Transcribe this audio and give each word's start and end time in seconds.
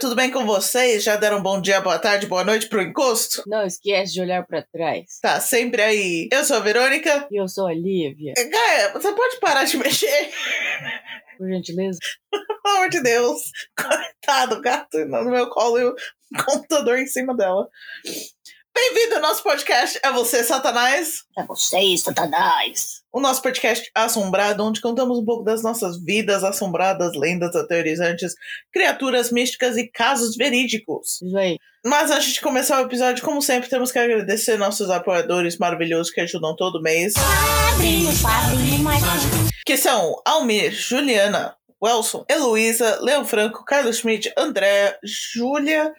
tudo 0.00 0.16
bem 0.16 0.30
com 0.30 0.46
vocês? 0.46 1.04
Já 1.04 1.16
deram 1.16 1.42
bom 1.42 1.60
dia, 1.60 1.78
boa 1.78 1.98
tarde, 1.98 2.26
boa 2.26 2.42
noite 2.42 2.70
pro 2.70 2.80
encosto? 2.80 3.42
Não 3.46 3.66
esquece 3.66 4.14
de 4.14 4.22
olhar 4.22 4.46
pra 4.46 4.62
trás. 4.62 5.18
Tá 5.20 5.38
sempre 5.40 5.82
aí. 5.82 6.26
Eu 6.32 6.42
sou 6.42 6.56
a 6.56 6.60
Verônica. 6.60 7.28
E 7.30 7.36
eu 7.36 7.46
sou 7.46 7.66
a 7.66 7.74
Lívia. 7.74 8.32
Gaia, 8.34 8.92
você 8.94 9.12
pode 9.12 9.38
parar 9.40 9.64
de 9.64 9.76
mexer? 9.76 10.30
Por 11.36 11.46
gentileza. 11.50 11.98
Pelo 12.32 12.76
amor 12.76 12.88
de 12.88 13.02
Deus. 13.02 13.42
Coitado, 13.76 14.62
gato 14.62 15.04
no 15.04 15.30
meu 15.30 15.50
colo 15.50 15.78
e 15.78 15.84
o 15.84 15.94
computador 16.46 16.98
em 16.98 17.06
cima 17.06 17.36
dela. 17.36 17.68
Bem-vindo 18.74 19.16
ao 19.16 19.20
nosso 19.20 19.42
podcast. 19.42 20.00
É 20.02 20.10
você, 20.10 20.42
Satanás? 20.42 21.24
É 21.36 21.44
você, 21.44 21.98
Satanás. 21.98 22.99
O 23.12 23.20
nosso 23.20 23.42
podcast 23.42 23.90
assombrado, 23.92 24.64
onde 24.64 24.80
contamos 24.80 25.18
um 25.18 25.24
pouco 25.24 25.42
das 25.42 25.62
nossas 25.62 26.00
vidas 26.00 26.44
assombradas, 26.44 27.16
lendas 27.16 27.56
aterrorizantes, 27.56 28.34
criaturas 28.72 29.32
místicas 29.32 29.76
e 29.76 29.88
casos 29.88 30.36
verídicos. 30.36 31.20
Isso 31.20 31.36
aí. 31.36 31.58
Mas 31.84 32.10
antes 32.10 32.34
de 32.34 32.40
começar 32.40 32.80
o 32.80 32.86
episódio, 32.86 33.24
como 33.24 33.42
sempre, 33.42 33.68
temos 33.68 33.90
que 33.90 33.98
agradecer 33.98 34.56
nossos 34.56 34.90
apoiadores 34.90 35.58
maravilhosos 35.58 36.12
que 36.12 36.20
ajudam 36.20 36.54
todo 36.54 36.82
mês. 36.82 37.14
Padrinhos, 37.14 38.22
padrinhos, 38.22 39.50
Que 39.66 39.76
são 39.76 40.14
Almir, 40.24 40.70
Juliana, 40.70 41.56
Welson, 41.82 42.24
Heloísa, 42.28 43.00
Leão 43.00 43.24
Franco, 43.24 43.64
Carlos 43.64 43.96
Schmidt, 43.96 44.30
André, 44.36 44.98
Júlia, 45.02 45.92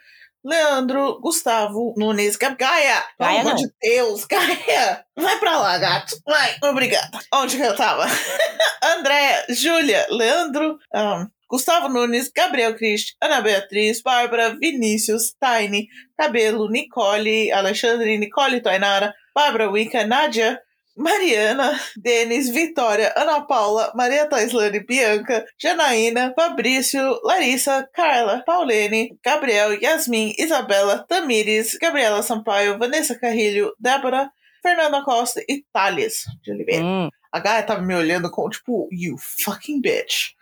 Leandro, 0.43 1.19
Gustavo, 1.21 1.93
Nunes, 1.97 2.35
Gaia. 2.35 3.03
Pelo 3.17 3.39
amor 3.39 3.55
de 3.55 3.71
Deus, 3.81 4.25
Gaia. 4.25 5.05
Vai 5.15 5.39
pra 5.39 5.57
lá, 5.57 5.77
gato. 5.77 6.17
Vai, 6.25 6.55
obrigada. 6.63 7.19
Onde 7.33 7.57
que 7.57 7.63
eu 7.63 7.75
tava? 7.75 8.05
André, 8.83 9.45
Júlia, 9.49 10.07
Leandro, 10.09 10.79
ahn, 10.93 11.27
Gustavo 11.47 11.89
Nunes, 11.89 12.31
Gabriel 12.33 12.75
Cristi, 12.75 13.15
Ana 13.21 13.41
Beatriz, 13.41 14.01
Bárbara, 14.01 14.55
Vinícius, 14.57 15.33
Tiny, 15.33 15.87
Cabelo, 16.17 16.69
Nicole, 16.69 17.51
Alexandre, 17.51 18.17
Nicole 18.17 18.61
Tainara, 18.61 19.13
Bárbara 19.35 19.69
Wicca, 19.69 20.05
Nádia, 20.05 20.59
Mariana, 21.01 21.79
Denis, 21.97 22.49
Vitória, 22.49 23.11
Ana 23.17 23.41
Paula, 23.41 23.91
Maria 23.95 24.27
Taislane, 24.27 24.85
Bianca, 24.85 25.43
Janaína, 25.59 26.33
Fabrício, 26.35 27.19
Larissa, 27.23 27.89
Carla, 27.93 28.43
Paulene, 28.45 29.17
Gabriel, 29.23 29.73
Yasmin, 29.81 30.33
Isabela, 30.37 31.03
Tamires, 31.07 31.75
Gabriela 31.81 32.21
Sampaio, 32.21 32.77
Vanessa 32.77 33.17
Carrilho, 33.19 33.73
Débora, 33.79 34.29
Fernanda 34.61 35.03
Costa 35.03 35.41
e 35.49 35.65
Thales 35.73 36.25
de 36.43 36.51
Oliveira. 36.51 36.85
Hum. 36.85 37.09
A 37.31 37.39
Gaia 37.39 37.63
tava 37.63 37.81
me 37.81 37.95
olhando 37.95 38.29
com, 38.29 38.47
tipo, 38.49 38.87
you 38.91 39.15
fucking 39.17 39.81
bitch. 39.81 40.35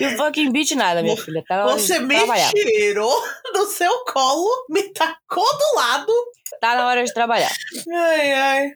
O 0.00 0.16
fucking 0.16 0.52
beat 0.52 0.72
nada, 0.72 1.02
minha 1.02 1.16
filha. 1.16 1.42
Tá 1.46 1.64
Você 1.66 1.98
me 2.00 2.16
trabalhar. 2.16 2.50
tirou 2.50 3.22
do 3.52 3.66
seu 3.66 4.04
colo, 4.06 4.66
me 4.70 4.82
tacou 4.92 5.44
do 5.44 5.76
lado. 5.76 6.12
Tá 6.60 6.74
na 6.74 6.86
hora 6.86 7.04
de 7.04 7.12
trabalhar. 7.12 7.52
Ai, 7.94 8.32
ai. 8.32 8.72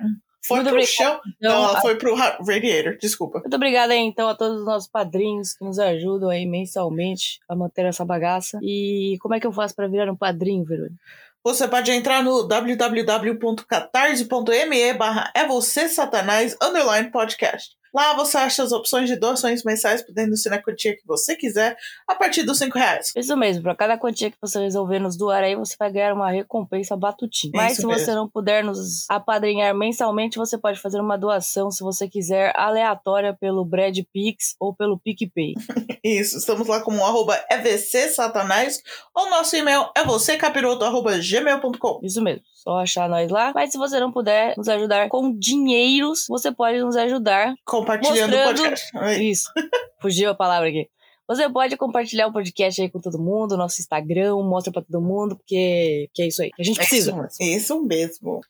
Foi 0.46 0.58
Muito 0.58 0.68
pro 0.70 0.78
obrigada, 0.78 1.10
chão. 1.10 1.20
Então, 1.36 1.52
Não, 1.52 1.64
ela 1.68 1.78
a- 1.78 1.80
foi 1.80 1.96
pro 1.96 2.14
ra- 2.14 2.38
radiator, 2.46 2.96
desculpa. 2.98 3.38
Muito 3.40 3.56
obrigada 3.56 3.94
então, 3.96 4.28
a 4.28 4.34
todos 4.34 4.60
os 4.60 4.66
nossos 4.66 4.88
padrinhos 4.88 5.54
que 5.54 5.64
nos 5.64 5.78
ajudam 5.78 6.28
aí 6.28 6.44
mensalmente 6.46 7.40
a 7.48 7.56
manter 7.56 7.86
essa 7.86 8.04
bagaça. 8.04 8.58
E 8.62 9.16
como 9.20 9.34
é 9.34 9.40
que 9.40 9.46
eu 9.46 9.52
faço 9.52 9.74
pra 9.74 9.88
virar 9.88 10.10
um 10.10 10.16
padrinho, 10.16 10.62
Verônica? 10.64 10.94
Você 11.42 11.66
pode 11.68 11.90
entrar 11.90 12.22
no 12.22 12.42
www.catarse.me 12.44 14.92
barra 14.94 15.30
é 15.34 15.46
você 15.46 15.88
satanás 15.88 16.54
underline 16.62 17.10
podcast. 17.10 17.74
Lá 17.94 18.14
você 18.14 18.36
acha 18.36 18.62
as 18.62 18.72
opções 18.72 19.08
de 19.08 19.14
doações 19.14 19.62
mensais 19.62 20.02
podendo 20.02 20.36
ser 20.36 20.50
na 20.50 20.60
quantia 20.60 20.96
que 20.96 21.06
você 21.06 21.36
quiser 21.36 21.76
a 22.08 22.14
partir 22.14 22.42
dos 22.42 22.58
5 22.58 22.76
reais. 22.76 23.12
Isso 23.16 23.36
mesmo, 23.36 23.62
pra 23.62 23.76
cada 23.76 23.96
quantia 23.96 24.30
que 24.30 24.36
você 24.40 24.58
resolver 24.58 24.98
nos 24.98 25.16
doar 25.16 25.44
aí, 25.44 25.54
você 25.54 25.76
vai 25.78 25.92
ganhar 25.92 26.12
uma 26.12 26.30
recompensa 26.30 26.96
batutinha. 26.96 27.52
Mas 27.54 27.78
Isso 27.78 27.82
se 27.82 27.86
você 27.86 28.14
não 28.14 28.28
puder 28.28 28.64
nos 28.64 29.08
apadrinhar 29.08 29.74
mensalmente, 29.74 30.38
você 30.38 30.58
pode 30.58 30.80
fazer 30.80 31.00
uma 31.00 31.16
doação, 31.16 31.70
se 31.70 31.84
você 31.84 32.08
quiser, 32.08 32.52
aleatória 32.56 33.32
pelo 33.32 33.64
Brad 33.64 33.96
Pix 34.12 34.56
ou 34.58 34.74
pelo 34.74 34.98
PicPay. 34.98 35.54
Isso, 36.02 36.36
estamos 36.36 36.66
lá 36.66 36.80
como 36.80 37.04
arroba 37.04 37.42
EVC 37.50 38.08
Satanás 38.08 38.82
ou 39.14 39.30
nosso 39.30 39.54
e-mail 39.56 39.90
é 39.96 40.04
vocêcapiroto 40.04 40.84
arroba 40.84 41.16
gmail.com. 41.18 42.00
Isso 42.02 42.20
mesmo, 42.22 42.42
só 42.64 42.78
achar 42.80 43.08
nós 43.08 43.30
lá. 43.30 43.52
Mas 43.54 43.70
se 43.70 43.78
você 43.78 44.00
não 44.00 44.10
puder 44.10 44.54
nos 44.56 44.68
ajudar 44.68 45.08
com 45.10 45.30
dinheiros, 45.38 46.26
você 46.28 46.50
pode 46.50 46.80
nos 46.80 46.96
ajudar. 46.96 47.54
Compartilhando 47.64 48.32
o 48.32 48.36
Mostrando- 48.36 48.56
podcast. 48.58 48.98
Aí. 48.98 49.30
Isso, 49.30 49.50
fugiu 50.00 50.30
a 50.30 50.34
palavra 50.34 50.68
aqui. 50.70 50.88
Você 51.28 51.48
pode 51.48 51.76
compartilhar 51.78 52.26
o 52.26 52.32
podcast 52.32 52.82
aí 52.82 52.90
com 52.90 53.00
todo 53.00 53.18
mundo, 53.18 53.56
nosso 53.56 53.80
Instagram, 53.80 54.36
mostra 54.42 54.70
pra 54.72 54.82
todo 54.82 55.00
mundo, 55.00 55.36
porque 55.36 56.10
que 56.12 56.22
é 56.22 56.26
isso 56.26 56.42
aí. 56.42 56.50
A 56.58 56.62
gente 56.62 56.76
É 56.78 56.84
precisa. 56.84 57.10
Isso, 57.12 57.20
mesmo. 57.20 57.56
isso 57.56 57.82
mesmo. 57.82 58.40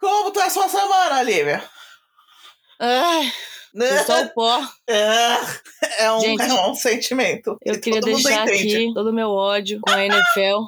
Como 0.00 0.30
tá 0.30 0.46
a 0.46 0.50
sua 0.50 0.68
semana, 0.68 1.22
Lívia? 1.22 1.62
Eu 3.74 4.04
sou 4.04 4.22
o 4.24 4.28
pó. 4.34 4.60
É, 4.88 6.04
é 6.04 6.12
um, 6.12 6.20
Gente, 6.20 6.42
é 6.42 6.66
um 6.66 6.74
sentimento. 6.74 7.56
Eu 7.64 7.74
que 7.74 7.80
queria 7.80 8.00
deixar 8.00 8.42
aqui 8.44 8.90
todo 8.94 9.10
o 9.10 9.12
meu 9.12 9.30
ódio 9.30 9.78
com 9.82 9.90
a 9.90 10.04
NFL. 10.04 10.64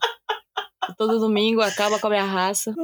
Todo 0.96 1.18
domingo 1.18 1.60
acaba 1.60 1.98
com 1.98 2.06
a 2.06 2.10
minha 2.10 2.24
raça. 2.24 2.72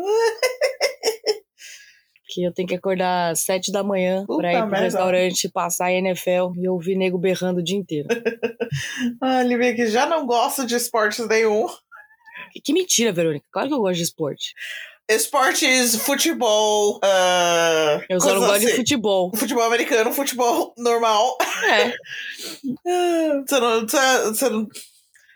Que 2.27 2.43
eu 2.43 2.53
tenho 2.53 2.67
que 2.67 2.75
acordar 2.75 3.31
às 3.31 3.41
sete 3.45 3.71
da 3.71 3.85
manhã 3.85 4.25
Puta 4.27 4.39
pra 4.41 4.53
ir 4.53 4.59
pro 4.59 4.67
merda. 4.71 4.85
restaurante 4.87 5.49
passar 5.49 5.87
a 5.87 5.93
NFL 5.93 6.53
e 6.57 6.69
ouvir 6.69 6.97
nego 6.97 7.17
berrando 7.17 7.61
o 7.61 7.63
dia 7.63 7.77
inteiro. 7.77 8.09
Ah, 9.23 9.41
Lívia, 9.43 9.73
que 9.75 9.87
já 9.87 10.05
não 10.07 10.27
gosta 10.27 10.67
de 10.67 10.75
esportes 10.75 11.29
nenhum. 11.29 11.69
Que, 12.53 12.61
que 12.61 12.73
mentira, 12.73 13.13
Verônica. 13.13 13.45
Claro 13.53 13.69
que 13.69 13.75
eu 13.75 13.79
gosto 13.79 13.99
de 13.99 14.03
esporte. 14.03 14.53
Esportes, 15.09 15.95
futebol. 15.97 16.99
ah, 17.05 18.01
Eu 18.09 18.21
só 18.21 18.35
não 18.35 18.41
gosto 18.41 18.61
de 18.61 18.67
assim. 18.67 18.77
futebol. 18.77 19.31
Futebol 19.37 19.63
americano, 19.63 20.13
futebol 20.13 20.75
normal. 20.77 21.37
É. 21.71 21.93
Ah, 22.89 23.43
Você 23.47 23.61
não. 23.61 23.81
Você, 23.83 23.99
você 24.29 24.49
não 24.49 24.67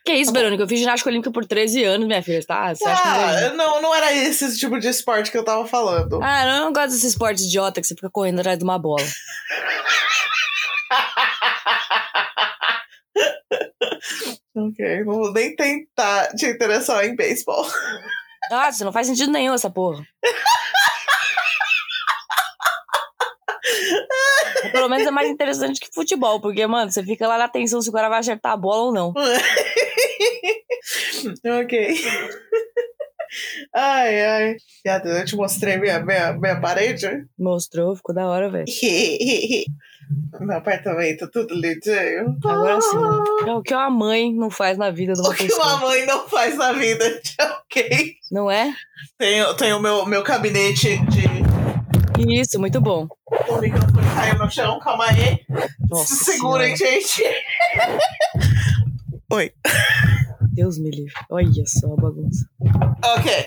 Que 0.09 0.15
isso, 0.15 0.33
Verônica? 0.33 0.63
Eu 0.63 0.67
fiz 0.67 0.81
ginástica 0.81 1.11
olímpica 1.11 1.31
por 1.31 1.45
13 1.45 1.85
anos, 1.85 2.07
minha 2.07 2.23
filha. 2.23 2.43
Tá? 2.43 2.75
Você 2.75 2.89
acha 2.89 3.03
que 3.03 3.09
não 3.09 3.19
ah, 3.19 3.53
não, 3.53 3.83
não 3.83 3.95
era 3.95 4.11
esse 4.11 4.57
tipo 4.57 4.81
de 4.81 4.89
esporte 4.89 5.31
que 5.31 5.37
eu 5.37 5.45
tava 5.45 5.67
falando. 5.67 6.19
Ah, 6.23 6.47
eu 6.47 6.65
não 6.65 6.73
gosto 6.73 6.93
desse 6.93 7.09
esporte 7.09 7.45
idiota 7.45 7.79
que 7.79 7.87
você 7.87 7.95
fica 7.95 8.09
correndo 8.09 8.41
atrás 8.41 8.57
de 8.57 8.65
uma 8.65 8.79
bola. 8.79 9.05
ok, 14.57 15.05
não 15.05 15.13
vou 15.13 15.31
nem 15.31 15.55
tentar 15.55 16.29
te 16.29 16.47
interessar 16.47 17.05
em 17.05 17.15
beisebol. 17.15 17.71
Nossa, 18.51 18.87
não 18.87 18.93
faz 18.95 19.09
sentido 19.09 19.31
nenhum 19.31 19.53
essa 19.53 19.69
porra. 19.69 20.03
Pelo 24.73 24.89
menos 24.89 25.07
é 25.07 25.11
mais 25.11 25.29
interessante 25.29 25.81
que 25.81 25.91
futebol, 25.93 26.41
porque, 26.41 26.67
mano, 26.67 26.91
você 26.91 27.03
fica 27.03 27.29
lá 27.29 27.37
na 27.37 27.49
tensão 27.49 27.83
se 27.83 27.91
o 27.91 27.93
cara 27.93 28.09
vai 28.09 28.21
acertar 28.21 28.53
a 28.53 28.57
bola 28.57 28.85
ou 28.85 28.93
não. 28.93 29.13
ok. 31.45 31.95
Ai, 33.75 34.25
ai. 34.25 34.57
Eu 35.05 35.25
te 35.25 35.37
mostrei 35.37 35.77
minha, 35.77 36.01
minha, 36.01 36.33
minha 36.33 36.59
parede. 36.59 37.27
Mostrou, 37.39 37.95
ficou 37.95 38.15
da 38.15 38.27
hora, 38.27 38.49
velho. 38.49 38.65
Meu 40.41 40.57
apartamento, 40.57 41.31
tudo 41.31 41.55
lindinho. 41.55 42.39
Agora 42.43 42.81
sim. 42.81 42.97
É 43.47 43.53
o 43.53 43.61
que 43.63 43.75
uma 43.75 43.91
mãe 43.91 44.33
não 44.33 44.49
faz 44.49 44.79
na 44.79 44.91
vida 44.91 45.13
de 45.13 45.21
uma 45.21 45.29
O 45.29 45.35
que 45.35 45.45
pessoa. 45.45 45.67
uma 45.67 45.89
mãe 45.89 46.07
não 46.07 46.27
faz 46.27 46.57
na 46.57 46.73
vida, 46.73 47.21
ok? 47.61 48.15
Não 48.33 48.51
é? 48.51 48.75
Tenho, 49.19 49.55
tenho 49.55 49.79
meu, 49.79 50.07
meu 50.07 50.23
gabinete 50.23 50.97
de. 51.09 51.29
Isso, 52.41 52.59
muito 52.59 52.81
bom. 52.81 53.07
O 53.49 53.59
microfone 53.61 54.07
caiu 54.15 54.39
no 54.39 54.51
chão, 54.51 54.81
calma 54.81 55.05
aí. 55.05 55.39
Nossa 55.91 56.15
Se 56.15 56.25
segurem, 56.33 56.75
gente. 56.75 57.23
Oi. 59.31 59.53
Deus 60.59 60.77
me 60.79 60.91
livre. 60.91 61.13
Olha 61.31 61.65
só 61.67 61.93
a 61.93 61.97
bagunça. 61.97 62.45
Ok. 63.17 63.47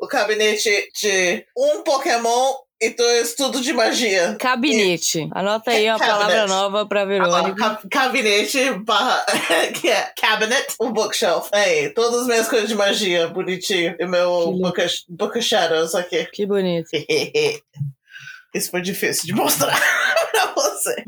O 0.00 0.06
gabinete 0.08 0.68
de 1.00 1.44
um 1.56 1.82
Pokémon 1.84 2.52
e 2.80 2.90
dois 2.90 3.34
tudo 3.34 3.60
de 3.60 3.72
magia. 3.72 4.36
Gabinete. 4.40 5.28
Anota 5.32 5.70
aí 5.70 5.88
uma 5.88 5.98
Cabinet. 5.98 6.18
palavra 6.18 6.46
nova 6.48 6.86
pra 6.86 7.02
Ah, 7.02 7.04
Verônica. 7.04 7.54
ca- 7.56 7.80
Gabinete 7.84 8.72
barra. 8.84 9.24
que 9.80 9.88
é 9.88 10.12
cabinet, 10.20 10.66
um 10.80 10.92
bookshelf. 10.92 11.48
Aí, 11.52 11.90
todas 11.90 12.22
as 12.22 12.26
minhas 12.26 12.48
coisas 12.48 12.68
de 12.68 12.74
magia, 12.74 13.28
bonitinho. 13.28 13.94
E 14.00 14.06
meu 14.06 14.52
book 14.52 14.80
of, 14.80 14.94
book 15.08 15.38
of 15.38 15.42
Shadows 15.46 15.94
aqui. 15.94 16.26
Que 16.32 16.44
bonito. 16.46 16.88
Isso 18.54 18.70
foi 18.70 18.80
difícil 18.82 19.26
de 19.26 19.32
mostrar 19.32 19.76
pra 20.32 20.52
você. 20.54 21.04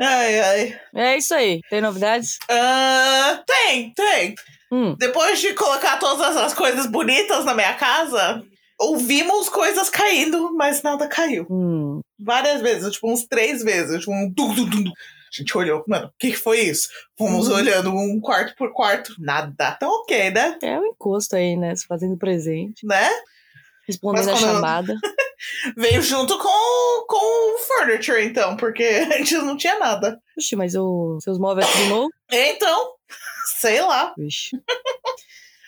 Ai, 0.00 0.40
ai. 0.40 0.80
É 0.94 1.16
isso 1.18 1.34
aí. 1.34 1.60
Tem 1.68 1.80
novidades? 1.80 2.38
Ah, 2.48 3.42
tem, 3.46 3.92
tem. 3.94 4.34
Hum. 4.72 4.94
Depois 4.98 5.40
de 5.40 5.52
colocar 5.54 5.98
todas 5.98 6.36
as 6.36 6.54
coisas 6.54 6.86
bonitas 6.86 7.44
na 7.44 7.52
minha 7.54 7.74
casa, 7.74 8.42
ouvimos 8.78 9.48
coisas 9.48 9.90
caindo, 9.90 10.54
mas 10.54 10.82
nada 10.82 11.06
caiu. 11.08 11.46
Hum. 11.50 12.00
Várias 12.18 12.60
vezes, 12.62 12.92
tipo, 12.94 13.12
uns 13.12 13.26
três 13.26 13.62
vezes. 13.62 14.00
Tipo, 14.00 14.12
um 14.12 14.30
dum, 14.30 14.54
dum, 14.54 14.64
dum, 14.68 14.84
dum. 14.84 14.90
A 14.92 15.36
gente 15.42 15.56
olhou, 15.56 15.84
mano, 15.86 16.06
o 16.06 16.12
que, 16.18 16.30
que 16.32 16.36
foi 16.36 16.60
isso? 16.60 16.88
Fomos 17.16 17.46
Uhum. 17.48 17.54
olhando 17.54 17.90
um 17.90 18.18
quarto 18.20 18.54
por 18.56 18.72
quarto, 18.72 19.14
nada. 19.18 19.74
Então, 19.76 19.88
ok, 20.00 20.30
né? 20.30 20.58
É 20.62 20.78
o 20.78 20.84
encosto 20.86 21.36
aí, 21.36 21.56
né? 21.56 21.74
Se 21.76 21.86
fazendo 21.86 22.16
presente. 22.16 22.84
Né? 22.84 23.08
Respondendo 23.86 24.26
Mas 24.26 24.28
a 24.28 24.32
quando- 24.46 24.54
chamada. 24.54 24.94
Veio 25.76 26.02
junto 26.02 26.38
com, 26.38 27.06
com 27.06 27.54
o 27.54 27.58
furniture, 27.58 28.24
então, 28.24 28.56
porque 28.56 28.82
a 29.10 29.18
gente 29.18 29.36
não 29.38 29.56
tinha 29.56 29.78
nada. 29.78 30.20
Oxi, 30.36 30.56
mas 30.56 30.74
o, 30.74 31.18
seus 31.20 31.38
móveis 31.38 31.70
tudo 31.70 31.88
novo? 31.88 32.10
Então, 32.30 32.92
sei 33.58 33.80
lá. 33.82 34.12
Vixe, 34.16 34.56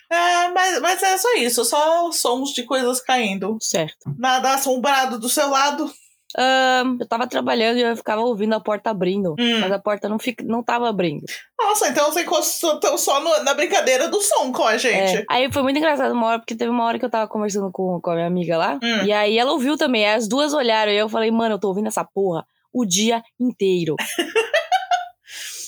É, 0.09 0.47
mas, 0.53 0.79
mas 0.79 1.03
é 1.03 1.17
só 1.17 1.33
isso, 1.35 1.65
só 1.65 2.11
sons 2.11 2.51
de 2.51 2.63
coisas 2.63 3.01
caindo. 3.01 3.57
certo. 3.59 4.13
Nada 4.17 4.53
assombrado 4.53 5.19
do 5.19 5.29
seu 5.29 5.49
lado. 5.49 5.91
Ahn, 6.37 6.97
eu 6.99 7.07
tava 7.07 7.27
trabalhando 7.27 7.77
e 7.77 7.81
eu 7.81 7.95
ficava 7.95 8.21
ouvindo 8.21 8.53
a 8.53 8.59
porta 8.59 8.89
abrindo. 8.89 9.35
Hum. 9.39 9.59
Mas 9.59 9.71
a 9.71 9.79
porta 9.79 10.09
não, 10.09 10.17
fica, 10.19 10.43
não 10.43 10.63
tava 10.63 10.89
abrindo. 10.89 11.23
Nossa, 11.59 11.87
então 11.89 12.11
você 12.11 12.21
encostou 12.21 12.97
só 12.97 13.19
no- 13.21 13.43
na 13.43 13.53
brincadeira 13.53 14.07
do 14.09 14.19
som 14.21 14.51
com 14.51 14.63
a 14.63 14.77
gente. 14.77 15.17
É, 15.17 15.25
Aí 15.29 15.51
foi 15.51 15.61
muito 15.63 15.77
engraçado 15.77 16.11
uma 16.13 16.27
hora, 16.27 16.39
porque 16.39 16.55
teve 16.55 16.69
uma 16.71 16.83
hora 16.85 16.97
que 16.99 17.05
eu 17.05 17.09
tava 17.09 17.27
conversando 17.27 17.71
com, 17.71 17.99
com 18.01 18.11
a 18.11 18.15
minha 18.15 18.27
amiga 18.27 18.57
lá. 18.57 18.79
Hum. 18.83 19.05
E 19.05 19.11
aí 19.11 19.37
ela 19.37 19.51
ouviu 19.51 19.77
também. 19.77 20.05
Aí 20.05 20.15
as 20.15 20.27
duas 20.27 20.53
olharam 20.53 20.91
e 20.91 20.97
eu 20.97 21.07
falei, 21.09 21.29
mano, 21.31 21.55
eu 21.55 21.59
tô 21.59 21.67
ouvindo 21.69 21.87
essa 21.87 22.03
porra 22.03 22.45
o 22.73 22.85
dia 22.85 23.21
inteiro. 23.39 23.95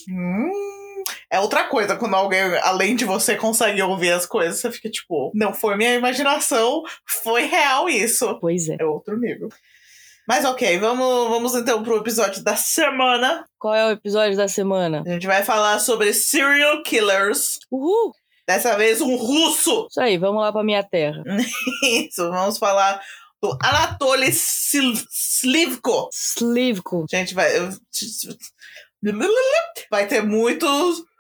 Hum, 0.08 0.52
é 1.32 1.40
outra 1.40 1.64
coisa 1.64 1.96
quando 1.96 2.14
alguém, 2.16 2.40
além 2.62 2.96
de 2.96 3.06
você, 3.06 3.36
consegue 3.36 3.82
ouvir 3.82 4.12
as 4.12 4.26
coisas, 4.26 4.60
você 4.60 4.72
fica 4.72 4.90
tipo, 4.90 5.32
não 5.34 5.52
foi 5.54 5.76
minha 5.76 5.96
imaginação, 5.96 6.84
foi 7.24 7.46
real 7.46 7.90
isso. 7.90 8.38
Pois 8.40 8.70
é. 8.70 8.78
É 8.80 8.86
outro 8.86 9.18
nível. 9.20 9.50
Mas 10.27 10.44
ok, 10.44 10.80
vamos, 10.80 11.30
vamos 11.30 11.56
então 11.56 11.83
pro 11.83 11.98
episódio 11.98 12.44
da 12.44 12.56
semana. 12.56 13.45
Qual 13.60 13.75
é 13.75 13.86
o 13.88 13.92
episódio 13.92 14.36
da 14.36 14.48
semana? 14.48 15.04
A 15.06 15.10
gente 15.12 15.27
vai 15.27 15.44
falar 15.44 15.77
sobre 15.80 16.13
serial 16.13 16.81
killers. 16.81 17.60
Uhul! 17.72 18.12
Dessa 18.48 18.75
vez 18.75 19.01
um 19.01 19.16
russo. 19.16 19.88
Isso 19.89 20.01
aí, 20.01 20.18
vamos 20.18 20.42
lá 20.42 20.51
pra 20.51 20.63
minha 20.63 20.83
terra. 20.83 21.24
Isso, 21.83 22.30
vamos 22.30 22.57
falar 22.57 23.01
do 23.42 23.56
Anatoly 23.62 24.30
Slivko. 24.31 26.10
Slivko. 26.12 27.06
Gente, 27.10 27.33
vai. 27.36 27.50
Vai 29.92 30.07
ter 30.07 30.24
muito 30.24 30.68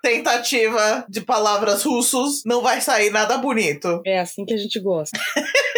tentativa 0.01 1.05
de 1.07 1.21
palavras 1.21 1.83
russos. 1.83 2.41
Não 2.45 2.61
vai 2.61 2.81
sair 2.81 3.11
nada 3.11 3.37
bonito. 3.37 4.01
É 4.05 4.19
assim 4.19 4.45
que 4.45 4.53
a 4.53 4.57
gente 4.57 4.79
gosta. 4.79 5.19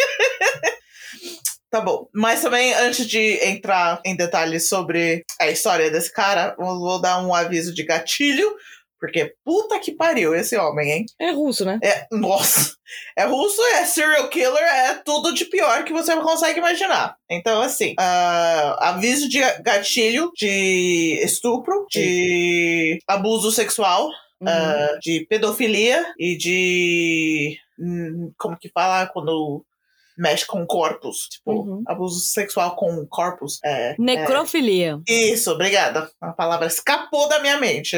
Tá 1.70 1.82
bom. 1.82 2.08
Mas 2.14 2.42
também, 2.42 2.74
antes 2.74 3.06
de 3.08 3.40
entrar 3.46 4.02
em 4.06 4.16
detalhes 4.16 4.70
sobre 4.70 5.24
a 5.40 5.50
história 5.50 5.92
desse 5.92 6.12
cara, 6.14 6.56
eu 6.58 6.66
vou 6.66 7.02
dar 7.02 7.22
um 7.26 7.34
aviso 7.34 7.74
de 7.74 7.84
gatilho. 7.84 8.56
Porque 9.00 9.36
puta 9.46 9.78
que 9.80 9.92
pariu 9.92 10.34
esse 10.34 10.58
homem, 10.58 10.90
hein? 10.92 11.06
É 11.22 11.30
russo, 11.30 11.64
né? 11.64 11.78
É, 11.84 12.08
nossa. 12.12 12.74
É 13.16 13.26
russo, 13.26 13.62
é 13.76 13.86
serial 13.86 14.28
killer, 14.28 14.64
é 14.64 14.96
tudo 15.06 15.32
de 15.36 15.46
pior 15.46 15.84
que 15.84 15.94
você 15.94 16.16
consegue 16.16 16.58
imaginar. 16.58 17.16
Então, 17.30 17.62
assim, 17.62 17.94
ah, 18.00 18.90
aviso 18.90 19.30
de 19.30 19.40
gatilho 19.62 20.32
de 20.36 21.20
estupro, 21.24 21.86
de 21.92 22.98
abuso 23.08 23.52
sexual, 23.52 24.10
Uhum. 24.42 24.48
ah, 24.48 24.98
de 25.02 25.28
pedofilia 25.30 26.04
e 26.18 26.36
de. 26.38 27.58
hum, 27.80 28.32
Como 28.38 28.58
que 28.58 28.70
fala 28.70 29.06
quando 29.08 29.64
mexe 30.18 30.46
com 30.46 30.66
corpos? 30.66 31.28
Tipo, 31.30 31.52
Uhum. 31.52 31.84
abuso 31.88 32.20
sexual 32.20 32.76
com 32.76 33.06
corpos. 33.08 33.60
É, 33.64 33.96
Necrofilia. 34.00 35.00
isso, 35.08 35.52
obrigada. 35.52 36.10
A 36.22 36.32
palavra 36.32 36.68
escapou 36.68 37.28
da 37.30 37.40
minha 37.40 37.60
mente. 37.60 37.98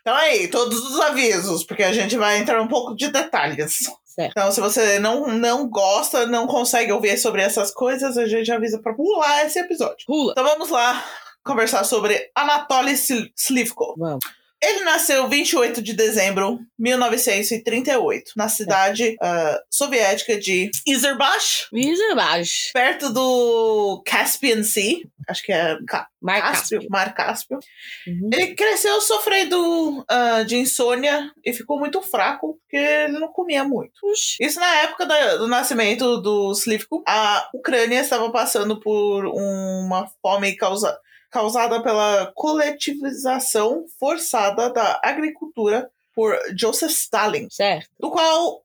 Então 0.00 0.14
aí, 0.14 0.48
todos 0.48 0.78
os 0.78 1.00
avisos, 1.00 1.64
porque 1.64 1.82
a 1.82 1.92
gente 1.92 2.16
vai 2.16 2.38
entrar 2.38 2.60
um 2.62 2.68
pouco 2.68 2.94
de 2.94 3.08
detalhes. 3.08 3.78
Certo. 4.04 4.32
Então, 4.32 4.50
se 4.50 4.60
você 4.60 4.98
não, 4.98 5.28
não 5.28 5.68
gosta, 5.68 6.26
não 6.26 6.46
consegue 6.46 6.90
ouvir 6.92 7.16
sobre 7.18 7.40
essas 7.40 7.70
coisas, 7.70 8.16
a 8.18 8.26
gente 8.26 8.50
avisa 8.50 8.80
pra 8.82 8.92
pular 8.94 9.44
esse 9.46 9.60
episódio. 9.60 10.04
Pula. 10.06 10.32
Então 10.32 10.44
vamos 10.44 10.70
lá 10.70 11.04
conversar 11.44 11.84
sobre 11.84 12.28
Anatoly 12.34 12.94
Slivko. 13.36 13.94
Vamos. 13.96 14.24
Ele 14.60 14.84
nasceu 14.84 15.28
28 15.28 15.80
de 15.80 15.92
dezembro 15.92 16.58
de 16.58 16.66
1938, 16.78 18.32
na 18.36 18.48
cidade 18.48 19.16
ah, 19.20 19.60
soviética 19.70 20.38
de 20.38 20.70
Izerbach, 20.86 21.68
Isso 21.72 22.02
embaixo. 22.02 22.70
perto 22.72 23.12
do 23.12 24.02
Caspian 24.04 24.62
Sea. 24.64 25.02
Acho 25.28 25.42
que 25.44 25.52
é 25.52 25.76
Mar 26.20 26.40
Cáspio. 26.40 26.80
Mar 26.90 27.14
Cáspio. 27.14 27.58
Uhum. 28.06 28.30
Ele 28.32 28.54
cresceu 28.54 29.00
sofrendo 29.00 30.04
ah, 30.08 30.42
de 30.42 30.56
insônia 30.56 31.30
e 31.44 31.52
ficou 31.52 31.78
muito 31.78 32.00
fraco, 32.00 32.58
porque 32.60 32.76
ele 32.76 33.18
não 33.18 33.28
comia 33.28 33.62
muito. 33.62 33.92
Puxa. 34.00 34.36
Isso 34.40 34.58
na 34.58 34.74
época 34.82 35.04
da- 35.04 35.36
do 35.36 35.46
nascimento 35.46 36.16
do 36.20 36.50
Slivko, 36.52 37.02
a 37.06 37.48
Ucrânia 37.54 38.00
estava 38.00 38.30
passando 38.30 38.80
por 38.80 39.26
uma 39.26 40.08
fome 40.22 40.56
causa, 40.56 40.98
causada 41.30 41.82
pela 41.82 42.32
coletivização 42.34 43.84
forçada 43.98 44.70
da 44.72 45.00
agricultura 45.04 45.90
por 46.14 46.36
Joseph 46.58 46.90
Stalin, 46.90 47.48
Certo. 47.50 47.88
do 48.00 48.10
qual 48.10 48.62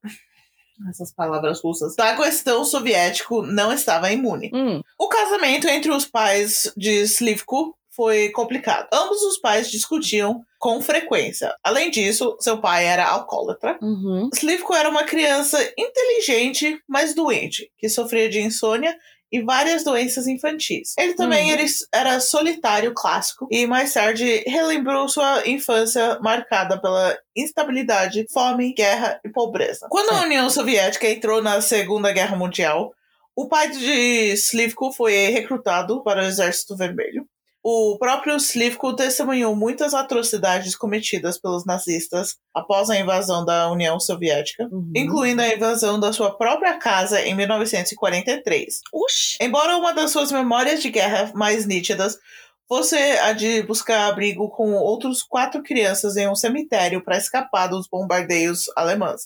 essas 0.90 1.14
palavras 1.14 1.62
russas 1.62 1.96
da 1.96 2.16
questão 2.16 2.64
soviético 2.66 3.42
não 3.42 3.72
estava 3.72 4.12
imune. 4.12 4.52
Hum. 4.54 4.82
O 4.98 5.08
casamento 5.08 5.68
entre 5.68 5.92
os 5.92 6.06
pais 6.06 6.72
de 6.76 7.02
Slivko 7.04 7.76
foi 7.96 8.30
complicado. 8.30 8.88
Ambos 8.92 9.22
os 9.22 9.38
pais 9.38 9.70
discutiam 9.70 10.44
com 10.60 10.82
frequência. 10.82 11.54
Além 11.64 11.92
disso, 11.92 12.36
seu 12.40 12.58
pai 12.60 12.86
era 12.86 13.06
alcoólatra. 13.06 13.78
Uhum. 13.82 14.30
Slivko 14.34 14.74
era 14.74 14.90
uma 14.90 15.04
criança 15.04 15.58
inteligente, 15.78 16.82
mas 16.88 17.14
doente, 17.14 17.72
que 17.78 17.88
sofria 17.88 18.30
de 18.30 18.42
insônia 18.42 18.98
e 19.34 19.42
várias 19.42 19.84
doenças 19.84 20.28
infantis. 20.28 20.94
Ele 20.98 21.16
também 21.16 21.52
Uhum. 21.52 21.58
era, 21.92 22.20
solitário 22.20 22.94
clássico 22.94 23.48
e 23.50 23.66
mais 23.66 23.92
tarde 23.92 24.44
relembrou 24.46 25.10
sua 25.10 25.42
infância 25.48 26.20
marcada 26.22 26.80
pela 26.80 27.18
instabilidade, 27.36 28.28
fome, 28.32 28.74
guerra 28.76 29.20
e 29.26 29.30
pobreza. 29.30 29.88
Quando 29.90 30.12
a. 30.12 30.22
União 30.22 30.48
Soviética 30.52 31.10
entrou 31.10 31.42
na 31.42 31.60
Segunda 31.62 32.12
Guerra 32.12 32.36
Mundial, 32.36 32.94
o 33.36 33.48
pai 33.48 33.72
de 33.72 34.34
Slivko 34.34 34.94
foi 34.94 35.14
recrutado 35.32 36.04
para 36.04 36.22
o 36.22 36.26
Exército 36.26 36.78
Vermelho. 36.78 37.28
O 37.66 37.98
próprio 37.98 38.36
Slivko 38.36 38.94
testemunhou 38.94 39.56
muitas 39.56 39.94
atrocidades 39.94 40.76
cometidas 40.76 41.40
pelos 41.40 41.66
nazistas 41.66 42.36
após 42.54 42.90
a 42.90 42.98
invasão 43.00 43.46
da 43.46 43.72
União 43.72 43.98
Soviética, 44.02 44.68
Uhum. 44.70 44.92
incluindo 44.94 45.42
a 45.42 45.48
invasão 45.48 45.98
da 45.98 46.12
sua 46.12 46.36
própria 46.38 46.78
casa 46.78 47.22
em 47.22 47.34
1943. 47.34 48.82
Oxi. 48.92 49.38
Embora 49.40 49.78
uma 49.78 49.94
das 49.94 50.12
suas 50.12 50.30
memórias 50.32 50.82
de 50.82 50.90
guerra 50.90 51.32
mais 51.34 51.66
nítidas 51.66 52.18
fosse 52.68 52.96
a 52.98 53.32
de 53.32 53.64
buscar 53.64 54.08
abrigo 54.08 54.50
com 54.50 54.74
outros 54.74 55.24
quatro 55.24 55.64
crianças 55.64 56.18
em 56.18 56.28
um 56.28 56.36
cemitério 56.36 57.02
para 57.04 57.18
escapar 57.18 57.68
dos 57.68 57.88
bombardeios 57.88 58.66
alemães. 58.76 59.22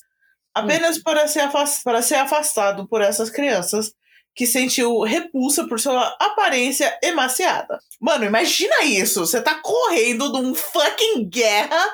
Apenas 0.54 0.98
para, 0.98 1.26
ser 1.28 1.48
para 1.84 2.02
ser 2.02 2.16
afastado 2.16 2.86
por 2.88 3.00
essas 3.00 3.30
crianças, 3.30 3.92
que 4.38 4.46
sentiu 4.46 5.00
repulsa 5.00 5.66
por 5.66 5.80
sua 5.80 6.16
aparência 6.20 6.96
emaciada. 7.02 7.76
Mano, 8.00 8.24
imagina 8.24 8.84
isso! 8.84 9.26
Você 9.26 9.42
tá 9.42 9.56
correndo 9.56 10.30
de 10.30 10.38
um 10.38 10.54
fucking 10.54 11.28
guerra 11.28 11.84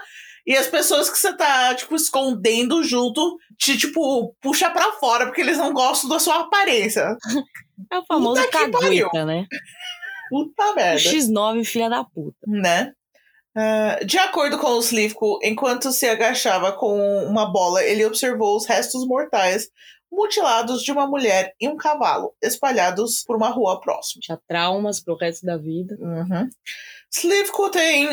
e 0.46 0.54
as 0.54 0.66
pessoas 0.66 1.08
que 1.08 1.18
você 1.18 1.34
tá, 1.34 1.74
tipo, 1.74 1.96
escondendo 1.96 2.82
junto 2.84 3.38
te, 3.58 3.78
tipo, 3.78 4.36
puxa 4.42 4.68
pra 4.68 4.92
fora 4.92 5.24
porque 5.24 5.40
eles 5.40 5.56
não 5.56 5.72
gostam 5.72 6.10
da 6.10 6.18
sua 6.18 6.40
aparência. 6.40 7.16
É 7.90 7.98
o 7.98 8.04
famoso 8.04 8.42
Puta 8.42 8.52
cagueta, 8.52 9.24
né? 9.24 9.46
Puta 10.28 10.74
merda. 10.74 11.00
X9, 11.00 11.64
filha 11.64 11.88
da 11.88 12.04
puta. 12.04 12.36
né? 12.46 12.92
Ah, 13.56 14.00
de 14.04 14.18
acordo 14.18 14.58
com 14.58 14.66
o 14.66 14.80
Slivko, 14.80 15.38
enquanto 15.42 15.92
se 15.92 16.06
agachava 16.06 16.72
com 16.72 17.24
uma 17.24 17.50
bola, 17.50 17.82
ele 17.82 18.04
observou 18.04 18.54
os 18.56 18.66
restos 18.66 19.06
mortais 19.06 19.68
mutilados 20.14 20.82
de 20.82 20.92
uma 20.92 21.06
mulher 21.06 21.54
e 21.60 21.68
um 21.68 21.76
cavalo, 21.76 22.34
espalhados 22.42 23.24
por 23.26 23.36
uma 23.36 23.48
rua 23.48 23.80
próxima. 23.80 24.20
Tinha 24.22 24.40
traumas 24.48 25.00
pro 25.00 25.16
resto 25.16 25.44
da 25.44 25.56
vida. 25.56 25.96
Uhum. 26.00 26.48
Slivko 27.10 27.70
tem 27.70 28.08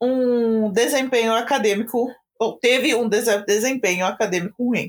um 0.00 0.70
desempenho 0.70 1.32
acadêmico, 1.34 2.08
ou 2.38 2.58
teve 2.58 2.94
um 2.94 3.08
dese- 3.08 3.44
desempenho 3.44 4.06
acadêmico 4.06 4.64
ruim. 4.64 4.88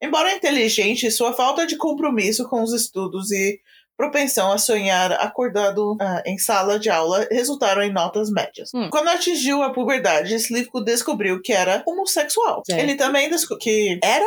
Embora 0.00 0.34
inteligente, 0.34 1.10
sua 1.10 1.32
falta 1.32 1.66
de 1.66 1.76
compromisso 1.76 2.48
com 2.48 2.62
os 2.62 2.72
estudos 2.72 3.30
e 3.30 3.60
propensão 3.98 4.52
a 4.52 4.56
sonhar 4.58 5.12
acordado 5.12 5.96
ah, 6.00 6.22
em 6.24 6.38
sala 6.38 6.78
de 6.78 6.88
aula 6.88 7.26
resultaram 7.30 7.82
em 7.82 7.92
notas 7.92 8.30
médias. 8.30 8.70
Hum. 8.74 8.88
Quando 8.90 9.08
atingiu 9.08 9.62
a 9.62 9.70
puberdade, 9.72 10.34
Slivko 10.36 10.80
descobriu 10.80 11.42
que 11.42 11.52
era 11.52 11.82
homossexual. 11.84 12.62
Certo. 12.64 12.80
Ele 12.80 12.94
também 12.94 13.28
descobriu 13.28 13.58
que 13.58 13.98
era 14.02 14.24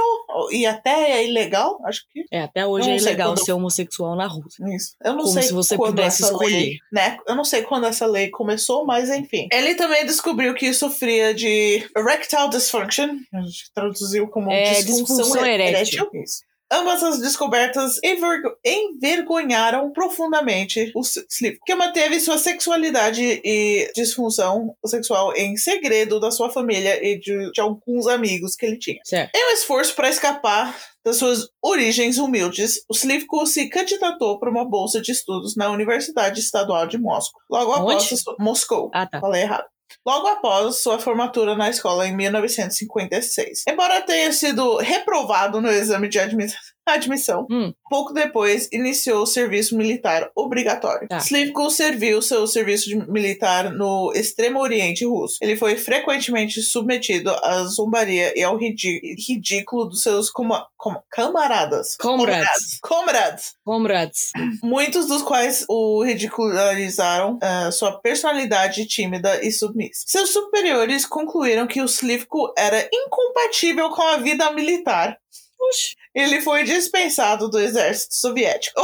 e 0.51 0.65
até 0.65 1.13
é 1.13 1.25
ilegal, 1.27 1.79
acho 1.85 2.01
que. 2.11 2.25
É, 2.29 2.41
até 2.43 2.67
hoje 2.67 2.89
é 2.91 2.97
ilegal 2.97 3.29
quando- 3.31 3.45
ser 3.45 3.53
homossexual 3.53 4.15
na 4.15 4.27
Rússia. 4.27 4.63
Isso. 4.75 4.93
Eu 5.03 5.13
não 5.13 5.21
Como 5.23 5.33
sei 5.33 5.43
se 5.43 5.53
você 5.53 5.77
pudesse 5.77 6.21
escolher. 6.23 6.49
lei, 6.51 6.77
né? 6.91 7.17
Eu 7.27 7.35
não 7.35 7.45
sei 7.45 7.61
quando 7.63 7.85
essa 7.87 8.05
lei 8.05 8.29
começou, 8.29 8.85
mas 8.85 9.09
enfim. 9.09 9.47
Ele 9.51 9.75
também 9.75 10.05
descobriu 10.05 10.53
que 10.53 10.73
sofria 10.73 11.33
de 11.33 11.89
erectile 11.95 12.49
dysfunction, 12.49 13.09
a 13.33 13.41
gente 13.41 13.71
traduziu 13.73 14.27
como 14.27 14.51
É, 14.51 14.73
disfunção, 14.81 15.17
disfunção 15.17 15.45
e- 15.45 15.49
erétil. 15.49 16.09
Isso. 16.13 16.43
Ambas 16.71 17.03
as 17.03 17.19
descobertas 17.19 17.95
envergo- 18.03 18.55
envergonharam 18.65 19.91
profundamente 19.91 20.91
o 20.95 21.01
Slip, 21.29 21.59
que 21.65 21.75
manteve 21.75 22.19
sua 22.19 22.37
sexualidade 22.37 23.41
e 23.43 23.91
disfunção 23.95 24.75
sexual 24.85 25.33
em 25.35 25.57
segredo 25.57 26.19
da 26.19 26.31
sua 26.31 26.49
família 26.49 27.03
e 27.05 27.19
de, 27.19 27.51
de 27.51 27.61
alguns 27.61 28.07
amigos 28.07 28.55
que 28.55 28.65
ele 28.65 28.77
tinha. 28.77 28.99
Certo. 29.03 29.31
Em 29.35 29.49
um 29.49 29.53
esforço 29.53 29.95
para 29.95 30.09
escapar 30.09 30.77
das 31.03 31.17
suas 31.17 31.47
origens 31.63 32.17
humildes, 32.17 32.83
o 32.89 32.93
Slivko 32.93 33.45
se 33.47 33.67
candidatou 33.69 34.39
para 34.39 34.49
uma 34.51 34.63
bolsa 34.63 35.01
de 35.01 35.11
estudos 35.11 35.55
na 35.55 35.69
Universidade 35.71 36.39
Estadual 36.39 36.85
de 36.87 36.97
Moscou. 36.97 37.41
Logo 37.49 37.73
após 37.73 38.03
sua- 38.19 38.35
Moscou. 38.39 38.91
Ah, 38.93 39.07
tá. 39.07 39.19
Falei 39.19 39.41
errado. 39.41 39.65
Logo 40.05 40.27
após 40.27 40.81
sua 40.81 41.00
formatura 41.00 41.55
na 41.55 41.69
escola 41.69 42.07
em 42.07 42.15
1956. 42.15 43.63
Embora 43.67 44.01
tenha 44.01 44.31
sido 44.31 44.77
reprovado 44.77 45.62
no 45.62 45.69
exame 45.69 46.07
de 46.07 46.19
admi- 46.19 46.48
admissão, 46.93 47.45
Hum. 47.50 47.73
pouco 47.89 48.13
depois 48.13 48.67
iniciou 48.71 49.23
o 49.23 49.27
serviço 49.27 49.77
militar 49.77 50.29
obrigatório. 50.35 51.07
Tá. 51.07 51.17
Slivko 51.17 51.69
serviu 51.69 52.21
seu 52.21 52.45
serviço 52.47 52.89
militar 53.11 53.71
no 53.71 54.11
extremo 54.15 54.59
oriente 54.59 55.05
russo. 55.05 55.38
Ele 55.41 55.55
foi 55.55 55.75
frequentemente 55.77 56.61
submetido 56.61 57.29
à 57.43 57.63
zombaria 57.65 58.38
e 58.38 58.43
ao 58.43 58.57
ridículo 58.57 59.85
dos 59.85 60.01
seus 60.03 60.29
coma- 60.29 60.67
coma- 60.77 61.03
camaradas. 61.09 61.95
Comrades. 61.97 62.79
Comrades 62.81 63.53
Comrades. 63.63 64.31
muitos 64.63 65.07
dos 65.07 65.21
quais 65.21 65.65
o 65.69 66.03
ridicularizaram 66.03 67.38
ah, 67.41 67.71
sua 67.71 68.00
personalidade 68.00 68.85
tímida 68.85 69.43
e 69.45 69.51
submissa. 69.51 70.03
Seus 70.07 70.31
superiores 70.31 71.05
concluíram 71.05 71.67
que 71.67 71.81
o 71.81 71.85
Slivko 71.85 72.53
era 72.57 72.88
incompatível 72.93 73.89
com 73.91 74.01
a 74.01 74.17
vida 74.17 74.51
militar. 74.51 75.17
Oxi. 75.59 75.95
Ele 76.13 76.41
foi 76.41 76.63
dispensado 76.63 77.49
do 77.49 77.59
exército 77.59 78.15
soviético. 78.15 78.79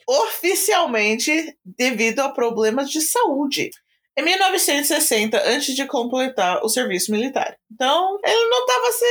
Oficialmente, 0.06 1.56
devido 1.64 2.20
a 2.20 2.30
problemas 2.30 2.90
de 2.90 3.00
saúde. 3.00 3.70
Em 4.16 4.22
1960, 4.22 5.42
antes 5.48 5.74
de 5.74 5.86
completar 5.86 6.64
o 6.64 6.68
serviço 6.68 7.10
militar. 7.10 7.56
Então, 7.72 8.18
ele 8.24 8.48
não 8.48 8.60
estava 8.60 8.92
se 8.92 9.04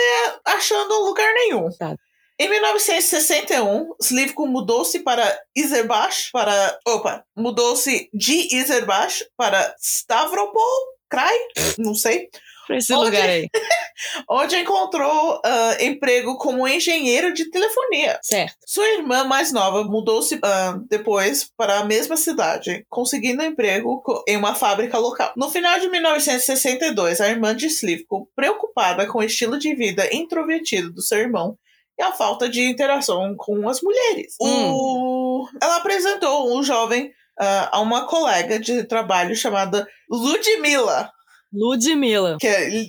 achando 0.46 1.04
lugar 1.06 1.34
nenhum. 1.34 1.70
Tá. 1.78 1.96
Em 2.40 2.50
1961, 2.50 3.94
Slivko 4.02 4.48
mudou-se 4.48 5.00
para 5.00 5.40
Izerbach, 5.56 6.30
para... 6.32 6.80
Opa! 6.88 7.24
Mudou-se 7.36 8.10
de 8.14 8.56
Izerbach 8.56 9.26
para 9.38 9.76
Stavropol, 9.80 10.94
Krai, 11.10 11.38
não 11.78 11.94
sei, 11.94 12.30
Pra 12.74 12.78
esse 12.80 12.94
Onde? 12.94 13.06
lugar 13.06 13.30
aí. 13.30 13.48
onde 14.30 14.56
encontrou 14.58 15.40
ah, 15.46 15.78
emprego 15.80 16.38
como 16.38 16.68
engenheiro 16.68 17.34
de 17.34 17.50
telefonia. 17.52 18.20
Certo. 18.24 18.56
Sua 18.66 18.88
irmã 18.94 19.24
mais 19.24 19.52
nova 19.52 19.84
mudou-se 19.84 20.40
ah, 20.44 20.78
depois 20.90 21.50
para 21.56 21.80
a 21.80 21.86
mesma 21.86 22.18
cidade, 22.18 22.86
conseguindo 22.90 23.44
emprego 23.44 24.02
em 24.28 24.36
uma 24.38 24.56
fábrica 24.56 24.98
local. 24.98 25.32
No 25.38 25.50
final 25.52 25.80
de 25.80 25.88
1962, 25.90 27.22
a 27.22 27.30
irmã 27.30 27.56
de 27.56 27.68
Slivko, 27.68 28.28
preocupada 28.36 29.06
com 29.08 29.20
o 29.20 29.24
estilo 29.24 29.58
de 29.58 29.74
vida 29.76 30.08
introvertido 30.14 30.92
do 30.92 31.02
seu 31.02 31.20
irmão 31.20 31.58
e 31.98 32.02
a 32.04 32.12
falta 32.12 32.50
de 32.50 32.62
interação 32.62 33.36
com 33.38 33.70
as 33.70 33.82
mulheres, 33.82 34.36
o- 34.42 35.48
ela 35.62 35.76
apresentou 35.78 36.58
um 36.58 36.64
jovem 36.64 37.12
ah, 37.40 37.70
a 37.74 37.82
uma 37.82 38.06
colega 38.08 38.60
de 38.60 38.84
trabalho 38.84 39.36
chamada 39.36 39.88
Ludmila, 40.10 41.12
Ludmilla. 41.54 42.38
que 42.40 42.48
é 42.48 42.86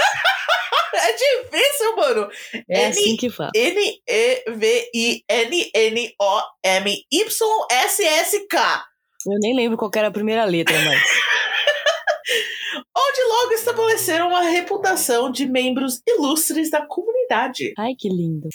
É 0.94 1.12
difícil, 1.14 1.96
mano. 1.96 2.30
É 2.70 2.84
N- 2.84 2.90
assim 2.90 3.16
que 3.18 3.30
fala. 3.30 3.52
N-E-V-I-N-N-O-M-Y-S-S-K. 7.62 8.86
Eu 9.28 9.40
nem 9.40 9.56
lembro 9.56 9.78
qual 9.78 9.92
era 9.96 10.08
a 10.08 10.12
primeira 10.12 10.44
letra, 10.46 10.76
mas. 10.84 11.02
Onde 12.98 13.24
logo 13.24 13.54
estabeleceram 13.54 14.30
uma 14.30 14.42
reputação 14.42 15.32
de 15.32 15.46
membros 15.46 16.02
ilustres 16.08 16.70
da 16.70 16.86
comunidade. 16.86 17.74
Ai, 17.78 17.94
que 17.98 18.10
lindo. 18.10 18.48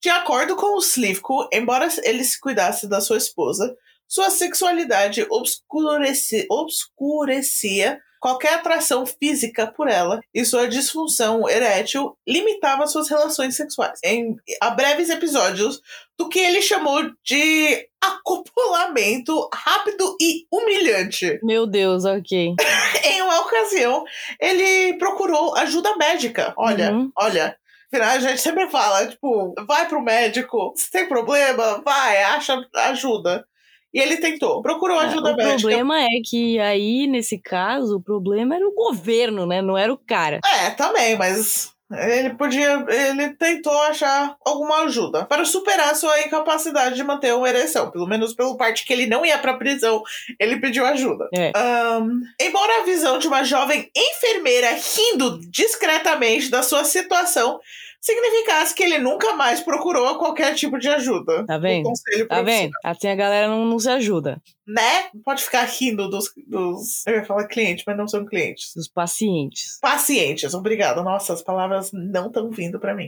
De 0.00 0.08
acordo 0.08 0.54
com 0.56 0.76
o 0.76 0.80
Slivko, 0.80 1.48
embora 1.52 1.88
ele 2.04 2.22
se 2.24 2.38
cuidasse 2.40 2.88
da 2.88 3.00
sua 3.00 3.18
esposa, 3.18 3.74
sua 4.06 4.30
sexualidade 4.30 5.26
obscureci- 5.28 6.46
obscurecia 6.50 7.98
qualquer 8.20 8.54
atração 8.54 9.04
física 9.06 9.66
por 9.66 9.88
ela 9.88 10.20
e 10.34 10.44
sua 10.44 10.68
disfunção 10.68 11.48
erétil 11.48 12.16
limitava 12.26 12.86
suas 12.86 13.08
relações 13.08 13.56
sexuais. 13.56 13.98
Em 14.04 14.36
a 14.60 14.70
breves 14.70 15.10
episódios 15.10 15.80
do 16.18 16.28
que 16.28 16.38
ele 16.38 16.60
chamou 16.62 17.00
de 17.24 17.86
acopulamento 18.00 19.48
rápido 19.52 20.16
e 20.20 20.46
humilhante. 20.52 21.38
Meu 21.42 21.66
Deus, 21.66 22.04
ok. 22.04 22.54
Em 23.04 23.22
uma 23.22 23.40
ocasião, 23.40 24.04
ele 24.40 24.94
procurou 24.98 25.56
ajuda 25.56 25.96
médica. 25.96 26.52
Olha, 26.56 26.92
Uhum. 26.92 27.10
olha. 27.16 27.56
Afinal, 27.90 28.10
a 28.10 28.18
gente 28.18 28.42
sempre 28.42 28.68
fala, 28.68 29.06
tipo, 29.06 29.54
vai 29.66 29.88
pro 29.88 30.02
médico, 30.02 30.74
se 30.76 30.90
tem 30.90 31.08
problema, 31.08 31.80
vai, 31.82 32.22
acha 32.22 32.60
ajuda. 32.74 33.46
E 33.92 34.00
ele 34.00 34.18
tentou, 34.18 34.60
procurou 34.60 34.98
ajuda 34.98 35.32
o 35.32 35.36
médica. 35.36 35.58
problema 35.58 36.00
é 36.02 36.20
que 36.24 36.58
aí, 36.58 37.06
nesse 37.06 37.38
caso, 37.38 37.96
o 37.96 38.02
problema 38.02 38.54
era 38.54 38.66
o 38.66 38.74
governo, 38.74 39.46
né? 39.46 39.62
Não 39.62 39.78
era 39.78 39.92
o 39.92 39.96
cara. 39.96 40.40
É, 40.44 40.70
também, 40.70 41.16
mas 41.16 41.72
ele 41.90 42.34
podia. 42.34 42.84
Ele 42.88 43.30
tentou 43.30 43.72
achar 43.82 44.36
alguma 44.44 44.82
ajuda 44.82 45.24
para 45.24 45.44
superar 45.44 45.94
sua 45.96 46.20
incapacidade 46.20 46.96
de 46.96 47.02
manter 47.02 47.34
uma 47.34 47.48
ereção. 47.48 47.90
Pelo 47.90 48.06
menos 48.06 48.34
pelo 48.34 48.58
parte 48.58 48.84
que 48.84 48.92
ele 48.92 49.06
não 49.06 49.24
ia 49.24 49.38
pra 49.38 49.54
prisão, 49.54 50.02
ele 50.38 50.60
pediu 50.60 50.84
ajuda. 50.84 51.28
É. 51.34 51.50
Ahn, 51.56 52.20
embora 52.40 52.82
a 52.82 52.84
visão 52.84 53.18
de 53.18 53.26
uma 53.26 53.42
jovem 53.42 53.90
enfermeira 53.96 54.68
rindo 54.72 55.40
discretamente 55.50 56.50
da 56.50 56.62
sua 56.62 56.84
situação 56.84 57.58
significasse 58.00 58.74
que 58.74 58.82
ele 58.82 58.98
nunca 58.98 59.34
mais 59.34 59.60
procurou 59.60 60.18
qualquer 60.18 60.54
tipo 60.54 60.78
de 60.78 60.88
ajuda. 60.88 61.44
Tá 61.46 61.58
vendo? 61.58 61.84
Conselho 61.84 62.28
Tá 62.28 62.42
vendo? 62.42 62.70
Assim 62.84 63.08
a 63.08 63.14
galera 63.14 63.48
não, 63.48 63.64
não 63.64 63.78
se 63.78 63.88
ajuda. 63.88 64.40
Né? 64.66 65.08
Pode 65.24 65.42
ficar 65.42 65.64
rindo 65.64 66.08
dos, 66.08 66.30
dos. 66.46 67.06
Eu 67.06 67.16
ia 67.16 67.24
falar 67.24 67.46
clientes, 67.46 67.84
mas 67.86 67.96
não 67.96 68.06
são 68.06 68.24
clientes. 68.24 68.74
Os 68.76 68.88
pacientes. 68.88 69.78
Pacientes, 69.80 70.54
obrigada. 70.54 71.02
Nossa, 71.02 71.32
as 71.32 71.42
palavras 71.42 71.90
não 71.92 72.28
estão 72.28 72.50
vindo 72.50 72.78
para 72.78 72.94
mim. 72.94 73.06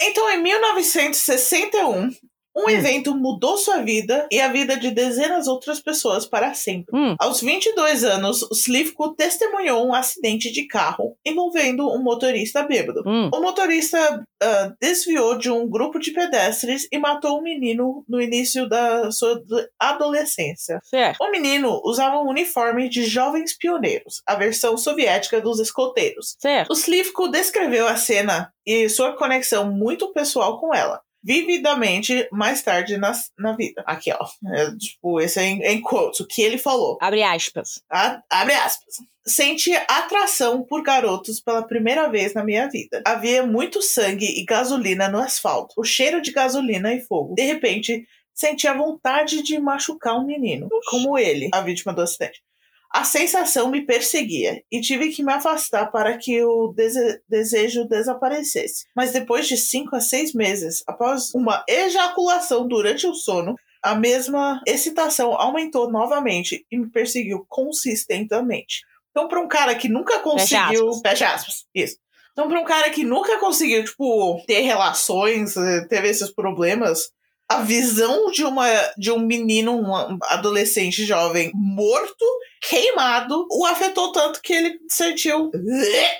Então, 0.00 0.30
em 0.30 0.42
1961, 0.42 2.10
um 2.58 2.64
Hum. 2.66 2.70
evento 2.70 3.14
mudou 3.14 3.56
sua 3.56 3.78
vida 3.78 4.26
e 4.30 4.40
a 4.40 4.48
vida 4.48 4.76
de 4.76 4.90
dezenas 4.90 5.44
de 5.44 5.50
outras 5.50 5.80
pessoas 5.80 6.26
para 6.26 6.52
sempre. 6.54 6.86
Hum, 6.96 7.14
Aos 7.18 7.40
22 7.40 8.04
anos, 8.04 8.46
Slivko 8.52 9.14
testemunhou 9.14 9.86
um 9.86 9.94
acidente 9.94 10.50
de 10.50 10.66
carro 10.66 11.16
envolvendo 11.24 11.88
um 11.88 12.02
motorista 12.02 12.62
bêbado. 12.62 13.02
hum. 13.06 13.30
O 13.32 13.40
motorista 13.40 14.24
ah, 14.42 14.72
desviou 14.80 15.38
de 15.38 15.50
um 15.50 15.68
grupo 15.68 15.98
de 15.98 16.10
pedestres 16.12 16.86
e 16.92 16.98
matou 16.98 17.38
um 17.38 17.42
menino 17.42 18.04
no 18.08 18.20
início 18.20 18.68
da 18.68 19.10
sua 19.10 19.40
adolescência. 19.78 20.80
Certo. 20.84 21.16
O 21.22 21.30
menino 21.30 21.80
usava 21.84 22.18
um 22.18 22.28
uniforme 22.28 22.88
de 22.88 23.04
jovens 23.04 23.56
pioneiros, 23.56 24.22
a 24.26 24.34
versão 24.34 24.76
soviética 24.76 25.40
dos 25.40 25.58
escoteiros. 25.60 26.36
Certo. 26.38 26.70
O 26.70 26.74
Slivko 26.74 27.28
descreveu 27.28 27.86
a 27.86 27.96
cena 27.96 28.52
e 28.66 28.88
sua 28.88 29.16
conexão 29.16 29.70
muito 29.72 30.12
pessoal 30.12 30.60
com 30.60 30.74
ela. 30.74 31.00
Vividamente 31.22 32.28
mais 32.32 32.62
tarde 32.62 32.96
na, 32.96 33.12
na 33.38 33.52
vida. 33.56 33.82
Aqui, 33.86 34.10
ó. 34.12 34.26
É, 34.54 34.76
tipo, 34.76 35.20
esse 35.20 35.38
é 35.40 35.44
em, 35.44 35.62
em 35.62 35.80
quotes, 35.80 36.20
o 36.20 36.26
que 36.26 36.42
ele 36.42 36.58
falou. 36.58 36.98
Abre 37.00 37.22
aspas. 37.22 37.82
A- 37.90 38.22
abre 38.30 38.54
aspas. 38.54 38.96
Senti 39.26 39.74
atração 39.74 40.62
por 40.62 40.82
garotos 40.82 41.38
pela 41.38 41.62
primeira 41.62 42.08
vez 42.08 42.32
na 42.32 42.42
minha 42.42 42.68
vida. 42.68 43.02
Havia 43.04 43.46
muito 43.46 43.82
sangue 43.82 44.24
e 44.24 44.44
gasolina 44.44 45.08
no 45.08 45.18
asfalto. 45.18 45.74
O 45.76 45.84
cheiro 45.84 46.22
de 46.22 46.32
gasolina 46.32 46.94
e 46.94 47.00
fogo. 47.00 47.34
De 47.34 47.42
repente, 47.42 48.06
senti 48.34 48.66
a 48.66 48.72
vontade 48.72 49.42
de 49.42 49.58
machucar 49.58 50.16
um 50.18 50.24
menino, 50.24 50.68
como 50.88 51.18
ele, 51.18 51.50
a 51.52 51.60
vítima 51.60 51.92
do 51.92 52.00
acidente. 52.00 52.40
A 52.90 53.04
sensação 53.04 53.70
me 53.70 53.84
perseguia 53.84 54.62
e 54.72 54.80
tive 54.80 55.10
que 55.10 55.22
me 55.22 55.32
afastar 55.32 55.90
para 55.92 56.16
que 56.16 56.42
o 56.42 56.68
dese- 56.68 57.20
desejo 57.28 57.84
desaparecesse. 57.86 58.86
Mas 58.96 59.12
depois 59.12 59.46
de 59.46 59.56
cinco 59.58 59.94
a 59.94 60.00
seis 60.00 60.32
meses, 60.32 60.82
após 60.86 61.34
uma 61.34 61.62
ejaculação 61.68 62.66
durante 62.66 63.06
o 63.06 63.14
sono, 63.14 63.56
a 63.82 63.94
mesma 63.94 64.60
excitação 64.66 65.32
aumentou 65.34 65.90
novamente 65.90 66.64
e 66.70 66.78
me 66.78 66.90
perseguiu 66.90 67.44
consistentemente. 67.48 68.82
Então, 69.10 69.28
para 69.28 69.40
um 69.40 69.48
cara 69.48 69.74
que 69.74 69.88
nunca 69.88 70.20
conseguiu. 70.20 70.92
Fecha 71.02 71.34
aspas. 71.34 71.64
Isso. 71.74 71.96
Então, 72.32 72.48
para 72.48 72.60
um 72.60 72.64
cara 72.64 72.88
que 72.90 73.02
nunca 73.04 73.38
conseguiu, 73.38 73.84
tipo, 73.84 74.40
ter 74.46 74.60
relações, 74.60 75.56
eh, 75.56 75.86
teve 75.88 76.08
esses 76.08 76.30
problemas, 76.30 77.10
a 77.48 77.62
visão 77.62 78.30
de, 78.30 78.44
uma, 78.44 78.66
de 78.96 79.10
um 79.10 79.18
menino, 79.18 79.74
um 79.74 80.18
adolescente 80.24 81.04
jovem 81.04 81.50
morto, 81.54 82.24
queimado, 82.60 83.46
o 83.50 83.64
afetou 83.64 84.12
tanto 84.12 84.42
que 84.42 84.52
ele 84.52 84.78
sentiu. 84.88 85.50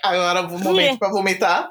Agora, 0.03 0.43
o 0.43 0.59
momento 0.59 0.99
para 0.99 1.11
vomitar. 1.11 1.71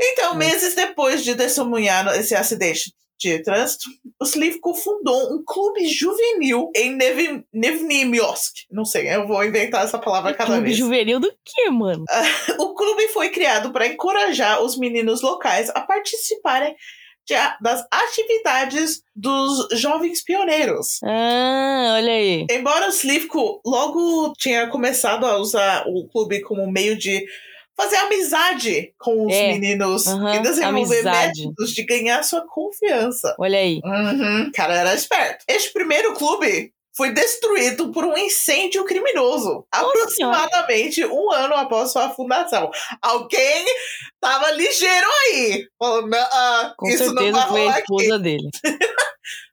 Então, 0.00 0.36
meses 0.36 0.76
depois 0.76 1.24
de 1.24 1.34
testemunhar 1.34 2.06
esse 2.16 2.36
acidente 2.36 2.94
de 3.18 3.42
trânsito, 3.42 3.90
o 4.20 4.24
Slivko 4.24 4.72
fundou 4.74 5.34
um 5.34 5.42
clube 5.44 5.84
juvenil 5.88 6.70
em 6.76 6.94
Nev 6.94 7.42
Nevnimiosk. 7.52 8.66
Não 8.70 8.84
sei, 8.84 9.12
eu 9.12 9.26
vou 9.26 9.44
inventar 9.44 9.84
essa 9.84 9.98
palavra 9.98 10.32
cada 10.34 10.52
Clube 10.52 10.66
vez. 10.66 10.76
juvenil 10.76 11.18
do 11.18 11.32
quê, 11.44 11.68
mano? 11.68 12.04
O 12.60 12.74
clube 12.74 13.08
foi 13.08 13.30
criado 13.30 13.72
para 13.72 13.88
encorajar 13.88 14.62
os 14.62 14.78
meninos 14.78 15.20
locais 15.20 15.68
a 15.70 15.80
participarem 15.80 16.76
de 17.28 17.34
das 17.60 17.84
atividades 17.92 19.02
dos 19.14 19.68
jovens 19.78 20.24
pioneiros. 20.24 20.98
Ah, 21.04 21.94
olha 21.96 22.12
aí. 22.12 22.46
Embora 22.50 22.86
o 22.86 22.90
Slivko 22.90 23.60
logo 23.64 24.32
tinha 24.38 24.66
começado 24.68 25.26
a 25.26 25.36
usar 25.38 25.84
o 25.86 26.08
clube 26.08 26.40
como 26.40 26.70
meio 26.70 26.96
de 26.96 27.24
fazer 27.76 27.96
amizade 27.96 28.92
com 28.98 29.26
os 29.26 29.32
É, 29.34 29.52
meninos 29.52 30.06
aham, 30.06 30.34
e 30.34 30.40
desenvolver 30.42 30.98
amizade. 31.00 31.40
métodos 31.46 31.72
de 31.74 31.84
ganhar 31.84 32.24
sua 32.24 32.44
confiança. 32.46 33.36
Olha 33.38 33.58
aí. 33.58 33.80
Uhum, 33.84 34.48
o 34.48 34.52
cara 34.52 34.74
era 34.74 34.94
esperto. 34.94 35.44
Este 35.46 35.72
primeiro 35.72 36.12
clube 36.14 36.72
foi 36.98 37.12
destruído 37.12 37.92
por 37.92 38.04
um 38.04 38.18
incêndio 38.18 38.84
criminoso, 38.84 39.64
aproximadamente 39.72 41.04
um 41.06 41.30
ano 41.32 41.54
após 41.54 41.92
sua 41.92 42.10
fundação. 42.10 42.70
Alguém 43.00 43.64
tava 44.20 44.50
ligeiro 44.50 45.06
aí. 45.26 45.64
Falou, 45.78 46.06
"Não, 46.08 46.18
ah, 46.18 46.74
Com 46.76 46.88
isso 46.88 47.06
não 47.14 47.22
certeza 47.22 47.38
vai 47.38 47.48
foi 47.48 47.66
a 47.68 47.70
aqui. 47.70 47.80
esposa 47.82 48.18
dele. 48.18 48.48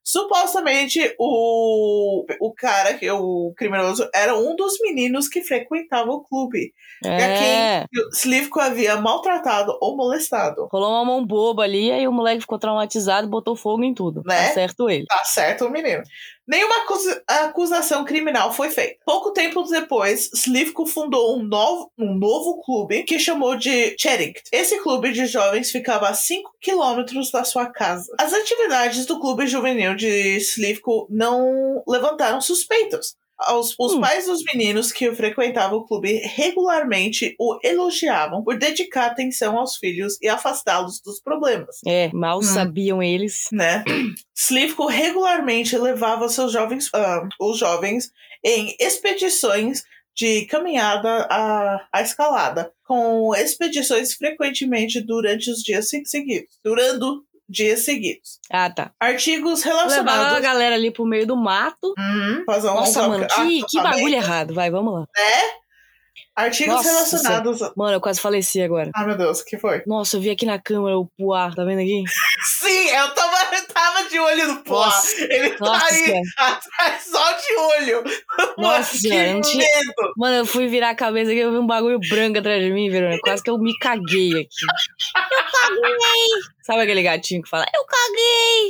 Supostamente, 0.08 1.16
o, 1.20 2.26
o 2.40 2.54
cara, 2.54 2.94
que 2.94 3.10
o 3.10 3.52
criminoso, 3.58 4.08
era 4.14 4.36
um 4.38 4.56
dos 4.56 4.74
meninos 4.80 5.28
que 5.28 5.42
frequentava 5.42 6.12
o 6.12 6.24
clube. 6.24 6.72
E 7.04 7.08
a 7.08 7.12
É. 7.20 7.86
quem 7.92 8.04
o 8.04 8.10
Slivko 8.14 8.60
havia 8.60 8.98
maltratado 8.98 9.76
ou 9.82 9.98
molestado. 9.98 10.68
Rolou 10.72 10.92
uma 10.92 11.06
mão 11.06 11.26
boba 11.26 11.64
ali, 11.64 11.92
aí 11.92 12.08
o 12.08 12.12
moleque 12.12 12.42
ficou 12.42 12.60
traumatizado 12.60 13.26
e 13.26 13.30
botou 13.30 13.56
fogo 13.56 13.84
em 13.84 13.96
tudo. 13.96 14.22
Né? 14.24 14.48
Tá 14.50 14.54
certo 14.54 14.90
ele. 14.90 15.06
Tá 15.08 15.24
certo 15.26 15.66
o 15.66 15.72
menino. 15.72 16.04
Nenhuma 16.48 16.84
acusa- 16.84 17.24
acusação 17.28 18.06
criminal 18.06 18.54
foi 18.54 18.70
feita. 18.70 19.00
Pouco 19.06 19.32
tempo 19.32 19.64
depois, 19.64 20.30
Slivko 20.34 20.86
fundou 20.86 21.38
um 21.38 21.44
novo, 21.44 21.92
um 21.98 22.14
novo 22.14 22.62
clube 22.62 23.04
que 23.04 23.18
chamou 23.18 23.56
de 23.56 23.96
Cheringt. 23.98 24.44
Esse 24.52 24.80
clube 24.82 25.12
de 25.12 25.26
jovens 25.26 25.72
ficava 25.72 26.08
a 26.08 26.14
5 26.14 26.52
quilômetros 26.62 27.32
da 27.32 27.44
sua 27.44 27.66
casa. 27.68 28.14
As 28.20 28.34
atividades 28.34 29.06
do 29.06 29.20
clube 29.20 29.48
juvenil 29.48 29.96
de 29.96 30.38
Slivko 30.38 31.08
não 31.10 31.82
levantaram 31.88 32.40
suspeitos. 32.40 33.16
Os, 33.54 33.76
os 33.78 33.94
Hum. 33.94 34.02
pais 34.02 34.26
dos 34.28 34.42
meninos 34.44 34.92
que 34.94 35.14
frequentavam 35.14 35.80
o 35.80 35.86
clube 35.86 36.14
regularmente 36.24 37.36
o 37.40 37.60
elogiavam 37.64 38.44
por 38.44 38.58
dedicar 38.58 39.08
atenção 39.08 39.58
aos 39.58 39.76
filhos 39.76 40.18
e 40.22 40.28
afastá-los 40.28 41.02
dos 41.02 41.20
problemas 41.22 41.78
É, 41.86 42.10
mal 42.14 42.40
Hum. 42.40 42.44
sabiam 42.44 43.04
eles. 43.04 43.44
né? 43.52 43.84
Slivko 44.34 44.86
regularmente 44.88 45.78
levava 45.78 46.30
seus 46.30 46.52
jovens, 46.52 46.90
ah, 46.94 47.28
os 47.40 47.58
jovens 47.58 48.10
em 48.44 48.76
expedições 48.80 49.84
de 50.16 50.46
caminhada 50.46 51.28
à, 51.30 51.88
à 51.92 52.02
escalada, 52.02 52.72
com 52.88 53.36
expedições 53.36 54.14
frequentemente 54.14 55.02
durante 55.02 55.50
os 55.52 55.62
dias 55.62 55.90
se- 55.90 56.06
seguidos, 56.06 56.56
durando 56.64 57.22
dias 57.48 57.86
seguidos. 57.86 58.40
Ah, 58.52 58.70
tá. 58.70 58.92
Artigos 59.00 59.64
Levava 59.64 59.82
a 59.82 59.88
relacionados. 59.88 60.42
galera 60.42 60.76
ali 60.76 60.92
pro 60.92 61.06
meio 61.06 61.26
do 61.28 61.36
mato. 61.36 61.94
Uhum, 61.98 62.44
fazer 62.46 62.70
um 62.70 62.74
Nossa, 62.76 63.08
mano, 63.08 63.28
que, 63.28 63.34
que 63.36 63.78
acampamento, 63.78 63.82
bagulho 63.84 64.16
errado. 64.16 64.54
Vai, 64.54 64.70
vamos 64.72 64.94
lá. 64.94 65.08
Artigos 66.36 66.76
Nossa 66.76 66.90
relacionados. 66.90 67.60
Mano, 67.78 67.94
eu 67.94 68.02
quase 68.02 68.20
faleci 68.20 68.62
agora. 68.62 68.92
Ai 68.96 69.06
meu 69.06 69.18
Deus, 69.18 69.40
o 69.40 69.46
que 69.46 69.58
foi? 69.58 69.82
Nossa, 69.88 70.18
eu 70.18 70.22
vi 70.22 70.30
aqui 70.30 70.46
na 70.46 70.60
câmera 70.60 70.98
o 70.98 71.06
Puá, 71.18 71.50
tá 71.56 71.64
vendo 71.64 71.80
aqui? 71.80 72.04
Sim, 72.60 72.88
eu 72.90 73.10
tava, 73.14 73.56
eu 73.56 73.68
tava 73.68 74.10
de 74.10 74.20
olho 74.20 74.48
no 74.48 74.64
pó. 74.64 74.86
Nossa, 74.86 75.16
Ele 75.22 75.56
Nossa, 75.60 75.80
tá 75.80 75.86
aí 75.94 76.22
atrás, 76.38 77.04
só 77.04 77.32
de 77.32 77.56
olho. 77.58 78.04
Nossa 78.58 78.92
que 78.98 79.00
tinha- 79.00 79.34
medo. 79.34 80.14
Mano, 80.18 80.36
eu 80.38 80.46
fui 80.46 80.68
virar 80.68 80.90
a 80.90 80.96
cabeça 80.96 81.32
aqui, 81.32 81.40
eu 81.40 81.52
vi 81.52 81.58
um 81.58 81.68
bagulho 81.68 82.00
branco 82.10 82.38
atrás 82.40 82.62
de 82.62 82.72
mim, 82.72 82.90
Verônica. 82.90 83.22
Quase 83.24 83.42
que 83.44 83.50
eu 83.50 83.58
me 83.58 83.74
caguei 83.80 84.32
aqui. 84.32 84.66
Eu 85.16 85.22
caguei! 85.52 86.28
Sabe 86.64 86.82
aquele 86.82 87.04
gatinho 87.04 87.42
que 87.44 87.50
fala, 87.50 87.66
eu 87.74 87.86
caguei! 87.86 88.68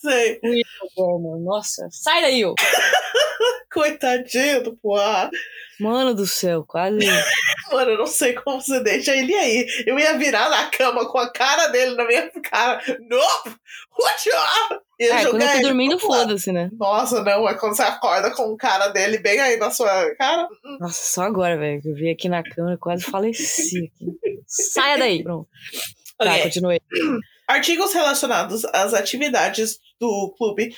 Sei. 0.00 0.40
Nossa, 1.42 1.88
sai 1.90 2.20
daí, 2.20 2.44
ô! 2.44 2.54
Coitadinho 3.74 4.62
do 4.62 4.76
Poá. 4.76 5.28
Mano 5.80 6.14
do 6.14 6.24
céu, 6.26 6.64
quase. 6.64 6.98
Mano, 7.72 7.90
eu 7.90 7.98
não 7.98 8.06
sei 8.06 8.32
como 8.34 8.60
você 8.60 8.80
deixa 8.80 9.14
ele 9.14 9.34
aí. 9.34 9.66
Eu 9.84 9.98
ia 9.98 10.16
virar 10.16 10.48
na 10.48 10.66
cama 10.66 11.10
com 11.10 11.18
a 11.18 11.32
cara 11.32 11.66
dele 11.68 11.96
na 11.96 12.06
minha 12.06 12.30
cara. 12.42 12.80
Nope! 13.10 13.56
What 13.98 14.28
you 14.28 14.34
Ia 15.00 15.16
Ah, 15.16 15.26
quando 15.28 15.42
eu 15.42 15.52
tô 15.52 15.60
dormindo, 15.62 15.98
foda-se, 15.98 16.52
né? 16.52 16.70
Nossa, 16.78 17.22
não. 17.24 17.48
É 17.48 17.54
quando 17.54 17.74
você 17.76 17.82
acorda 17.82 18.30
com 18.30 18.44
o 18.52 18.56
cara 18.56 18.88
dele 18.88 19.18
bem 19.18 19.40
aí 19.40 19.56
na 19.56 19.70
sua 19.70 20.14
cara. 20.14 20.46
Nossa, 20.78 21.14
só 21.14 21.22
agora, 21.22 21.58
velho, 21.58 21.82
que 21.82 21.88
eu 21.88 21.94
vi 21.96 22.10
aqui 22.10 22.28
na 22.28 22.42
câmera, 22.44 22.78
quase 22.78 23.02
faleci. 23.04 23.90
Saia 24.46 24.98
daí, 24.98 25.24
pronto. 25.24 25.48
Tá, 26.16 26.30
Ok. 26.30 26.42
continue. 26.44 26.80
Artigos 27.48 27.92
relacionados 27.92 28.64
às 28.66 28.94
atividades 28.94 29.78
do 30.00 30.32
clube 30.38 30.72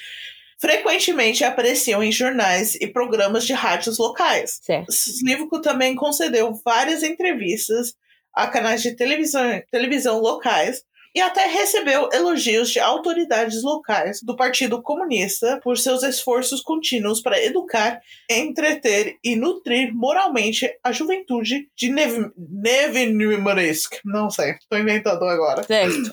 frequentemente 0.59 1.45
apareciam 1.45 2.03
em 2.03 2.11
jornais 2.11 2.75
e 2.77 2.87
programas 2.87 3.45
de 3.45 3.53
rádios 3.53 3.99
locais. 3.99 4.59
Certo. 4.63 4.91
Slivko 4.91 5.61
também 5.61 5.95
concedeu 5.95 6.59
várias 6.65 7.03
entrevistas 7.03 7.95
a 8.35 8.47
canais 8.47 8.83
de 8.83 8.95
televisão, 8.95 9.63
televisão 9.71 10.21
locais 10.21 10.83
e 11.17 11.21
até 11.23 11.47
recebeu 11.47 12.11
elogios 12.13 12.69
de 12.69 12.79
autoridades 12.79 13.63
locais 13.63 14.21
do 14.23 14.37
Partido 14.37 14.83
Comunista 14.83 15.59
por 15.65 15.79
seus 15.79 16.03
esforços 16.03 16.61
contínuos 16.61 17.23
para 17.23 17.43
educar, 17.43 18.03
entreter 18.31 19.17
e 19.25 19.35
nutrir 19.35 19.95
moralmente 19.95 20.71
a 20.85 20.93
juventude 20.93 21.71
de 21.75 21.89
Nev 21.89 22.33
Nevnimorsk. 22.37 23.95
Não 24.05 24.29
sei, 24.29 24.51
estou 24.51 24.79
inventando 24.79 25.25
agora. 25.25 25.63
Certo. 25.63 26.13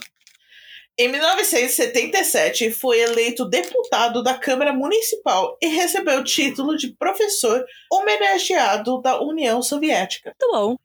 Em 0.96 1.08
1977, 1.08 2.70
foi 2.70 3.00
eleito 3.00 3.44
deputado 3.44 4.22
da 4.22 4.34
Câmara 4.34 4.72
Municipal 4.72 5.58
e 5.60 5.66
recebeu 5.66 6.20
o 6.20 6.24
título 6.24 6.76
de 6.76 6.94
professor 6.96 7.64
homenageado 7.90 9.00
da 9.02 9.20
União 9.20 9.60
Soviética. 9.60 10.34
Muito 10.40 10.52
bom. 10.52 10.76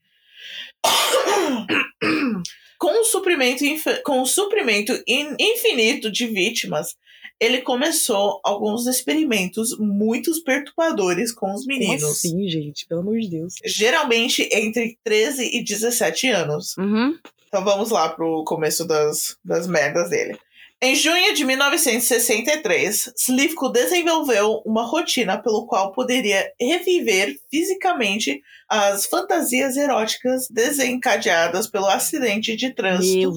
Com 2.79 3.01
o 3.01 3.03
suprimento, 3.03 3.63
com 4.03 4.21
o 4.21 4.25
suprimento 4.25 4.93
in- 5.07 5.35
infinito 5.39 6.09
de 6.11 6.25
vítimas, 6.25 6.95
ele 7.39 7.61
começou 7.61 8.39
alguns 8.43 8.87
experimentos 8.87 9.77
muito 9.77 10.31
perturbadores 10.43 11.31
com 11.31 11.53
os 11.53 11.65
Como 11.65 11.77
meninos. 11.77 12.03
assim, 12.03 12.47
gente? 12.49 12.87
Pelo 12.87 13.01
amor 13.01 13.19
de 13.19 13.29
Deus. 13.29 13.53
Geralmente 13.65 14.47
entre 14.51 14.97
13 15.03 15.45
e 15.57 15.63
17 15.63 16.27
anos. 16.29 16.75
Uhum. 16.77 17.17
Então 17.49 17.63
vamos 17.63 17.89
lá 17.89 18.07
pro 18.09 18.43
começo 18.45 18.87
das, 18.87 19.35
das 19.43 19.67
merdas 19.67 20.09
dele. 20.09 20.39
Em 20.81 20.95
junho 20.95 21.33
de 21.33 21.43
1963, 21.43 23.11
Slivko 23.17 23.67
desenvolveu 23.67 24.61
uma 24.65 24.85
rotina 24.85 25.37
pelo 25.37 25.67
qual 25.67 25.91
poderia 25.91 26.49
reviver 26.57 27.35
fisicamente 27.51 28.41
as 28.69 29.05
fantasias 29.05 29.75
eróticas 29.75 30.47
desencadeadas 30.49 31.67
pelo 31.67 31.87
acidente 31.87 32.55
de 32.55 32.73
trânsito 32.73 33.33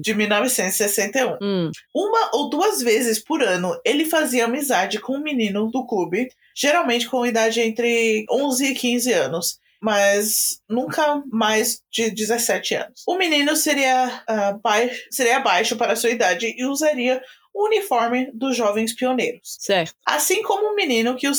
de 0.00 0.14
1961. 0.14 1.38
Hum, 1.42 1.72
Uma 1.92 2.30
ou 2.34 2.48
duas 2.48 2.80
vezes 2.80 3.18
por 3.18 3.42
ano, 3.42 3.76
ele 3.84 4.04
fazia 4.04 4.44
amizade 4.44 5.00
com 5.00 5.14
um 5.14 5.22
menino 5.22 5.68
do 5.68 5.84
clube, 5.84 6.28
geralmente 6.54 7.08
com 7.08 7.26
idade 7.26 7.60
entre 7.60 8.24
11 8.30 8.64
e 8.64 8.74
15 8.76 9.12
anos, 9.12 9.58
mas 9.82 10.60
nunca 10.68 11.22
mais 11.30 11.80
de 11.92 12.10
17 12.10 12.74
anos. 12.74 13.02
O 13.06 13.16
menino 13.16 13.54
seria, 13.56 14.22
ah, 14.28 14.58
bai- 14.62 14.90
seria 15.10 15.40
baixo 15.40 15.76
para 15.76 15.96
sua 15.96 16.10
idade 16.10 16.54
e 16.56 16.64
usaria 16.64 17.22
o 17.54 17.66
uniforme 17.66 18.30
dos 18.34 18.56
jovens 18.56 18.94
pioneiros. 18.94 19.56
certo. 19.58 19.94
Assim 20.06 20.42
como 20.42 20.72
o 20.72 20.74
menino 20.76 21.16
que 21.16 21.26
o 21.28 21.32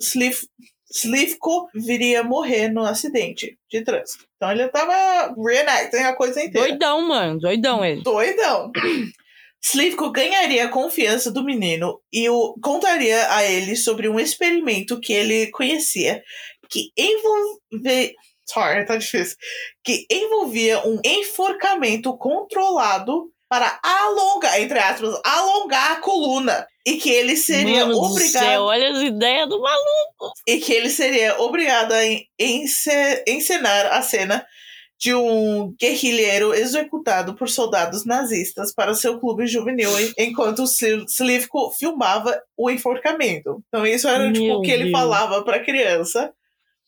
Sliv- 0.00 0.46
Slivko 0.92 1.68
viria 1.74 2.22
morrer 2.22 2.68
no 2.68 2.84
acidente 2.84 3.56
de 3.70 3.82
trânsito. 3.82 4.24
Então 4.36 4.50
ele 4.52 4.68
tava 4.68 5.34
reenacting 5.36 5.96
a 5.98 6.14
coisa 6.14 6.40
inteira. 6.42 6.68
Doidão, 6.68 7.06
mano. 7.08 7.38
Doidão 7.40 7.84
ele. 7.84 8.02
Doidão. 8.02 8.70
Slivko 9.62 10.10
ganharia 10.10 10.66
a 10.66 10.68
confiança 10.68 11.30
do 11.30 11.42
menino 11.42 11.98
e 12.12 12.28
o 12.28 12.54
contaria 12.62 13.32
a 13.32 13.42
ele 13.44 13.74
sobre 13.76 14.08
um 14.10 14.20
experimento 14.20 15.00
que 15.00 15.12
ele 15.12 15.46
conhecia 15.52 16.22
que 16.74 16.90
envolvia. 16.98 18.12
Sorry, 18.46 18.84
tá 18.84 18.96
difícil. 18.96 19.36
Que 19.84 20.04
envolvia 20.10 20.86
um 20.86 21.00
enforcamento 21.04 22.16
controlado 22.18 23.30
para 23.48 23.78
alongar, 23.82 24.60
entre 24.60 24.78
aspas, 24.78 25.18
alongar 25.24 25.92
a 25.92 25.96
coluna. 26.00 26.66
E 26.86 26.96
que 26.98 27.08
ele 27.08 27.36
seria 27.36 27.80
Mano 27.86 27.92
do 27.94 28.00
obrigado. 28.00 28.42
céu, 28.44 28.62
olha 28.64 28.90
as 28.90 28.98
ideias 29.02 29.48
do 29.48 29.58
maluco. 29.60 30.32
E 30.46 30.58
que 30.58 30.72
ele 30.72 30.90
seria 30.90 31.40
obrigado 31.40 31.92
a 31.92 32.04
en- 32.04 32.26
ence- 32.38 33.24
encenar 33.26 33.86
a 33.86 34.02
cena 34.02 34.44
de 34.98 35.14
um 35.14 35.74
guerrilheiro 35.80 36.52
executado 36.54 37.34
por 37.34 37.48
soldados 37.48 38.04
nazistas 38.04 38.72
para 38.74 38.94
seu 38.94 39.18
clube 39.18 39.46
juvenil, 39.46 39.90
en- 39.98 40.12
enquanto 40.18 40.64
Slivko 41.08 41.70
filmava 41.70 42.38
o 42.56 42.70
enforcamento. 42.70 43.62
Então 43.68 43.86
isso 43.86 44.06
era 44.08 44.30
tipo 44.32 44.54
o 44.56 44.60
que 44.62 44.70
ele 44.70 44.84
Deus. 44.84 44.92
falava 44.92 45.42
para 45.42 45.64
criança. 45.64 46.32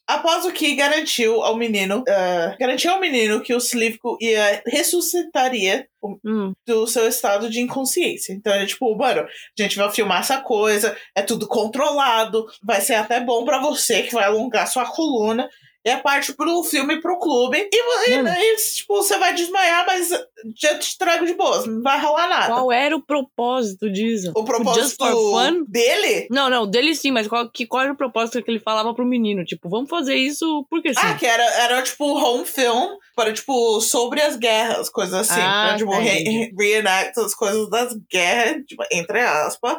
Após 0.07 0.45
o 0.45 0.53
que 0.53 0.75
garantiu 0.75 1.43
ao 1.43 1.57
menino, 1.57 2.05
ah, 2.09 2.57
garantiu 2.59 2.93
ao 2.93 3.01
menino 3.01 3.41
que 3.41 3.53
o 3.53 3.59
Slivko 3.59 4.17
ia 4.21 4.63
ressuscitaria 4.67 5.89
Hum, 6.25 6.53
do 6.67 6.87
seu 6.87 7.09
estado 7.09 7.51
de 7.51 7.61
inconsciência. 7.61 8.33
Então 8.33 8.53
é 8.53 8.65
tipo, 8.67 8.95
mano, 8.97 9.23
a 9.23 9.63
gente 9.63 9.77
vai 9.77 9.91
filmar 9.91 10.21
essa 10.21 10.41
coisa, 10.41 10.97
é 11.15 11.23
tudo 11.23 11.49
controlado, 11.49 12.47
vai 12.63 12.81
ser 12.81 12.95
até 12.95 13.21
bom 13.21 13.45
pra 13.45 13.61
você 13.61 14.03
que 14.03 14.15
vai 14.15 14.25
alongar 14.25 14.69
sua 14.69 14.85
coluna. 14.85 15.49
E 15.87 15.91
é 15.91 15.97
parte 15.99 16.33
pro 16.33 16.65
filme 16.65 17.01
pro 17.01 17.17
clube. 17.21 17.57
E, 17.73 18.11
e, 18.11 18.17
Mano. 18.17 18.29
e, 18.37 18.57
tipo, 18.57 18.97
você 18.97 19.17
vai 19.19 19.33
desmaiar, 19.35 19.87
mas 19.87 20.09
já 20.57 20.77
te 20.77 20.99
trago 20.99 21.25
de 21.25 21.35
boas, 21.35 21.65
não 21.65 21.81
vai 21.81 22.01
rolar 22.01 22.29
nada. 22.29 22.47
qual 22.53 22.73
era 22.73 22.97
o 22.97 23.01
propósito 23.01 23.89
disso? 23.89 24.33
O 24.35 24.45
propósito 24.45 25.07
fun? 25.07 25.65
dele? 25.69 26.27
Não, 26.29 26.51
não, 26.51 26.67
dele 26.67 26.93
sim, 26.97 27.13
mas 27.13 27.29
qual, 27.29 27.49
que, 27.49 27.67
qual 27.67 27.85
era 27.85 27.93
o 27.93 27.97
propósito 27.97 28.43
que 28.43 28.51
ele 28.51 28.59
falava 28.59 28.93
pro 28.95 29.07
menino? 29.07 29.45
Tipo, 29.45 29.69
vamos 29.69 29.89
fazer 29.89 30.17
isso 30.17 30.67
porque 30.69 30.93
sim. 30.93 31.01
Ah, 31.01 31.15
que 31.15 31.25
era, 31.25 31.45
era 31.63 31.81
tipo 31.83 32.05
home 32.05 32.45
film 32.45 32.97
para, 33.15 33.33
tipo, 33.33 33.81
sobre 33.81 34.21
as 34.21 34.35
guerras, 34.37 34.91
coisas 34.91 35.15
assim. 35.15 35.41
Ah, 35.41 35.67
pra, 35.69 35.77
tipo, 35.79 35.93
tá, 35.93 35.99
re- 35.99 36.53
reenact 36.59 37.21
as 37.21 37.33
coisas 37.33 37.71
das 37.71 37.95
guerras, 38.11 38.65
tipo, 38.67 38.83
entre 38.91 39.21
aspas. 39.21 39.77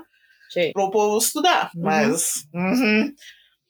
Sei. 0.50 0.72
pro 0.72 0.90
povo 0.90 1.18
estudar. 1.18 1.70
Uhum. 1.76 1.84
Mas. 1.84 2.46
uhum. 2.54 3.12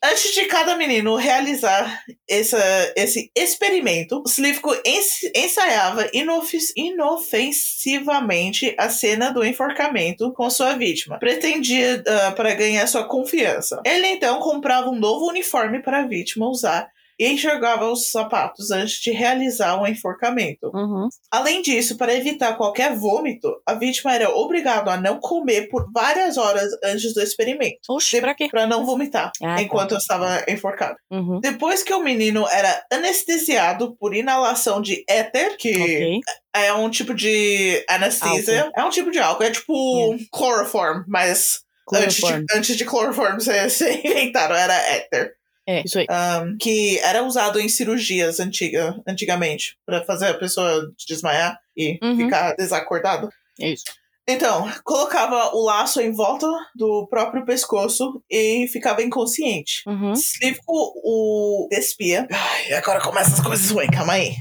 Antes 0.03 0.35
de 0.35 0.45
cada 0.45 0.77
menino 0.77 1.15
realizar 1.15 2.03
essa, 2.29 2.59
esse 2.95 3.31
experimento, 3.35 4.21
Slivko 4.27 4.75
ens- 4.85 5.23
ensaiava 5.35 6.07
inofensivamente 6.13 8.75
a 8.77 8.89
cena 8.89 9.31
do 9.31 9.43
enforcamento 9.43 10.31
com 10.33 10.47
sua 10.51 10.73
vítima. 10.73 11.17
Pretendia 11.17 12.03
ah, 12.07 12.31
para 12.31 12.53
ganhar 12.53 12.85
sua 12.85 13.07
confiança. 13.07 13.81
Ele 13.83 14.05
então 14.07 14.39
comprava 14.39 14.87
um 14.89 14.99
novo 14.99 15.25
uniforme 15.27 15.81
para 15.81 16.01
a 16.01 16.07
vítima 16.07 16.47
usar 16.47 16.91
e 17.19 17.27
enxergava 17.27 17.89
os 17.91 18.11
sapatos 18.11 18.71
antes 18.71 18.99
de 19.01 19.11
realizar 19.11 19.81
o 19.81 19.87
enforcamento. 19.87 20.69
Uhum. 20.73 21.09
Além 21.31 21.61
disso, 21.61 21.97
para 21.97 22.13
evitar 22.13 22.55
qualquer 22.57 22.95
vômito, 22.95 23.51
a 23.65 23.73
vítima 23.73 24.13
era 24.13 24.29
obrigada 24.29 24.91
a 24.91 24.97
não 25.01 25.19
comer 25.19 25.67
por 25.69 25.91
várias 25.91 26.37
horas 26.37 26.69
antes 26.83 27.13
do 27.13 27.21
experimento, 27.21 27.77
Oxe, 27.89 28.19
pra 28.21 28.35
quê? 28.35 28.47
para 28.49 28.67
não 28.67 28.85
vomitar 28.85 29.31
Ah, 29.43 29.55
tá. 29.55 29.61
enquanto 29.61 29.91
eu 29.93 29.97
estava 29.97 30.43
enforcado. 30.47 30.95
Uhum. 31.11 31.39
Depois 31.39 31.83
que 31.83 31.93
o 31.93 32.03
menino 32.03 32.47
era 32.49 32.83
anestesiado 32.91 33.95
por 33.97 34.15
inalação 34.15 34.81
de 34.81 35.03
éter, 35.09 35.57
que 35.57 35.71
Ok. 35.75 36.19
é 36.55 36.73
um 36.73 36.89
tipo 36.89 37.13
de 37.13 37.83
anestésia, 37.89 38.71
é 38.75 38.83
um 38.83 38.89
tipo 38.89 39.11
de 39.11 39.19
álcool, 39.19 39.43
é 39.43 39.51
tipo 39.51 40.15
chloroform, 40.35 41.03
mas 41.07 41.59
antes 41.93 42.17
de, 42.17 42.45
antes 42.53 42.75
de 42.77 42.85
chloroform 42.85 43.39
ser 43.39 43.67
inventado, 44.05 44.53
era 44.53 44.73
éter. 44.73 45.31
É, 45.67 45.83
isso 45.85 45.99
aí. 45.99 46.07
um, 46.09 46.57
que 46.57 46.97
era 46.99 47.23
usado 47.23 47.59
em 47.59 47.67
cirurgias 47.67 48.39
antiga, 48.39 48.95
antigamente, 49.07 49.77
para 49.85 50.03
fazer 50.05 50.27
a 50.27 50.33
pessoa 50.37 50.89
desmaiar 51.07 51.59
e 51.75 51.99
Uhum. 52.01 52.15
ficar 52.17 52.53
desacordada. 52.55 53.29
É 53.59 53.69
isso. 53.73 53.83
Então, 54.29 54.69
colocava 54.83 55.55
o 55.55 55.63
laço 55.63 56.01
em 56.01 56.11
volta 56.11 56.47
do 56.75 57.07
próprio 57.09 57.45
pescoço 57.45 58.21
e 58.29 58.67
ficava 58.67 59.01
inconsciente. 59.01 59.81
Uhum. 59.87 60.11
Slivko 60.13 60.93
o 61.03 61.67
despia. 61.71 62.27
Ai, 62.31 62.73
agora 62.73 62.99
começa 63.01 63.31
as 63.35 63.39
coisas 63.41 63.69
ruins, 63.71 63.89
calma 63.89 64.13
aí. 64.13 64.35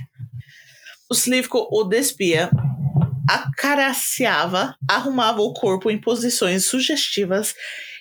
O 1.08 1.14
Slivko 1.14 1.68
o 1.70 1.84
despia, 1.84 2.50
acariciava, 3.28 4.76
arrumava 4.88 5.40
o 5.40 5.52
corpo 5.52 5.90
em 5.90 6.00
posições 6.00 6.66
sugestivas 6.66 7.54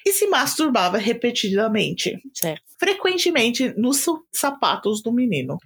e 0.05 0.11
se 0.13 0.27
masturbava 0.27 0.97
repetidamente 0.97 2.17
Certo. 2.33 2.61
frequentemente 2.79 3.73
nos 3.77 3.97
sa- 3.97 4.11
sapatos 4.33 5.01
do 5.01 5.11
menino. 5.11 5.57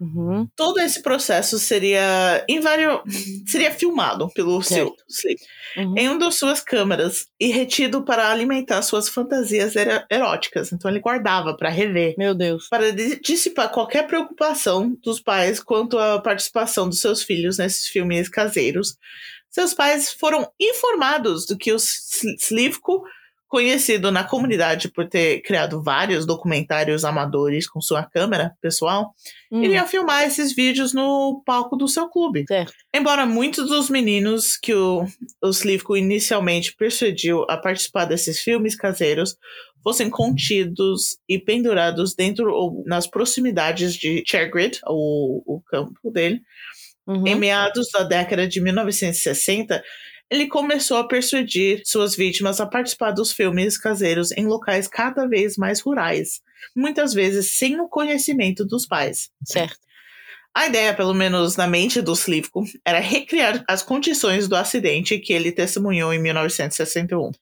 Uhum. 0.00 0.46
Todo 0.56 0.80
esse 0.80 1.02
processo 1.02 1.58
seria 1.58 2.44
invario... 2.48 3.02
seria 3.46 3.70
filmado 3.70 4.28
pelo 4.34 4.60
seu 4.62 4.88
Certo. 4.88 5.04
Slip 5.08 5.40
Uhum. 5.76 5.94
em 5.98 6.08
uma 6.08 6.18
das 6.20 6.36
suas 6.36 6.60
câmeras 6.60 7.26
e 7.40 7.48
retido 7.48 8.04
para 8.04 8.30
alimentar 8.30 8.80
suas 8.82 9.08
fantasias 9.08 9.74
ero- 9.74 10.04
eróticas. 10.10 10.72
Então 10.72 10.88
ele 10.90 11.00
guardava 11.00 11.56
para 11.56 11.68
rever. 11.68 12.14
Meu 12.16 12.32
Deus. 12.34 12.68
Para 12.68 12.92
di- 12.92 13.18
dissipar 13.20 13.70
qualquer 13.72 14.06
preocupação 14.06 14.96
dos 15.02 15.20
pais 15.20 15.58
quanto 15.60 15.98
à 15.98 16.20
participação 16.20 16.88
dos 16.88 17.00
seus 17.00 17.22
filhos 17.24 17.58
nesses 17.58 17.88
filmes 17.88 18.28
caseiros, 18.28 18.96
seus 19.50 19.74
pais 19.74 20.12
foram 20.12 20.48
informados 20.60 21.44
do 21.46 21.56
que 21.56 21.72
o 21.72 21.76
Sl- 21.76 22.36
Slivko, 22.38 23.02
conhecido 23.54 24.10
na 24.10 24.24
comunidade 24.24 24.90
por 24.90 25.08
ter 25.08 25.40
criado 25.42 25.80
vários 25.80 26.26
documentários 26.26 27.04
amadores 27.04 27.68
com 27.68 27.80
sua 27.80 28.02
câmera 28.02 28.52
pessoal, 28.60 29.14
Hum, 29.54 29.62
iria 29.62 29.86
filmar 29.86 30.24
esses 30.24 30.52
vídeos 30.52 30.92
no 30.92 31.40
palco 31.46 31.76
do 31.76 31.86
seu 31.86 32.08
clube. 32.08 32.44
Certo. 32.48 32.74
Embora 32.92 33.24
muitos 33.24 33.68
dos 33.68 33.88
meninos 33.88 34.56
que 34.56 34.74
o, 34.74 35.06
o 35.40 35.48
Slivko 35.50 35.96
inicialmente 35.96 36.74
persuadiu 36.74 37.46
a 37.48 37.56
participar 37.56 38.06
desses 38.06 38.40
filmes 38.40 38.74
caseiros 38.74 39.36
fossem 39.84 40.10
contidos 40.10 41.16
e 41.28 41.38
pendurados 41.38 42.16
dentro 42.16 42.52
ou 42.52 42.82
nas 42.84 43.06
proximidades 43.06 43.94
de 43.94 44.24
Chairgrid, 44.26 44.80
o, 44.88 45.42
o 45.46 45.60
campo 45.60 46.10
dele, 46.10 46.42
Uhum. 47.06 47.26
em 47.26 47.34
meados 47.34 47.90
da 47.92 48.02
década 48.02 48.48
de 48.48 48.60
1960, 48.60 49.82
ele 50.30 50.46
começou 50.46 50.96
a 50.96 51.06
persuadir 51.06 51.82
suas 51.84 52.16
vítimas 52.16 52.60
a 52.60 52.66
participar 52.66 53.10
dos 53.10 53.30
filmes 53.30 53.76
caseiros 53.76 54.32
em 54.32 54.46
locais 54.46 54.88
cada 54.88 55.26
vez 55.26 55.56
mais 55.56 55.80
rurais, 55.80 56.40
muitas 56.74 57.12
vezes 57.12 57.50
sem 57.52 57.78
o 57.80 57.88
conhecimento 57.88 58.64
dos 58.64 58.86
pais. 58.86 59.30
Certo. 59.44 59.84
A 60.56 60.66
ideia, 60.66 60.94
pelo 60.94 61.12
menos 61.12 61.56
na 61.56 61.66
mente 61.66 62.00
do 62.00 62.12
Slivko, 62.12 62.64
era 62.84 63.00
recriar 63.00 63.64
as 63.68 63.82
condições 63.82 64.46
do 64.46 64.54
acidente 64.54 65.18
que 65.18 65.32
ele 65.32 65.50
testemunhou 65.50 66.14
em 66.14 66.20
1961. 66.20 67.32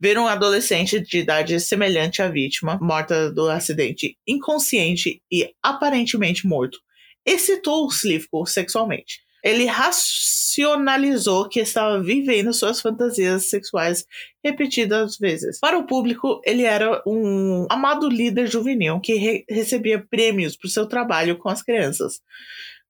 Ver 0.00 0.18
um 0.18 0.28
adolescente 0.28 1.00
de 1.00 1.18
idade 1.18 1.58
semelhante 1.58 2.22
à 2.22 2.28
vítima, 2.28 2.78
morta 2.80 3.32
do 3.32 3.48
acidente, 3.48 4.16
inconsciente 4.26 5.20
e 5.32 5.50
aparentemente 5.62 6.46
morto, 6.46 6.78
excitou 7.24 7.84
o 7.86 7.88
Slivko 7.90 8.46
sexualmente. 8.46 9.20
Ele 9.44 9.66
racionalizou 9.66 11.48
que 11.48 11.60
estava 11.60 12.02
vivendo 12.02 12.52
suas 12.52 12.80
fantasias 12.80 13.44
sexuais 13.44 14.04
repetidas 14.44 15.16
vezes. 15.16 15.60
Para 15.60 15.78
o 15.78 15.86
público, 15.86 16.40
ele 16.44 16.64
era 16.64 17.00
um 17.06 17.66
amado 17.70 18.08
líder 18.08 18.48
juvenil 18.48 18.98
que 19.00 19.14
re- 19.14 19.44
recebia 19.48 20.04
prêmios 20.10 20.56
por 20.56 20.68
seu 20.68 20.86
trabalho 20.86 21.38
com 21.38 21.48
as 21.48 21.62
crianças. 21.62 22.20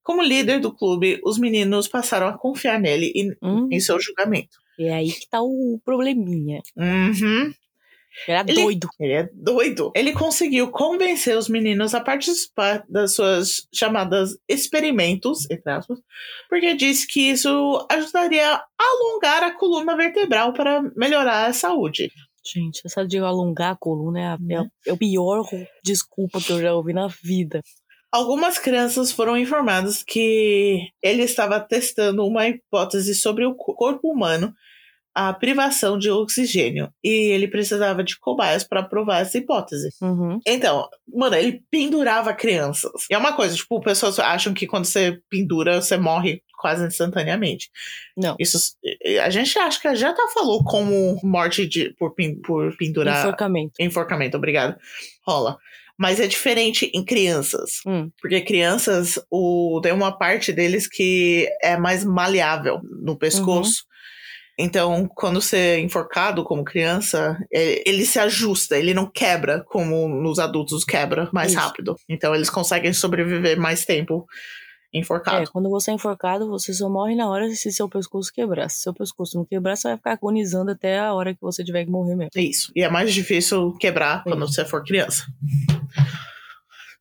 Como 0.03 0.23
líder 0.23 0.59
do 0.61 0.73
clube, 0.75 1.21
os 1.23 1.39
meninos 1.39 1.87
passaram 1.87 2.29
a 2.29 2.39
confiar 2.39 2.81
nele 2.81 3.13
e 3.15 3.37
Hum. 3.43 3.69
em 3.71 3.79
seu 3.79 4.01
julgamento. 4.01 4.57
É 4.81 4.95
aí 4.95 5.11
que 5.13 5.29
tá 5.29 5.43
o 5.43 5.79
probleminha. 5.85 6.63
Uhum. 6.77 7.53
Era 8.27 8.41
Ele- 8.49 8.63
doido. 8.63 8.89
Ele 8.99 9.13
é 9.13 9.29
doido. 9.33 9.93
Ele 9.95 10.13
conseguiu 10.13 10.71
convencer 10.71 11.37
os 11.37 11.49
meninos 11.49 11.95
a 11.95 12.01
participar 12.01 12.85
das 12.89 13.15
suas 13.15 13.67
chamadas 13.73 14.37
experimentos, 14.49 15.49
entre 15.51 15.71
aspas, 15.71 15.99
porque 16.49 16.75
disse 16.75 17.07
que 17.07 17.31
isso 17.31 17.87
ajudaria 17.91 18.55
a 18.55 18.65
alongar 18.79 19.43
a 19.45 19.51
coluna 19.55 19.97
vertebral 19.97 20.53
para 20.53 20.83
melhorar 20.97 21.47
a 21.47 21.53
saúde. 21.53 22.11
Gente, 22.55 22.81
essa 22.87 23.07
de 23.07 23.19
alongar 23.19 23.73
a 23.73 23.77
coluna 23.77 24.21
é, 24.21 24.27
a, 24.27 24.35
é, 24.35 24.39
Né? 24.41 24.69
é 24.87 24.93
o 24.93 24.97
pior 24.97 25.45
desculpa 25.85 26.41
que 26.41 26.51
eu 26.53 26.61
já 26.63 26.73
ouvi 26.75 26.93
na 26.95 27.07
vida. 27.23 27.63
Algumas 28.11 28.59
crianças 28.59 29.13
foram 29.13 29.37
informadas 29.37 30.03
que 30.03 30.81
ele 31.03 31.23
estava 31.25 31.61
testando 31.61 32.25
uma 32.25 32.49
hipótese 32.49 33.15
sobre 33.15 33.45
o 33.45 33.55
co- 33.55 33.75
corpo 33.75 34.11
humano, 34.11 34.55
a 35.19 35.33
privação 35.33 35.99
de 35.99 36.09
oxigênio, 36.09 36.93
e 37.03 37.33
ele 37.33 37.49
precisava 37.49 38.05
de 38.05 38.17
cobaias 38.21 38.63
para 38.63 38.85
provar 38.85 39.23
essa 39.23 39.37
hipótese. 39.37 39.89
Uhum. 40.01 40.39
Então, 40.47 40.89
mano, 41.13 41.35
ele 41.35 41.61
pendurava 41.69 42.33
crianças. 42.33 42.93
E 43.11 43.15
é 43.15 43.19
uma 43.19 43.33
coisa, 43.33 43.57
tipo, 43.57 43.81
pessoas 43.81 44.21
acham 44.21 44.55
que 44.55 44.65
quando 44.65 44.85
você 44.85 45.21
pendura, 45.29 45.83
você 45.83 45.97
morre 45.97 46.41
quase 46.57 46.87
instantaneamente. 46.87 47.69
Não. 48.17 48.37
Isso, 48.39 48.77
a 49.21 49.29
gente 49.29 49.59
acha 49.59 49.81
que 49.81 49.93
já 49.97 50.13
tá 50.13 50.29
falou 50.33 50.63
como 50.63 51.19
morte 51.25 51.67
de, 51.67 51.93
por, 51.99 52.15
por 52.45 52.77
pendurar. 52.77 53.19
Enforcamento. 53.19 53.73
Enforcamento, 53.81 54.37
obrigado. 54.37 54.77
Rola. 55.27 55.59
Mas 55.99 56.21
é 56.21 56.29
diferente 56.29 56.93
em 56.95 57.05
crianças. 57.05 57.81
Hum. 57.85 58.09
Porque 58.21 58.41
crianças, 58.41 59.19
o, 59.29 59.81
tem 59.83 59.91
uma 59.91 60.17
parte 60.17 60.53
deles 60.53 60.87
que 60.87 61.49
é 61.61 61.77
mais 61.77 62.05
maleável 62.05 62.81
no 62.85 63.19
pescoço. 63.19 63.89
Então, 64.59 65.09
quando 65.15 65.41
você 65.41 65.57
é 65.57 65.81
enforcado 65.81 66.43
como 66.43 66.65
criança, 66.65 67.39
ele, 67.51 67.83
ele 67.87 68.05
se 68.05 68.19
ajusta, 68.19 68.77
ele 68.77 68.93
não 68.93 69.07
quebra 69.09 69.63
como 69.69 70.09
nos 70.09 70.39
adultos 70.41 70.85
quebra 70.85 71.29
mais 71.33 71.53
Isso. 71.53 71.61
rápido. 71.61 71.97
Então, 72.09 72.35
eles 72.35 72.51
conseguem 72.51 72.93
sobreviver 72.93 73.57
mais 73.59 73.85
tempo 73.85 74.27
É, 74.93 74.99
enforcado. 74.99 75.51
quando 75.53 75.69
você 75.71 75.91
é 75.91 75.95
enforcado, 75.95 76.49
você 76.49 76.73
só 76.73 76.89
morre 76.89 77.15
na 77.15 77.29
hora 77.29 77.49
se 77.51 77.71
seu 77.71 77.89
pescoço 77.89 78.33
quebrar. 78.33 78.69
Se 78.69 78.81
seu 78.83 78.93
pescoço 78.95 79.37
não 79.37 79.45
quebrar, 79.45 79.77
você 79.77 79.89
vai 79.89 79.97
ficar 79.97 80.13
agonizando 80.13 80.71
até 80.73 80.99
a 80.99 81.13
hora 81.15 81.35
que 81.35 81.41
você 81.41 81.63
tiver 81.63 81.85
que 81.85 81.91
morrer 81.91 82.17
mesmo. 82.17 82.31
É 82.35 82.41
Isso. 82.41 82.73
E 82.75 82.83
é 82.83 82.89
mais 82.91 83.13
difícil 83.15 83.73
quebrar 83.79 84.25
quando 84.25 84.47
você 84.47 84.65
for 84.65 84.83
criança. 84.83 85.25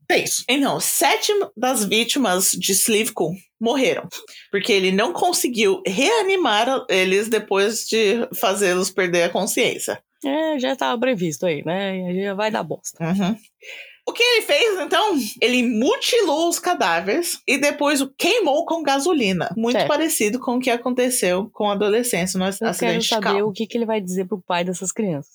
É 0.10 0.18
isso. 0.20 0.44
Então, 0.48 0.80
sete 0.80 1.34
das 1.56 1.84
vítimas 1.84 2.52
de 2.52 2.72
Slivko 2.72 3.34
morreram. 3.60 4.08
Porque 4.50 4.72
ele 4.72 4.92
não 4.92 5.12
conseguiu 5.12 5.82
reanimar 5.86 6.86
eles 6.90 7.28
depois 7.28 7.86
de 7.86 8.28
fazê-los 8.36 8.90
perder 8.90 9.24
a 9.24 9.30
consciência. 9.30 10.02
É, 10.24 10.58
já 10.60 10.74
estava 10.74 11.00
previsto 11.00 11.46
aí, 11.46 11.64
né? 11.66 11.92
Aí 11.92 12.24
já 12.24 12.34
vai 12.34 12.50
dar 12.50 12.64
bosta. 12.64 13.04
Uhum. 13.04 13.36
O 14.08 14.14
que 14.14 14.24
ele 14.24 14.42
fez, 14.42 14.80
então? 14.80 15.18
Ele 15.42 15.64
mutilou 15.64 16.48
os 16.48 16.60
cadáveres 16.60 17.42
e 17.46 17.58
depois 17.58 18.00
o 18.00 18.08
queimou 18.08 18.66
com 18.66 18.82
gasolina. 18.82 19.54
Muito 19.58 19.76
Certo. 19.76 19.88
parecido 19.90 20.40
com 20.40 20.56
o 20.56 20.60
que 20.62 20.70
aconteceu 20.70 21.50
com 21.52 21.70
a 21.70 21.74
adolescência 21.74 22.40
no 22.40 22.46
Eu 22.46 22.54
quero 22.54 22.72
acidente 22.72 23.00
de 23.02 23.10
saber 23.10 23.44
o 23.44 23.52
que, 23.52 23.68
que 23.68 23.78
ele 23.78 23.86
vai 23.86 24.00
dizer 24.00 24.26
pro 24.26 24.42
pai 24.42 24.64
dessas 24.64 24.94
crianças. 24.94 25.34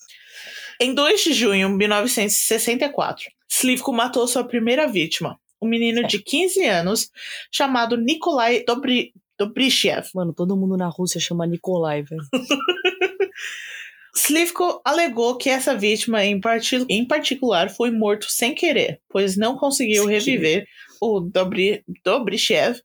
Em 0.81 0.91
2 0.91 1.23
de 1.23 1.33
junho 1.33 1.69
de 1.69 1.75
1964, 1.75 3.25
Slivko 3.59 3.93
matou 3.93 4.27
sua 4.27 4.43
primeira 4.43 4.87
vítima, 4.87 5.39
um 5.61 5.67
menino 5.67 6.05
de 6.07 6.19
15 6.19 6.65
anos 6.65 7.09
chamado 7.51 7.95
Nikolai 7.97 8.63
Dobry, 8.65 9.13
Dobryshchev. 9.37 10.07
Mano, 10.15 10.33
todo 10.33 10.57
mundo 10.57 10.75
na 10.75 10.87
Rússia 10.87 11.19
chama 11.21 11.45
Nikolai, 11.45 12.01
velho. 12.03 12.23
Slivko 14.15 14.79
alegou 14.85 15.35
que 15.37 15.49
essa 15.49 15.75
vítima 15.75 16.23
em, 16.23 16.39
parti- 16.39 16.85
em 16.87 17.05
particular 17.05 17.69
foi 17.69 17.89
morto 17.91 18.27
sem 18.29 18.53
querer, 18.53 18.99
pois 19.09 19.35
não 19.35 19.57
conseguiu 19.57 20.05
reviver 20.05 20.65
o 21.01 21.19
Dobry, 21.19 21.83
Dobryshchev 22.05 22.79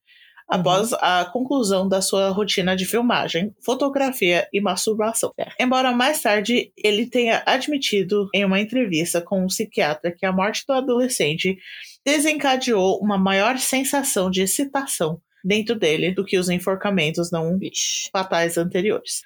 após 0.49 0.93
a 0.95 1.25
conclusão 1.27 1.87
da 1.89 2.01
sua 2.01 2.31
rotina 2.31 2.75
de 2.75 2.87
filmagem, 2.87 3.55
fotografia 3.65 4.49
e 4.53 4.61
masturbação. 4.61 5.33
Certo. 5.37 5.55
Embora 5.61 5.93
mais 5.93 6.23
tarde 6.23 6.73
ele 6.77 7.07
tenha 7.07 7.43
admitido 7.45 8.29
em 8.35 8.45
uma 8.45 8.61
entrevista 8.61 9.21
com 9.21 9.43
um 9.45 9.47
psiquiatra 9.47 10.11
que 10.17 10.25
a 10.25 10.33
morte 10.33 10.65
do 10.67 10.73
adolescente 10.73 11.59
desencadeou 12.05 12.99
uma 13.03 13.19
maior 13.19 13.59
sensação 13.59 14.31
de 14.31 14.43
excitação 14.43 15.21
dentro 15.45 15.75
dele 15.75 16.13
do 16.13 16.25
que 16.25 16.39
os 16.39 16.49
enforcamentos 16.49 17.31
não 17.31 17.59
Vixe. 17.59 18.09
fatais 18.11 18.57
anteriores. 18.59 19.23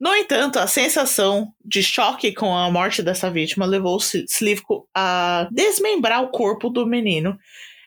No 0.00 0.14
entanto, 0.16 0.58
a 0.58 0.66
sensação 0.66 1.52
de 1.62 1.82
choque 1.82 2.32
com 2.32 2.56
a 2.56 2.70
morte 2.70 3.02
dessa 3.02 3.30
vítima 3.30 3.66
levou 3.66 3.98
Sl- 3.98 4.24
Slivko 4.26 4.88
a 4.94 5.46
desmembrar 5.52 6.22
o 6.22 6.30
corpo 6.30 6.70
do 6.70 6.86
menino 6.86 7.36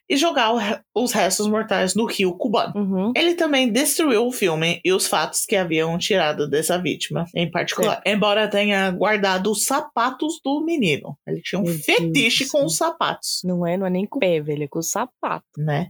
e 0.10 0.18
jogar 0.18 0.54
o 0.54 0.60
os 0.96 1.12
restos 1.12 1.48
mortais 1.48 1.96
no 1.96 2.06
rio 2.06 2.34
cubano. 2.38 2.74
Uhum. 2.76 3.14
Ele 3.16 3.34
também 3.34 3.72
destruiu 3.72 4.28
o 4.28 4.32
filme 4.32 4.80
e 4.84 4.92
os 4.94 5.08
fatos 5.08 5.46
que 5.46 5.56
haviam 5.56 5.98
tirado 5.98 6.48
dessa 6.48 6.78
vítima, 6.78 7.26
em 7.36 7.50
particular. 7.50 8.02
Embora 8.06 8.48
tenha 8.48 8.92
guardado 8.92 9.52
os 9.52 9.66
sapatos 9.66 10.40
do 10.44 10.64
menino. 10.64 11.18
Ele 11.28 11.42
tinha 11.42 11.60
um 11.60 11.64
Meu 11.64 11.74
Deus 11.74 11.86
fetiche 11.86 12.46
do 12.46 12.52
com 12.52 12.66
os 12.66 12.78
sapatos 12.78 13.42
Não 13.44 13.66
é, 13.66 13.76
não 13.76 13.88
é 13.88 13.90
nem 13.90 14.06
com 14.06 14.18
o 14.18 14.20
pé, 14.20 14.40
velho, 14.40 14.64
é 14.64 14.68
com 14.68 14.80
o 14.80 14.84
sapato. 14.84 15.46
né? 15.58 15.90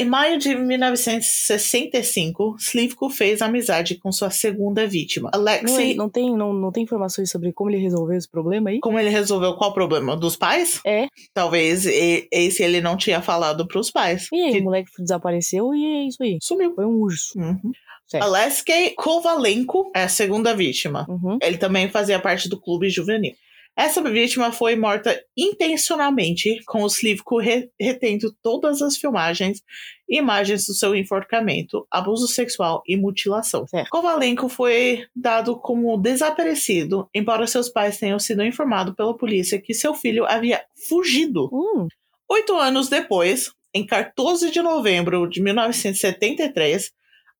Em 0.00 0.04
maio 0.04 0.38
de 0.38 0.54
1965, 0.54 2.54
Slivko 2.56 3.10
fez 3.10 3.42
amizade 3.42 3.96
com 3.96 4.12
sua 4.12 4.30
segunda 4.30 4.86
vítima, 4.86 5.28
Não, 5.34 5.40
Alexei. 5.40 5.90
é- 5.92 5.94
não, 5.96 6.08
tem, 6.08 6.36
não, 6.36 6.52
não 6.52 6.70
tem 6.70 6.84
informações 6.84 7.28
sobre 7.30 7.52
como 7.52 7.68
ele 7.70 7.78
resolveu 7.78 8.16
esse 8.16 8.30
problema 8.30 8.70
aí? 8.70 8.78
Como 8.78 8.96
ele 8.96 9.08
resolveu 9.10 9.56
qual 9.56 9.74
problema? 9.74 10.16
Dos 10.16 10.36
pais? 10.36 10.80
É. 10.86 11.08
Talvez 11.34 11.84
e- 11.84 12.28
esse 12.30 12.62
ele 12.62 12.80
não 12.80 12.96
tinha 12.96 13.20
falado 13.20 13.66
pros 13.66 13.90
pais. 13.90 14.28
E 14.32 14.40
aí, 14.40 14.52
que 14.52 14.60
o 14.60 14.64
moleque 14.64 14.88
desapareceu 15.00 15.74
e 15.74 15.84
é 15.84 16.06
isso 16.06 16.22
aí. 16.22 16.38
sumiu. 16.40 16.72
Foi 16.76 16.86
um 16.86 16.94
urso. 17.00 17.36
Uhum. 17.36 17.72
Certo. 18.06 18.22
Alexei 18.22 18.90
Kovalenko 18.96 19.90
é 19.94 20.04
a 20.04 20.08
segunda 20.08 20.54
vítima. 20.54 21.06
Uhum. 21.08 21.38
Ele 21.42 21.58
também 21.58 21.90
fazia 21.90 22.20
parte 22.20 22.48
do 22.48 22.58
clube 22.58 22.88
juvenil. 22.88 23.32
Essa 23.78 24.02
vítima 24.02 24.50
foi 24.50 24.74
morta 24.74 25.22
intencionalmente, 25.36 26.60
com 26.66 26.82
o 26.82 26.88
Slivko 26.88 27.38
re 27.38 27.70
retendo 27.80 28.34
todas 28.42 28.82
as 28.82 28.96
filmagens 28.96 29.62
e 30.08 30.18
imagens 30.18 30.66
do 30.66 30.74
seu 30.74 30.96
enforcamento, 30.96 31.86
abuso 31.88 32.26
sexual 32.26 32.82
e 32.84 32.96
mutilação. 32.96 33.68
Certo. 33.68 33.88
Kovalenko 33.90 34.48
foi 34.48 35.06
dado 35.14 35.56
como 35.60 35.96
desaparecido, 35.96 37.08
embora 37.14 37.46
seus 37.46 37.68
pais 37.68 37.98
tenham 37.98 38.18
sido 38.18 38.42
informados 38.42 38.94
pela 38.96 39.16
polícia 39.16 39.62
que 39.62 39.72
seu 39.72 39.94
filho 39.94 40.26
havia 40.26 40.60
fugido. 40.88 41.48
Hum, 41.52 41.86
Oito 42.30 42.54
anos 42.56 42.90
depois, 42.90 43.50
em 43.72 43.86
14 43.86 44.50
de 44.50 44.60
novembro 44.60 45.26
de 45.26 45.40
1973, 45.40 46.90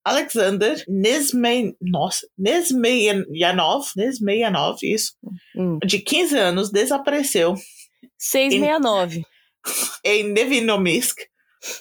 Alexander 0.08 0.82
Nesmei, 0.88 1.74
nossa, 1.80 2.26
Nesmeyanov, 2.36 3.86
Nesmeyanov, 3.96 4.78
isso, 4.82 5.12
hum. 5.56 5.78
de 5.84 5.98
15 5.98 6.38
anos, 6.38 6.70
desapareceu 6.70 7.54
669. 8.18 9.24
em 10.04 10.24
Nevinomisk. 10.24 11.16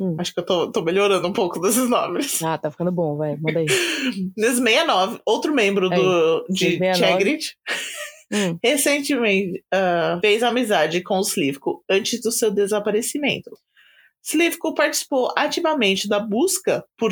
Hum. 0.01 0.15
Acho 0.17 0.33
que 0.33 0.39
eu 0.39 0.45
tô, 0.45 0.71
tô 0.71 0.81
melhorando 0.81 1.27
um 1.27 1.33
pouco 1.33 1.59
desses 1.59 1.87
nomes. 1.87 2.41
Ah, 2.41 2.57
tá 2.57 2.71
ficando 2.71 2.91
bom, 2.91 3.15
vai, 3.15 3.37
manda 3.37 3.59
aí. 3.59 3.67
Nesmeyanov, 4.35 5.19
outro 5.25 5.53
membro 5.53 5.89
do, 5.89 6.45
de 6.49 6.77
669. 6.77 6.95
Chegrit, 6.97 7.57
Hum, 8.31 8.57
recentemente 8.61 9.63
ah, 9.73 10.19
fez 10.21 10.43
amizade 10.43 11.01
com 11.01 11.17
o 11.17 11.21
Slivko 11.21 11.83
antes 11.89 12.21
do 12.21 12.31
seu 12.31 12.51
desaparecimento. 12.51 13.51
Slivko 14.29 14.73
participou 14.73 15.31
ativamente 15.37 16.07
da 16.07 16.19
busca 16.19 16.83
por 16.97 17.11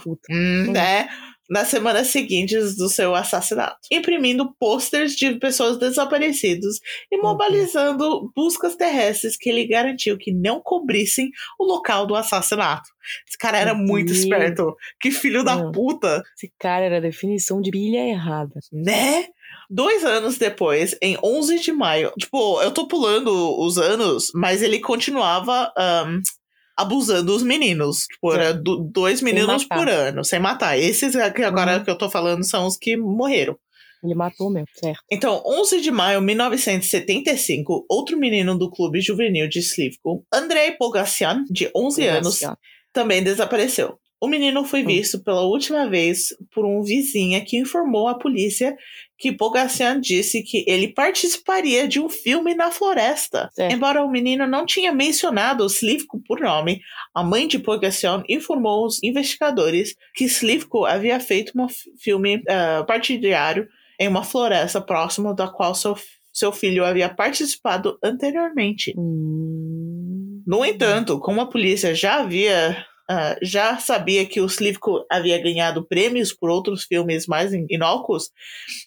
puta. 0.00 0.22
Hum, 0.30 0.66
Hum. 0.68 0.72
né? 0.72 1.08
Nas 1.48 1.68
semanas 1.68 2.08
seguintes 2.08 2.76
do 2.76 2.88
seu 2.88 3.14
assassinato, 3.14 3.78
imprimindo 3.90 4.52
posters 4.58 5.14
de 5.14 5.34
pessoas 5.36 5.78
desaparecidas 5.78 6.80
e 7.10 7.16
mobilizando 7.18 8.32
buscas 8.34 8.74
terrestres 8.74 9.36
que 9.36 9.48
ele 9.48 9.66
garantiu 9.66 10.18
que 10.18 10.32
não 10.32 10.60
cobrissem 10.60 11.30
o 11.58 11.64
local 11.64 12.06
do 12.06 12.14
assassinato. 12.16 12.88
Esse 13.28 13.38
cara 13.38 13.58
era 13.58 13.74
muito 13.74 14.12
esperto. 14.12 14.74
Que 15.00 15.10
filho 15.10 15.44
da 15.44 15.70
puta, 15.70 16.22
Esse 16.36 16.52
cara 16.58 16.84
era 16.84 16.96
a 16.96 17.00
definição 17.00 17.60
de 17.60 17.70
pilha 17.70 18.06
errada. 18.08 18.54
né? 18.72 19.26
Dois 19.68 20.04
anos 20.04 20.38
depois, 20.38 20.96
em 21.02 21.16
11 21.22 21.58
de 21.60 21.72
maio, 21.72 22.12
tipo, 22.18 22.60
eu 22.62 22.70
tô 22.72 22.86
pulando 22.86 23.58
os 23.60 23.78
anos, 23.78 24.30
mas 24.34 24.62
ele 24.62 24.78
continuava 24.80 25.72
ahn, 25.76 26.20
abusando 26.76 27.32
dos 27.32 27.42
meninos. 27.42 28.06
Tipo, 28.06 28.32
era 28.34 28.52
do- 28.52 28.78
dois 28.92 29.22
meninos 29.22 29.64
por 29.64 29.88
ano, 29.88 30.24
sem 30.24 30.38
matar. 30.38 30.78
Esses 30.78 31.14
que 31.34 31.42
agora 31.42 31.78
Uhum. 31.78 31.84
que 31.84 31.90
eu 31.90 31.96
tô 31.98 32.08
falando 32.10 32.44
são 32.44 32.66
os 32.66 32.76
que 32.76 32.96
morreram. 32.96 33.56
Ele 34.04 34.14
matou 34.14 34.50
mesmo, 34.50 34.68
certo. 34.74 35.00
Então, 35.10 35.42
11 35.44 35.80
de 35.80 35.90
maio 35.90 36.20
de 36.20 36.26
1975, 36.26 37.84
outro 37.88 38.16
menino 38.16 38.56
do 38.56 38.70
clube 38.70 39.00
juvenil 39.00 39.48
de 39.48 39.60
Slivko, 39.60 40.24
Andrei 40.32 40.72
Pogassian, 40.72 41.44
de 41.50 41.64
assim, 41.66 41.72
11 41.74 42.06
anos, 42.06 42.40
também 42.92 43.22
desapareceu. 43.22 43.98
O 44.20 44.28
menino 44.28 44.64
foi 44.64 44.82
Hum. 44.82 44.86
visto 44.86 45.22
pela 45.22 45.42
última 45.42 45.88
vez 45.88 46.28
por 46.54 46.64
um 46.64 46.82
vizinha 46.82 47.44
que 47.44 47.58
informou 47.58 48.08
à 48.08 48.14
polícia 48.18 48.76
que 49.18 49.32
Pogassian 49.32 50.00
disse 50.00 50.42
que 50.42 50.64
ele 50.66 50.88
participaria 50.88 51.88
de 51.88 51.98
um 52.00 52.08
filme 52.08 52.54
na 52.54 52.70
floresta. 52.70 53.48
Certo. 53.52 53.72
Embora 53.72 54.04
o 54.04 54.10
menino 54.10 54.46
não 54.46 54.66
tinha 54.66 54.92
mencionado 54.92 55.64
Slivko 55.66 56.20
por 56.26 56.40
nome, 56.40 56.80
a 57.14 57.22
mãe 57.24 57.48
de 57.48 57.58
Pogassian 57.58 58.22
informou 58.28 58.84
os 58.86 59.02
investigadores 59.02 59.94
que 60.14 60.24
Slivko 60.24 60.84
havia 60.84 61.18
feito 61.18 61.52
um 61.56 61.68
fi- 61.68 61.90
filme 61.98 62.42
ah, 62.48 62.84
partidário 62.86 63.66
em 63.98 64.08
uma 64.08 64.22
floresta 64.22 64.80
próxima 64.80 65.34
da 65.34 65.48
qual 65.48 65.74
seu, 65.74 65.96
seu 66.32 66.52
filho 66.52 66.84
havia 66.84 67.08
participado 67.08 67.98
anteriormente. 68.04 68.92
Hum. 68.98 70.42
No 70.46 70.64
entanto, 70.64 71.18
como 71.18 71.40
a 71.40 71.46
polícia 71.46 71.94
já 71.94 72.20
havia. 72.20 72.84
Ah, 73.08 73.36
já 73.42 73.76
sabia 73.78 74.26
que 74.26 74.40
o 74.40 74.46
Slivko 74.46 75.04
havia 75.10 75.38
ganhado 75.40 75.86
prêmios 75.86 76.32
por 76.32 76.50
outros 76.50 76.84
filmes 76.84 77.26
mais 77.26 77.52
in- 77.54 77.66
inócuos, 77.70 78.30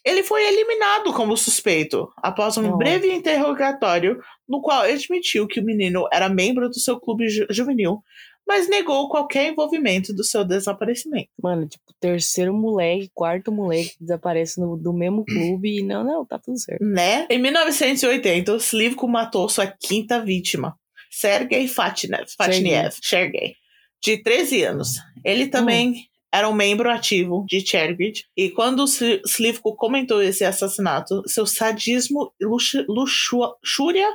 ele 0.06 0.24
foi 0.24 0.46
eliminado 0.48 1.14
como 1.14 1.38
suspeito 1.38 2.12
após 2.18 2.58
um 2.58 2.70
Oh. 2.74 2.78
breve 2.78 3.12
interrogatório 3.14 4.20
no 4.48 4.62
qual 4.62 4.82
admitiu 4.84 5.48
que 5.48 5.60
o 5.60 5.64
menino 5.64 6.08
era 6.12 6.28
membro 6.30 6.68
do 6.70 6.80
seu 6.80 7.00
clube 7.00 7.30
ju- 7.30 7.48
juvenil, 7.50 8.00
mas 8.48 8.68
negou 8.68 9.08
qualquer 9.10 9.52
envolvimento 9.52 10.12
do 10.12 10.24
seu 10.24 10.44
desaparecimento. 10.44 11.30
Mano, 11.42 11.68
tipo, 11.68 11.84
terceiro 12.00 12.52
moleque, 12.54 13.12
quarto 13.14 13.52
moleque 13.52 13.90
que 13.98 14.02
desaparece 14.04 14.60
no, 14.60 14.76
do 14.76 14.92
mesmo 14.92 15.24
clube 15.24 15.78
e 15.80 15.84
não, 15.84 16.04
não, 16.04 16.26
tá 16.26 16.40
tudo 16.40 16.58
certo. 16.60 16.84
Né? 16.84 17.28
Em 17.30 17.38
1980, 17.38 18.54
o 18.54 18.58
Slivko 18.58 19.08
matou 19.08 19.48
sua 19.48 19.68
quinta 19.68 20.20
vítima, 20.20 20.76
Sergei 21.12 21.68
Fatnev, 21.68 22.26
Fatniev, 22.38 22.94
Sergei, 23.02 23.56
de 24.04 24.18
13 24.22 24.64
anos. 24.64 24.96
Ele 25.24 25.48
também 25.48 26.06
era 26.32 26.48
um 26.48 26.54
membro 26.54 26.90
ativo 26.92 27.44
de 27.48 27.60
Chergrid, 27.66 28.24
e 28.38 28.50
quando 28.52 28.86
Slivko 29.26 29.76
comentou 29.76 30.22
esse 30.22 30.46
assassinato, 30.46 31.24
seu 31.28 31.46
sadismo 31.46 32.32
e 32.40 32.46
luxu- 32.46 32.86
luxúria 32.88 34.08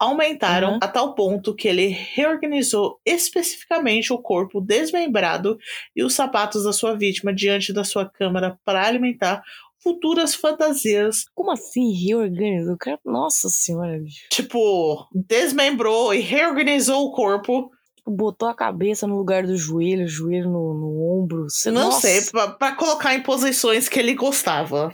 aumentaram 0.00 0.72
Uhum. 0.74 0.78
a 0.80 0.88
tal 0.88 1.14
ponto 1.14 1.54
que 1.54 1.68
ele 1.68 1.88
reorganizou 1.88 2.98
especificamente 3.04 4.12
o 4.12 4.18
corpo 4.18 4.60
desmembrado 4.60 5.58
e 5.94 6.02
os 6.02 6.14
sapatos 6.14 6.64
da 6.64 6.72
sua 6.72 6.96
vítima 6.96 7.34
diante 7.34 7.72
da 7.72 7.84
sua 7.84 8.08
câmara 8.08 8.58
para 8.64 8.86
alimentar 8.86 9.42
futuras 9.82 10.34
fantasias 10.34 11.24
Como 11.34 11.50
assim 11.50 11.92
reorganizou? 11.92 12.76
Nossa 13.04 13.48
senhora, 13.50 13.98
bicho. 13.98 14.26
tipo, 14.30 15.06
desmembrou 15.12 16.14
e 16.14 16.20
reorganizou 16.20 17.04
o 17.06 17.12
corpo. 17.12 17.70
Tipo, 18.00 18.10
botou 18.10 18.48
a 18.48 18.54
cabeça 18.54 19.06
no 19.06 19.16
lugar 19.16 19.46
do 19.46 19.56
joelho, 19.56 20.08
joelho 20.08 20.48
no, 20.48 20.72
no 20.74 21.22
ombro. 21.22 21.46
Cê- 21.50 21.70
não 21.70 21.84
nossa, 21.90 22.00
sei, 22.00 22.22
pra, 22.30 22.48
pra 22.48 22.72
colocar 22.74 23.14
em 23.14 23.22
posições 23.22 23.88
que 23.90 23.98
ele 23.98 24.14
gostava. 24.14 24.90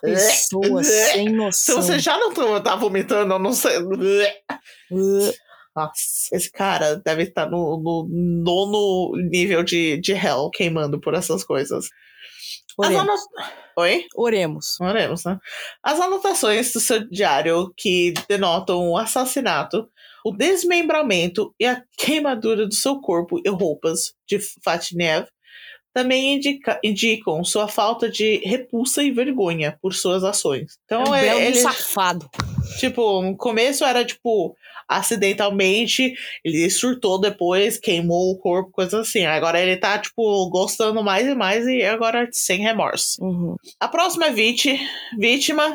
pessoa 0.00 0.82
sem 0.82 1.28
Se 1.28 1.32
noção. 1.32 1.76
você 1.80 1.98
já 2.00 2.18
não 2.18 2.32
tá, 2.32 2.60
tá 2.60 2.76
vomitando, 2.76 3.32
eu 3.34 3.38
não 3.38 3.52
sei. 3.52 3.78
Nossa, 5.76 5.92
esse 6.32 6.50
cara 6.50 6.96
deve 6.96 7.22
estar 7.24 7.48
no, 7.48 7.80
no 7.80 8.08
nono 8.42 9.12
nível 9.30 9.62
de, 9.62 9.98
de 10.00 10.12
hell 10.12 10.50
queimando 10.50 11.00
por 11.00 11.14
essas 11.14 11.44
coisas. 11.44 11.88
As 12.80 12.86
Oremos. 12.86 13.02
anot... 13.02 13.20
Oi? 13.78 14.04
Oremos. 14.16 14.80
Oremos, 14.80 15.24
né? 15.24 15.38
As 15.82 16.00
anotações 16.00 16.72
do 16.72 16.80
seu 16.80 17.08
diário 17.08 17.72
que 17.76 18.12
denotam 18.28 18.88
o 18.88 18.96
assassinato, 18.96 19.88
o 20.24 20.32
desmembramento 20.32 21.54
e 21.58 21.66
a 21.66 21.82
queimadura 21.96 22.66
do 22.66 22.74
seu 22.74 23.00
corpo 23.00 23.40
e 23.44 23.48
roupas 23.48 24.12
de 24.28 24.38
Fatnev 24.64 25.26
também 25.94 26.34
indica- 26.34 26.78
indicam 26.84 27.42
sua 27.42 27.66
falta 27.66 28.08
de 28.08 28.36
repulsa 28.44 29.02
e 29.02 29.10
vergonha 29.10 29.76
por 29.82 29.94
suas 29.94 30.22
ações. 30.22 30.78
Então, 30.84 31.02
é 31.02 31.08
um 31.08 31.14
é- 31.14 31.22
belo 31.22 31.40
ele, 31.40 31.56
safado. 31.58 32.28
tipo, 32.78 33.22
no 33.22 33.36
começo 33.36 33.84
era 33.84 34.04
tipo 34.04 34.54
acidentalmente, 34.86 36.14
ele 36.44 36.70
surtou 36.70 37.20
depois, 37.20 37.78
queimou 37.78 38.30
o 38.30 38.38
corpo, 38.38 38.70
coisa 38.70 39.00
assim. 39.00 39.26
Agora 39.26 39.60
ele 39.60 39.76
tá, 39.76 39.98
tipo, 39.98 40.48
gostando 40.50 41.02
mais 41.02 41.26
e 41.26 41.34
mais 41.34 41.66
e 41.66 41.82
agora 41.82 42.28
sem 42.32 42.60
remorso. 42.60 43.22
Uhum. 43.22 43.56
A 43.80 43.88
próxima 43.88 44.30
víti- 44.30 44.80
vítima 45.18 45.74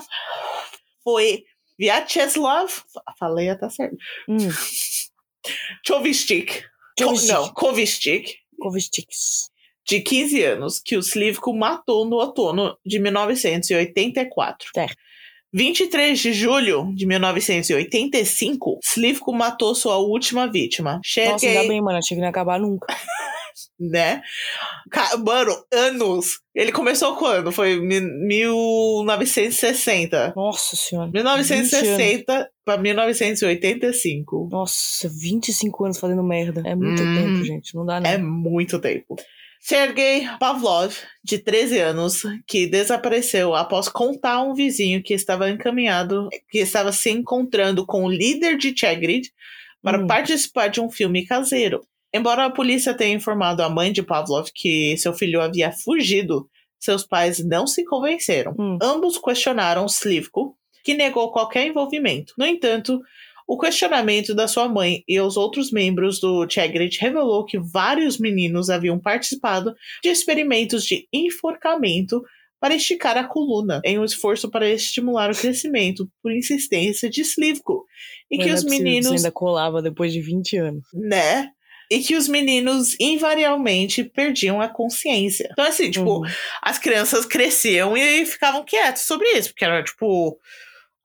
foi 1.04 1.44
Vyacheslav. 1.78 2.70
Falei 3.18 3.50
até 3.50 3.70
certo. 3.70 3.98
Hum. 4.28 4.38
Chovstik. 5.86 6.64
Chovstik. 6.98 7.32
Não, 7.32 7.54
Kovstik, 7.54 8.36
Kovstiks. 8.60 9.50
de 9.86 10.00
15 10.00 10.44
anos, 10.44 10.80
que 10.80 10.96
o 10.96 11.02
Slivko 11.02 11.54
matou 11.54 12.06
no 12.06 12.18
outono 12.18 12.78
de 12.86 13.00
1984. 13.00 14.70
Certo. 14.74 14.96
23 15.56 16.20
de 16.20 16.34
julho 16.34 16.92
de 16.96 17.06
1985, 17.06 18.80
Slivko 18.84 19.32
matou 19.32 19.76
sua 19.76 19.98
última 19.98 20.48
vítima, 20.48 21.00
Nossa, 21.16 21.46
ainda 21.46 21.68
bem, 21.68 21.80
mano. 21.80 22.00
Achei 22.00 22.16
que 22.16 22.22
não 22.22 22.26
ia 22.26 22.32
acabar 22.32 22.60
nunca. 22.60 22.88
né? 23.80 24.22
Mano, 25.26 25.52
anos. 25.74 26.39
Ele 26.56 26.72
começou 26.72 27.16
quando? 27.16 27.52
Foi 27.52 27.80
mi- 27.80 28.00
1960. 28.02 30.34
Nossa 30.36 30.76
senhora. 30.76 31.08
20 31.12 31.18
anos. 31.28 31.50
1960 31.50 32.50
pra 32.66 32.78
1985. 32.78 34.50
Nossa, 34.52 35.10
25 35.10 35.86
anos 35.86 36.00
fazendo 36.00 36.24
merda. 36.24 36.62
É 36.66 36.76
muito 36.76 37.02
Hum. 37.02 37.16
tempo, 37.16 37.44
gente. 37.46 37.76
Não 37.76 37.86
dá 37.86 38.00
não. 38.00 38.10
É 38.10 38.18
muito 38.18 38.80
tempo. 38.80 39.16
Sergei 39.60 40.28
Pavlov, 40.42 40.94
de 41.24 41.38
13 41.38 41.80
anos, 41.80 42.24
que 42.46 42.68
desapareceu 42.68 43.56
após 43.56 43.88
contar 43.88 44.34
a 44.34 44.44
um 44.44 44.54
vizinho 44.54 45.02
que 45.02 45.13
estava 45.13 45.50
encaminhado, 45.50 46.28
que 46.50 46.58
estava 46.60 46.92
se 46.92 47.10
encontrando 47.10 47.86
com 47.86 48.04
o 48.04 48.12
líder 48.12 48.58
de 48.58 48.78
Chagrid 48.78 49.30
para 49.82 50.00
Hum. 50.02 50.08
participar 50.08 50.68
de 50.68 50.82
um 50.82 50.92
filme 50.92 51.26
caseiro. 51.26 51.80
Embora 52.13 52.45
a 52.45 52.52
polícia 52.52 52.93
tenha 52.93 53.15
informado 53.15 53.63
a 53.63 53.69
mãe 53.69 53.91
de 53.91 54.04
Pavlov 54.04 54.49
que 54.54 54.95
seu 54.97 55.13
filho 55.13 55.41
havia 55.41 55.71
fugido, 55.71 56.47
seus 56.80 57.06
pais 57.06 57.43
não 57.43 57.65
se 57.65 57.84
convenceram. 57.86 58.54
Hum. 58.60 58.78
Ambos 58.82 59.17
questionaram 59.17 59.86
Slivko, 59.86 60.56
que 60.84 60.93
negou 60.93 61.32
qualquer 61.32 61.65
envolvimento. 61.65 62.34
No 62.38 62.45
entanto, 62.45 63.02
o 63.47 63.58
questionamento 63.58 64.36
da 64.36 64.47
sua 64.47 64.67
mãe 64.67 65.04
e 65.08 65.19
os 65.19 65.38
outros 65.38 65.71
membros 65.71 66.19
do 66.19 66.47
Chagrit 66.49 66.99
revelou 66.99 67.45
que 67.45 67.58
vários 67.58 68.17
meninos 68.17 68.69
haviam 68.69 68.99
participado 68.99 69.73
de 70.04 70.10
experimentos 70.10 70.86
de 70.86 71.08
enforcamento 71.12 72.21
para 72.60 72.76
esticar 72.76 73.17
a 73.17 73.26
coluna, 73.26 73.82
em 73.84 73.99
um 73.99 74.06
esforço 74.06 74.49
para 74.49 74.69
estimular 74.69 75.30
o 75.30 75.36
crescimento 75.36 76.10
por 76.21 76.32
insistência 76.32 77.10
de 77.10 77.19
Slivko. 77.21 77.86
E 78.32 78.38
Mas 78.38 78.45
que 78.45 78.52
é 78.52 78.54
os 78.54 78.63
meninos 78.63 79.12
ainda 79.12 79.32
colava 79.32 79.82
depois 79.82 80.13
de 80.13 80.21
20 80.21 80.58
anos. 80.58 80.84
né? 80.93 81.52
E 81.94 82.04
que 82.04 82.16
os 82.16 82.28
meninos 82.28 82.96
invariavelmente 83.00 84.04
perdiam 84.04 84.60
a 84.62 84.68
consciência. 84.68 85.50
Então, 85.52 85.66
assim, 85.66 85.92
tipo, 85.92 86.20
Uhum. 86.20 86.30
as 86.62 86.78
crianças 86.80 87.26
cresciam 87.26 87.96
e 87.98 88.26
ficavam 88.26 88.64
quietos 88.64 89.04
sobre 89.04 89.28
isso, 89.38 89.50
porque 89.50 89.66
era, 89.66 89.84
tipo, 89.84 90.38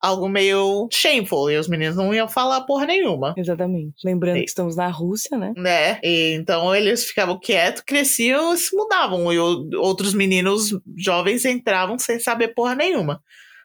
algo 0.01 0.29
meio 0.29 0.89
shameful, 0.93 1.51
e 1.51 1.57
os 1.59 1.69
meninos 1.69 1.97
não 1.97 2.15
iam 2.15 2.29
falar 2.29 2.61
porra 2.63 2.87
nenhuma. 2.87 3.35
Exatamente. 3.37 3.95
Lembrando 4.05 4.37
Sim. 4.37 4.43
que 4.45 4.49
estamos 4.49 4.77
na 4.77 4.89
Rússia, 4.89 5.37
né? 5.37 5.53
Né? 5.57 5.99
E, 6.05 6.35
então 6.35 6.73
eles 6.75 7.05
ficavam 7.05 7.39
quietos, 7.39 7.83
cresciam 7.85 8.55
e 8.55 8.59
se 8.59 8.77
mudavam. 8.77 9.33
E 9.33 9.39
o- 9.41 9.69
outros 9.81 10.15
meninos 10.15 10.71
jovens 10.97 11.45
entravam 11.45 11.99
sem 11.99 12.21
saber 12.21 12.55
porra 12.55 12.75
nenhuma. 12.77 13.21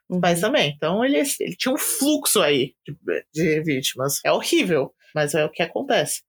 Os 0.10 0.18
Uhum. 0.18 0.42
também. 0.42 0.74
Então 0.76 1.06
ele, 1.06 1.18
ele 1.40 1.56
tinha 1.56 1.74
um 1.74 1.78
fluxo 1.78 2.42
aí 2.42 2.74
de, 2.86 2.96
de 3.34 3.62
vítimas. 3.62 4.20
É 4.26 4.32
horrível, 4.32 4.92
mas 5.14 5.34
é 5.36 5.46
o 5.46 5.50
que 5.52 5.62
acontece. 5.62 6.24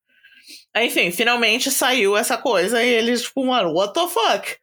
Enfim, 0.75 1.11
finalmente 1.11 1.71
saiu 1.71 2.17
essa 2.17 2.37
coisa 2.37 2.83
e 2.83 2.87
eles, 2.87 3.23
tipo, 3.23 3.45
mano, 3.45 3.73
what 3.73 3.93
the 3.93 4.07
fuck? 4.07 4.57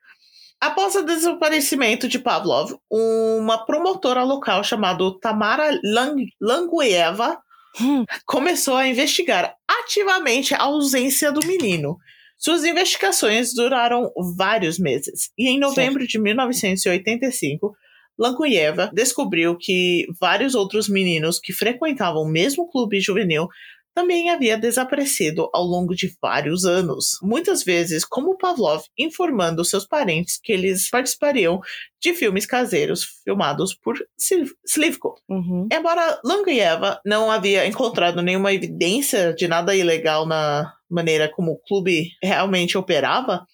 Após 0.61 0.95
o 0.95 1.03
desaparecimento 1.03 2.07
de 2.07 2.18
Pavlov, 2.18 2.75
uma 2.90 3.64
promotora 3.64 4.23
local 4.23 4.62
chamada 4.62 5.03
Tamara 5.21 5.77
Lang 5.83 6.25
Langueva 6.40 7.37
Hum. 7.81 8.05
começou 8.27 8.77
a 8.77 8.87
investigar 8.87 9.55
ativamente 9.66 10.55
a 10.55 10.62
ausência 10.62 11.33
do 11.33 11.47
menino. 11.47 11.97
Suas 12.37 12.64
investigações 12.64 13.55
duraram 13.55 14.11
vários 14.37 14.79
meses 14.79 15.31
e 15.38 15.49
em 15.49 15.59
novembro 15.59 16.07
de 16.07 16.18
1985, 16.18 17.75
Langueva 18.18 18.90
descobriu 18.92 19.57
que 19.59 20.07
vários 20.21 20.55
outros 20.55 20.88
meninos 20.88 21.40
que 21.40 21.53
frequentavam 21.53 22.23
o 22.23 22.29
mesmo 22.29 22.68
clube 22.71 23.01
juvenil 23.01 23.49
também 23.95 24.30
havia 24.30 24.57
desaparecido 24.57 25.49
ao 25.53 25.64
longo 25.64 25.95
de 25.95 26.14
vários 26.20 26.64
anos, 26.64 27.18
muitas 27.22 27.62
vezes 27.62 28.05
como 28.05 28.36
Pavlov 28.38 28.82
informando 28.99 29.64
seus 29.64 29.86
parentes 29.86 30.38
que 30.43 30.53
eles 30.53 30.88
participariam 30.90 31.61
de 32.01 32.14
filmes 32.14 32.47
caseiros 32.47 33.05
filmados 33.24 33.74
por 33.74 33.97
Sliv- 34.18 34.55
Slivko. 34.66 35.14
Uhum. 35.28 35.68
Embora 35.72 36.20
Langieva 36.24 37.01
não 37.05 37.30
havia 37.30 37.66
encontrado 37.66 38.22
nenhuma 38.22 38.53
evidência 38.53 39.32
de 39.34 39.47
nada 39.47 39.74
ilegal 39.74 40.26
na 40.26 40.72
maneira 40.90 41.28
como 41.28 41.53
o 41.53 41.59
clube 41.59 42.11
realmente 42.22 42.76
operava, 42.76 43.47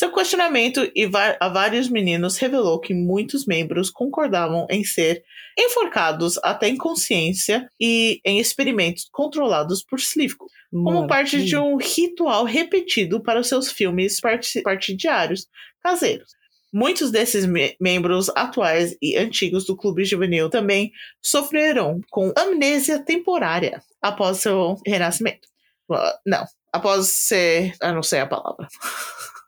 seu 0.00 0.10
questionamento 0.14 0.80
e 0.96 1.06
a 1.38 1.48
vários 1.50 1.90
meninos 1.90 2.38
revelou 2.38 2.80
que 2.80 2.94
muitos 2.94 3.44
membros 3.44 3.90
concordavam 3.90 4.66
em 4.70 4.82
ser 4.82 5.22
enforcados 5.58 6.38
até 6.42 6.68
inconsciência 6.70 7.68
e 7.78 8.18
em 8.24 8.38
experimentos 8.38 9.06
controlados 9.12 9.84
por 9.84 9.98
Slivko, 9.98 10.46
como 10.72 11.06
parte 11.06 11.44
de 11.44 11.54
um 11.58 11.76
ritual 11.76 12.44
repetido 12.44 13.22
para 13.22 13.42
seus 13.42 13.70
filmes 13.70 14.18
parti- 14.22 14.62
partidários 14.62 15.46
caseiros. 15.82 16.32
Muitos 16.72 17.10
desses 17.10 17.44
me- 17.44 17.76
membros 17.78 18.30
atuais 18.30 18.96
e 19.02 19.18
antigos 19.18 19.66
do 19.66 19.76
clube 19.76 20.02
juvenil 20.06 20.48
também 20.48 20.92
sofreram 21.20 22.00
com 22.10 22.32
amnésia 22.34 23.04
temporária 23.04 23.82
após 24.00 24.38
seu 24.38 24.76
renascimento. 24.86 25.46
Ah, 25.92 26.18
Não, 26.24 26.44
após 26.72 27.08
ser. 27.08 27.74
Eu 27.82 27.92
não 27.92 28.02
sei 28.02 28.20
a 28.20 28.26
palavra. 28.26 28.66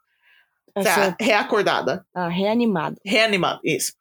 Tá, 0.75 1.17
reacordada. 1.21 2.05
ah, 2.15 2.29
reanimado. 2.29 2.97
Reanimado, 3.05 3.61
isso. 3.65 3.93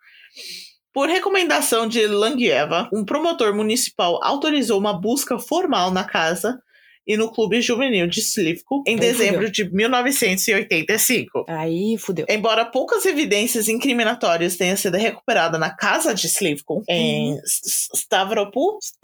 Por 0.93 1.07
recomendação 1.09 1.87
de 1.87 2.05
Langieva, 2.05 2.89
um 2.93 3.03
promotor 3.05 3.53
municipal 3.55 4.19
autorizou 4.23 4.77
uma 4.79 4.93
busca 4.93 5.39
formal 5.39 5.89
na 5.91 6.03
casa 6.03 6.61
e 7.07 7.17
no 7.17 7.31
clube 7.31 7.61
juvenil 7.61 8.07
de 8.07 8.19
Slivko 8.19 8.83
em 8.85 8.93
Aí 8.95 8.99
dezembro 8.99 9.49
de 9.49 9.63
1985. 9.73 11.45
Aí 11.47 11.97
fudeu. 11.97 12.25
Embora 12.29 12.63
poucas 12.65 13.05
evidências 13.05 13.67
incriminatórias 13.67 14.55
tenham 14.55 14.77
sido 14.77 14.97
recuperadas 14.97 15.59
na 15.59 15.69
casa 15.75 16.13
de 16.13 16.27
Slivko, 16.27 16.83
em 16.87 17.37
S- 17.39 17.89
Stavropol, 17.95 18.77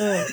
Ah, 0.00 0.26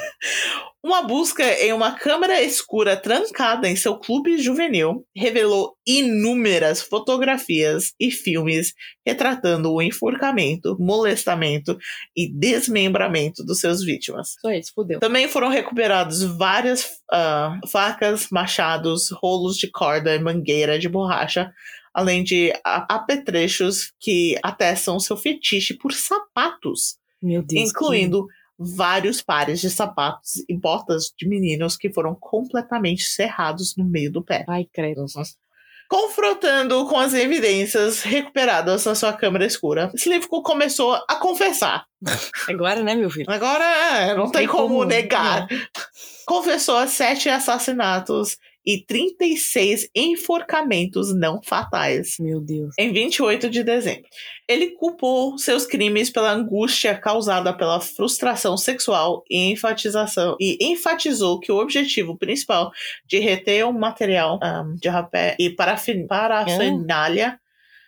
uma 0.85 1.01
busca 1.01 1.43
em 1.63 1.73
uma 1.73 1.93
câmara 1.93 2.39
escura 2.43 2.95
trancada 2.95 3.67
em 3.67 3.75
seu 3.75 3.97
clube 3.97 4.37
juvenil 4.37 5.03
revelou 5.15 5.75
inúmeras 5.83 6.79
fotografias 6.79 7.91
e 7.99 8.11
filmes 8.11 8.71
retratando 9.03 9.73
o 9.73 9.81
enforcamento, 9.81 10.77
molestamento 10.79 11.75
e 12.15 12.31
desmembramento 12.31 13.43
dos 13.43 13.59
seus 13.59 13.83
vítimas. 13.83 14.35
Só 14.39 14.51
isso, 14.51 14.71
fudeu. 14.75 14.99
Também 14.99 15.27
foram 15.27 15.49
recuperados 15.49 16.21
várias 16.21 16.87
ah, 17.11 17.59
facas, 17.67 18.27
machados, 18.31 19.09
rolos 19.09 19.57
de 19.57 19.71
corda 19.71 20.13
e 20.13 20.19
mangueira 20.19 20.77
de 20.77 20.87
borracha, 20.87 21.51
além 21.95 22.23
de 22.23 22.53
apetrechos 22.63 23.91
que 23.99 24.37
atestam 24.43 24.99
seu 24.99 25.17
fetiche 25.17 25.73
por 25.73 25.93
sapatos, 25.93 26.97
Meu 27.19 27.41
Deus. 27.41 27.71
Vários 28.57 29.21
pares 29.21 29.59
de 29.59 29.69
sapatos 29.69 30.43
e 30.47 30.57
botas 30.57 31.13
de 31.17 31.27
meninos 31.27 31.75
que 31.77 31.91
foram 31.91 32.15
completamente 32.15 33.03
cerrados 33.03 33.75
no 33.77 33.85
meio 33.85 34.11
do 34.11 34.23
pé. 34.23 34.45
Ai, 34.47 34.65
credo. 34.71 35.05
Confrontando 35.87 36.87
com 36.87 36.97
as 36.97 37.13
evidências 37.13 38.01
recuperadas 38.01 38.85
na 38.85 38.95
sua 38.95 39.13
câmara 39.13 39.45
escura, 39.45 39.91
Slivko 39.93 40.41
começou 40.41 40.95
a 41.07 41.15
confessar. 41.17 41.85
Agora, 42.49 42.81
né, 42.81 42.95
meu 42.95 43.09
filho? 43.09 43.29
Agora 43.29 43.63
é, 43.63 44.15
não, 44.15 44.31
tem, 44.31 44.47
como, 44.47 44.83
negar. 44.83 45.47
Confessou 46.25 46.77
a 46.77 46.87
sete 46.87 47.29
assassinatos 47.29 48.37
e 48.65 48.83
36 48.85 49.89
enforcamentos 49.95 51.15
não 51.15 51.41
fatais. 51.43 52.15
Meu 52.19 52.39
Deus. 52.39 52.73
Em 52.79 52.91
28 52.91 53.49
de 53.49 53.63
dezembro. 53.63 54.03
Ele 54.47 54.71
culpou 54.71 55.37
seus 55.37 55.65
crimes 55.65 56.09
pela 56.09 56.31
angústia 56.31 56.95
causada 56.97 57.53
pela 57.55 57.79
frustração 57.79 58.57
sexual 58.57 59.23
e 59.29 59.51
enfatização 59.51 60.35
e 60.39 60.57
enfatizou 60.61 61.39
que 61.39 61.51
o 61.51 61.57
objetivo 61.57 62.17
principal 62.17 62.71
de 63.07 63.19
reter 63.19 63.67
o 63.67 63.73
material 63.73 64.39
ahm, 64.41 64.75
de 64.75 64.87
rapé 64.89 65.35
e 65.39 65.49
parafin- 65.49 66.07
parafernália 66.07 67.39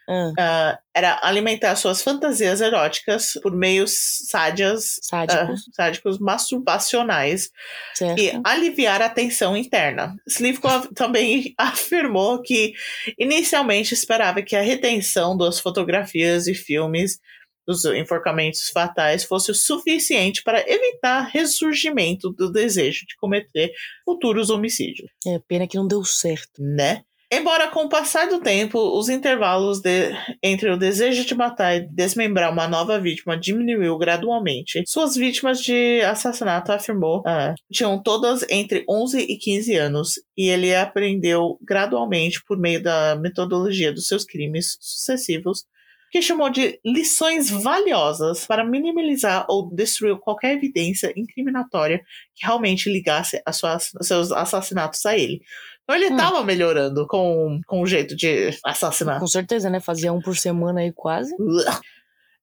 Ah, 0.10 0.32
ah, 0.40 0.80
era 0.96 1.20
alimentar 1.22 1.76
suas 1.76 2.02
fantasias 2.02 2.62
eróticas 2.62 3.34
por 3.44 3.56
meios 3.56 3.92
sádias, 4.30 5.00
sádicos, 5.02 5.70
sádicos 5.74 6.20
masturbacionais 6.20 7.52
certo? 7.94 8.20
e 8.20 8.32
aliviar 8.44 9.02
a 9.02 9.10
tensão 9.10 9.56
interna. 9.56 10.16
Slivko 10.26 10.94
também 10.94 11.54
afirmou 11.60 12.42
que 12.42 12.74
inicialmente 13.18 13.94
esperava 13.94 14.42
que 14.42 14.56
a 14.56 14.62
retenção 14.62 15.38
das 15.38 15.60
fotografias 15.60 16.48
e 16.48 16.54
filmes 16.54 17.20
dos 17.68 17.84
enforcamentos 17.84 18.70
fatais 18.70 19.26
fosse 19.26 19.52
o 19.52 19.56
suficiente 19.56 20.42
para 20.42 20.64
evitar 20.66 21.30
ressurgimento 21.30 22.32
do 22.32 22.50
desejo 22.50 23.06
de 23.06 23.18
cometer 23.18 23.74
futuros 24.06 24.50
homicídios, 24.50 25.12
É, 25.28 25.38
pena 25.46 25.68
que 25.68 25.76
não 25.76 25.86
deu 25.86 26.04
certo. 26.06 26.64
né? 26.64 27.04
Embora 27.30 27.68
com 27.68 27.82
o 27.82 27.90
passar 27.90 28.30
do 28.30 28.40
tempo, 28.40 28.80
os 28.98 29.10
intervalos 29.10 29.82
de- 29.82 30.14
entre 30.42 30.70
o 30.70 30.78
desejo 30.78 31.26
de 31.26 31.36
matar 31.36 31.76
e 31.76 31.88
desmembrar 31.90 32.54
uma 32.54 32.70
nova 32.70 32.98
vítima 33.02 33.38
diminuiu 33.38 33.98
gradualmente. 33.98 34.82
Suas 34.88 35.16
vítimas 35.18 35.62
de 35.62 36.00
assassinato, 36.04 36.72
afirmou, 36.72 37.22
ah, 37.26 37.54
tinham 37.70 38.02
todas 38.02 38.46
entre 38.50 38.86
11 38.90 39.20
e 39.20 39.38
15 39.38 39.76
anos, 39.76 40.14
e 40.38 40.48
ele 40.48 40.74
aprendeu 40.74 41.58
gradualmente 41.62 42.42
por 42.48 42.58
meio 42.58 42.82
da 42.82 43.18
metodologia 43.18 43.92
dos 43.92 44.08
seus 44.08 44.24
crimes 44.24 44.78
sucessivos, 44.80 45.66
que 46.10 46.22
chamou 46.22 46.50
de 46.50 46.80
lições 46.86 47.50
valiosas 47.50 48.46
para 48.46 48.64
minimizar 48.64 49.46
ou 49.50 49.70
destruir 49.70 50.18
qualquer 50.20 50.54
evidência 50.54 51.12
incriminatória 51.18 52.00
que 52.34 52.46
realmente 52.46 52.90
ligasse 52.90 53.42
as 53.46 53.58
suas, 53.58 53.92
os 54.00 54.08
seus 54.08 54.32
assassinatos 54.32 55.06
a 55.06 55.18
ele. 55.18 55.42
Então 55.90 55.96
ele 55.96 56.08
Hum. 56.10 56.16
estava 56.18 56.44
melhorando 56.44 57.08
com, 57.08 57.62
com 57.66 57.82
o 57.82 57.88
jeito 57.88 58.14
de 58.16 58.50
assassinar. 58.66 59.20
Com 59.20 59.28
certeza, 59.28 59.70
né? 59.70 59.80
Fazia 59.80 60.12
um 60.12 60.20
por 60.22 60.36
semana 60.36 60.82
aí 60.82 60.92
quase. 60.92 61.34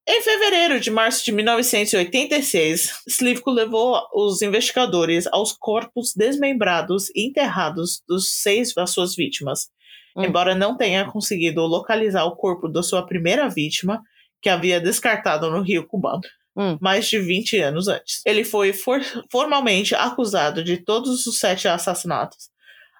Em 0.06 0.20
fevereiro 0.22 0.80
de 0.80 0.90
março 0.90 1.24
de 1.24 1.32
1986, 1.32 3.02
Slivko 3.06 3.50
levou 3.50 4.00
os 4.14 4.42
investigadores 4.42 5.26
aos 5.32 5.52
corpos 5.52 6.12
desmembrados 6.14 7.08
e 7.14 7.26
enterrados 7.26 8.02
dos 8.06 8.32
seis 8.42 8.74
das 8.74 8.90
suas 8.90 9.14
vítimas. 9.16 9.68
Hum. 10.16 10.24
Embora 10.24 10.54
não 10.54 10.76
tenha 10.76 11.04
conseguido 11.10 11.62
localizar 11.62 12.24
o 12.24 12.36
corpo 12.36 12.68
da 12.68 12.82
sua 12.82 13.04
primeira 13.06 13.48
vítima, 13.48 14.02
que 14.42 14.48
havia 14.50 14.78
descartado 14.80 15.50
no 15.50 15.62
rio 15.62 15.86
cubano, 15.86 16.20
Hum. 16.56 16.76
mais 16.80 17.06
de 17.08 17.18
20 17.18 17.58
anos 17.58 17.88
antes. 17.88 18.20
Ele 18.26 18.44
foi 18.44 18.72
for- 18.72 19.02
formalmente 19.32 19.94
acusado 19.94 20.62
de 20.62 20.76
todos 20.76 21.26
os 21.26 21.38
sete 21.38 21.66
assassinatos, 21.66 22.48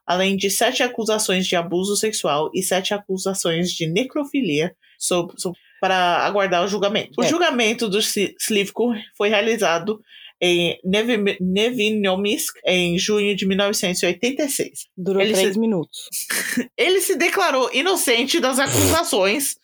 além 0.07 0.37
de 0.37 0.51
sete 0.51 0.83
acusações 0.83 1.47
de 1.47 1.57
abuso 1.57 1.97
sexual 1.97 2.51
e 2.55 2.63
sete 2.63 2.93
acusações 2.95 3.71
de 3.71 3.87
necrofilia 3.87 4.75
sob- 4.99 5.33
sob- 5.37 5.57
para 5.81 6.25
aguardar 6.25 6.65
o 6.65 6.69
julgamento. 6.69 7.13
O 7.19 7.25
É. 7.25 7.29
julgamento 7.29 7.89
do 7.89 7.99
Sli- 7.99 8.35
Slivko 8.41 8.95
foi 9.17 9.29
realizado 9.29 10.01
em 10.41 10.79
Nevi- 10.85 11.37
Nevinomisk 11.41 12.55
em 12.67 12.99
junho 12.99 13.37
de 13.37 13.47
1986. 13.47 14.87
Durou 14.97 15.23
Ele 15.23 15.33
três 15.33 15.53
se- 15.55 15.59
minutos. 15.61 15.99
Ele 16.77 17.01
se 17.01 17.17
declarou 17.17 17.71
inocente 17.73 18.41
das 18.41 18.59
acusações, 18.59 19.57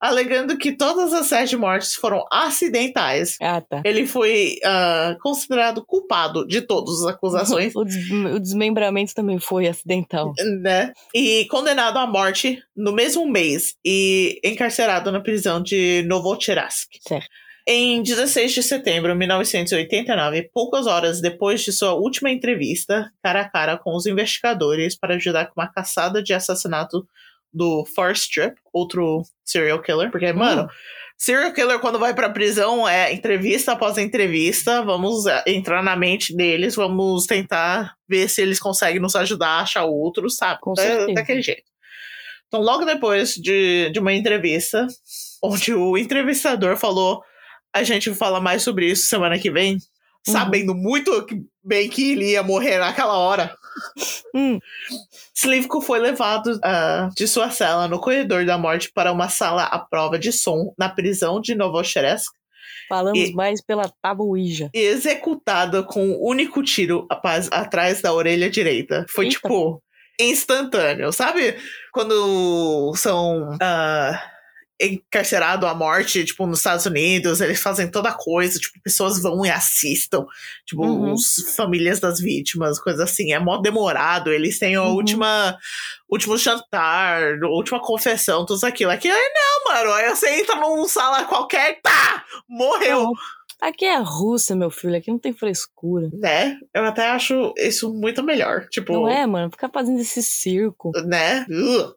alegando 0.00 0.56
que 0.58 0.72
todas 0.72 1.12
as 1.12 1.26
sete 1.26 1.56
mortes 1.56 1.94
foram 1.94 2.24
acidentais. 2.32 3.36
Ah, 3.40 3.60
tá. 3.60 3.82
Ele 3.84 4.06
foi 4.06 4.56
ah, 4.64 5.16
considerado 5.22 5.84
culpado 5.84 6.46
de 6.46 6.60
todas 6.62 7.00
as 7.02 7.06
acusações, 7.14 7.72
O, 7.76 7.84
des- 7.84 8.10
o 8.10 8.38
desmembramento 8.38 9.14
também 9.14 9.38
foi 9.38 9.66
acidental. 9.66 10.32
né? 10.60 10.92
E 11.14 11.46
condenado 11.46 11.96
à 11.98 12.06
morte 12.06 12.62
no 12.76 12.92
mesmo 12.92 13.26
mês 13.26 13.74
e 13.84 14.40
encarcerado 14.44 15.10
na 15.10 15.20
prisão 15.20 15.62
de 15.62 16.02
Novocherkassk. 16.06 16.88
Certo. 17.06 17.28
Em 17.70 18.02
16 18.02 18.52
de 18.52 18.62
setembro 18.62 19.12
de 19.12 19.18
1989, 19.18 20.48
poucas 20.54 20.86
horas 20.86 21.20
depois 21.20 21.60
de 21.60 21.70
sua 21.70 21.92
última 21.92 22.30
entrevista, 22.30 23.10
cara 23.22 23.42
a 23.42 23.48
cara 23.50 23.76
com 23.76 23.94
os 23.94 24.06
investigadores 24.06 24.96
para 24.98 25.16
ajudar 25.16 25.46
com 25.46 25.60
uma 25.60 25.70
caçada 25.70 26.22
de 26.22 26.32
assassinato 26.32 27.06
do 27.52 27.84
Forrest 27.94 28.32
Tripp, 28.32 28.56
outro 28.72 29.22
serial 29.44 29.80
killer, 29.80 30.10
porque, 30.10 30.32
mano, 30.32 30.68
serial 31.16 31.52
killer 31.52 31.78
quando 31.80 31.98
vai 31.98 32.14
pra 32.14 32.30
prisão 32.30 32.88
é 32.88 33.12
entrevista 33.12 33.72
após 33.72 33.98
entrevista, 33.98 34.82
vamos 34.82 35.26
é, 35.26 35.42
entrar 35.46 35.82
na 35.82 35.96
mente 35.96 36.34
deles, 36.34 36.74
vamos 36.74 37.26
tentar 37.26 37.94
ver 38.08 38.28
se 38.28 38.42
eles 38.42 38.60
conseguem 38.60 39.00
nos 39.00 39.16
ajudar 39.16 39.48
a 39.48 39.60
achar 39.60 39.84
outro, 39.84 40.28
sabe? 40.30 40.60
Com 40.60 40.74
certeza. 40.76 41.12
daquele 41.14 41.42
jeito. 41.42 41.68
Então, 42.46 42.60
logo 42.60 42.84
depois 42.84 43.34
de, 43.34 43.90
de 43.90 43.98
uma 43.98 44.12
entrevista, 44.12 44.86
onde 45.42 45.74
o 45.74 45.98
entrevistador 45.98 46.76
falou: 46.76 47.22
a 47.74 47.82
gente 47.82 48.14
fala 48.14 48.40
mais 48.40 48.62
sobre 48.62 48.90
isso 48.90 49.06
semana 49.06 49.38
que 49.38 49.50
vem. 49.50 49.78
sabendo 50.26 50.74
muito 50.74 51.26
bem 51.62 51.88
que 51.88 52.12
ele 52.12 52.32
ia 52.32 52.42
morrer 52.42 52.78
naquela 52.78 53.16
hora. 53.16 53.54
Hum. 54.34 54.58
Slivko 55.34 55.80
foi 55.80 55.98
levado 55.98 56.58
ah, 56.62 57.08
de 57.16 57.26
sua 57.26 57.50
cela 57.50 57.88
no 57.88 57.98
corredor 58.00 58.44
da 58.44 58.58
morte 58.58 58.90
para 58.92 59.12
uma 59.12 59.28
sala 59.28 59.64
à 59.64 59.78
prova 59.78 60.18
de 60.18 60.32
som 60.32 60.72
na 60.78 60.88
prisão 60.88 61.40
de 61.40 61.54
Novochersk 61.54 62.32
Falamos 62.88 63.18
E- 63.18 63.32
mais 63.34 63.60
pela 63.62 63.90
tabuija. 64.02 64.70
e 64.74 64.78
executado 64.78 65.84
com 65.84 66.02
um 66.04 66.18
único 66.26 66.62
tiro 66.62 67.06
apaz- 67.10 67.48
atrás 67.52 68.00
da 68.00 68.12
orelha 68.14 68.48
direita. 68.48 69.04
Foi 69.10 69.26
Eita. 69.26 69.36
tipo 69.36 69.82
instantâneo, 70.20 71.12
sabe? 71.12 71.56
Quando 71.92 72.92
são 72.96 73.56
ah, 73.60 74.18
encarcerados 74.80 75.68
à 75.68 75.74
morte, 75.74 76.24
tipo, 76.24 76.46
nos 76.46 76.58
Estados 76.58 76.86
Unidos, 76.86 77.40
eles 77.40 77.60
fazem 77.60 77.90
toda 77.90 78.12
coisa, 78.12 78.58
tipo, 78.58 78.80
pessoas 78.82 79.20
vão 79.20 79.44
e 79.44 79.50
assistam, 79.50 80.24
tipo, 80.66 80.84
Uhum. 80.84 81.12
os 81.14 81.54
famílias 81.56 81.98
das 82.00 82.20
vítimas, 82.20 82.78
coisa 82.80 83.04
assim. 83.04 83.32
É 83.32 83.38
mó 83.38 83.56
demorado, 83.58 84.32
eles 84.32 84.58
têm 84.58 84.76
a 84.76 84.82
Uhum. 84.84 84.94
última 84.94 85.56
último 86.10 86.36
jantar, 86.38 87.34
última 87.42 87.80
confessão, 87.80 88.46
tudo 88.46 88.64
aquilo. 88.64 88.90
Aqui, 88.90 89.08
ai, 89.10 89.28
não, 89.34 89.74
mano, 89.74 89.92
aí 89.92 90.08
você 90.08 90.40
entra 90.40 90.56
numa 90.56 90.88
sala 90.88 91.24
qualquer, 91.24 91.80
tá, 91.82 92.24
morreu. 92.48 93.02
Não, 93.02 93.12
Aqui 93.60 93.84
é 93.86 93.96
a 93.96 94.00
Rússia, 94.02 94.54
meu 94.54 94.70
filho. 94.70 94.96
Aqui 94.96 95.10
não 95.10 95.18
tem 95.18 95.32
frescura. 95.32 96.08
Né? 96.12 96.56
Eu 96.72 96.84
até 96.84 97.08
acho 97.10 97.52
isso 97.58 97.92
muito 97.92 98.22
melhor. 98.22 98.68
Tipo, 98.70 98.92
Não 98.92 99.08
é, 99.08 99.26
mano? 99.26 99.50
Ficar 99.50 99.68
fazendo 99.68 99.98
esse 99.98 100.22
circo. 100.22 100.92
né? 101.04 101.44
Ugh. 101.50 101.92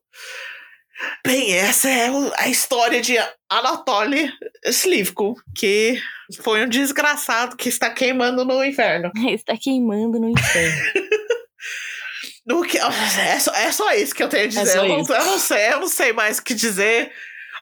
Bem, 1.26 1.54
essa 1.54 1.89
é 1.89 2.08
a 2.38 2.47
história 2.49 3.02
de 3.02 3.16
Anatoly 3.49 4.32
Slivko, 4.66 5.36
que 5.56 5.99
foi 6.41 6.64
um 6.64 6.70
desgraçado 6.70 7.56
que 7.56 7.70
está 7.70 7.89
queimando 7.89 8.43
no 8.45 8.64
inferno. 8.64 9.12
Está 9.30 9.56
queimando 9.58 10.20
no 10.20 10.30
inferno. 10.30 10.82
No 12.43 12.64
que, 12.64 12.76
é, 12.80 13.39
só, 13.39 13.54
é 13.54 13.72
só 13.72 13.93
isso 13.93 14.16
que 14.16 14.24
eu 14.24 14.28
tenho 14.28 14.45
a 14.45 14.47
dizer. 14.47 14.66
só 14.66 14.84
eu, 14.84 14.88
não, 14.88 14.97
eu 15.16 15.26
não 15.26 15.38
sei, 15.38 15.68
eu 15.74 15.80
não 15.80 15.88
sei 15.88 16.12
mais 16.12 16.39
o 16.39 16.43
que 16.43 16.56
dizer. 16.56 17.12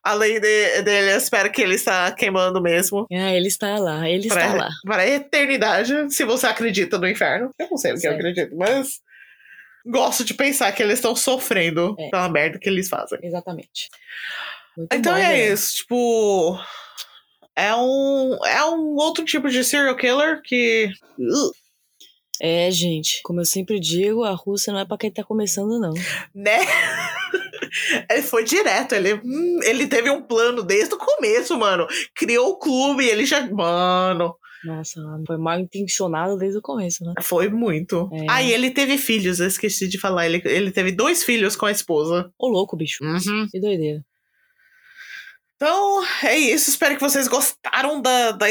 Além 0.01 0.39
de- 0.39 0.81
dele, 0.83 1.11
eu 1.11 1.17
espero 1.17 1.51
que 1.51 1.61
ele 1.61 1.75
está 1.75 2.09
queimando 2.13 2.61
mesmo. 2.61 3.05
ah, 3.11 3.33
ele 3.33 3.49
está 3.49 3.77
lá. 3.77 4.07
Ele 4.09 4.27
está 4.27 4.35
Para, 4.35 4.53
lá. 4.53 4.69
para 4.85 5.01
a 5.01 5.07
eternidade, 5.07 5.93
se 6.15 6.23
você 6.23 6.47
acredita 6.47 6.97
no 6.97 7.09
inferno. 7.09 7.51
Eu 7.59 7.67
não 7.69 7.77
sei 7.77 7.91
o 7.91 7.99
que 7.99 8.07
eu 8.07 8.13
acredito, 8.13 8.55
mas 8.55 9.01
gosto 9.85 10.23
de 10.23 10.33
pensar 10.33 10.71
que 10.71 10.81
eles 10.83 10.95
estão 10.99 11.15
sofrendo 11.15 11.95
É. 11.99 12.09
pela 12.09 12.29
merda 12.29 12.59
que 12.59 12.69
eles 12.69 12.89
fazem. 12.89 13.19
Exatamente. 13.23 13.89
Muito 14.77 14.93
Então 14.93 15.13
bom, 15.13 15.19
é 15.19 15.27
velho. 15.35 15.53
isso, 15.53 15.75
tipo. 15.77 16.59
É 17.55 17.75
um, 17.75 18.37
é 18.45 18.63
um 18.65 18.95
outro 18.95 19.25
tipo 19.25 19.49
de 19.49 19.63
serial 19.63 19.95
killer 19.95 20.41
que. 20.43 20.89
É, 22.41 22.71
gente. 22.71 23.19
Como 23.23 23.41
eu 23.41 23.45
sempre 23.45 23.79
digo, 23.79 24.23
a 24.23 24.31
Rússia 24.31 24.71
não 24.71 24.79
é 24.79 24.85
pra 24.85 24.97
quem 24.97 25.11
tá 25.11 25.23
começando, 25.23 25.77
não. 25.79 25.93
né? 26.33 26.59
ele 28.09 28.21
foi 28.21 28.43
direto, 28.45 28.93
ele, 28.95 29.15
hum, 29.15 29.59
ele 29.63 29.87
teve 29.87 30.09
um 30.09 30.21
plano 30.21 30.63
desde 30.63 30.95
o 30.95 30.97
começo, 30.97 31.57
mano. 31.57 31.85
Criou 32.15 32.51
o 32.51 32.57
clube, 32.57 33.05
ele 33.05 33.25
já. 33.25 33.41
Mano, 33.51 34.33
Nossa, 34.65 34.99
foi 35.25 35.37
mal 35.37 35.59
intencionado 35.59 36.37
desde 36.37 36.57
o 36.57 36.61
começo, 36.61 37.03
né? 37.05 37.13
foi 37.21 37.47
muito. 37.49 38.09
É. 38.13 38.25
Ah, 38.29 38.43
e 38.43 38.51
ele 38.51 38.71
teve 38.71 38.97
filhos, 38.97 39.39
eu 39.39 39.47
esqueci 39.47 39.87
de 39.87 39.97
falar. 39.97 40.25
Ele, 40.25 40.41
ele 40.45 40.71
teve 40.71 40.91
dois 40.91 41.23
filhos 41.23 41.55
com 41.55 41.65
a 41.65 41.71
esposa. 41.71 42.29
Ô, 42.37 42.47
louco, 42.47 42.75
bicho. 42.75 43.03
Que 43.51 43.59
doideira. 43.59 44.03
Então, 45.55 46.03
é 46.23 46.37
isso. 46.37 46.69
Espero 46.69 46.95
que 46.95 47.01
vocês 47.01 47.27
gostaram 47.27 48.01
da, 48.01 48.31
da, 48.31 48.45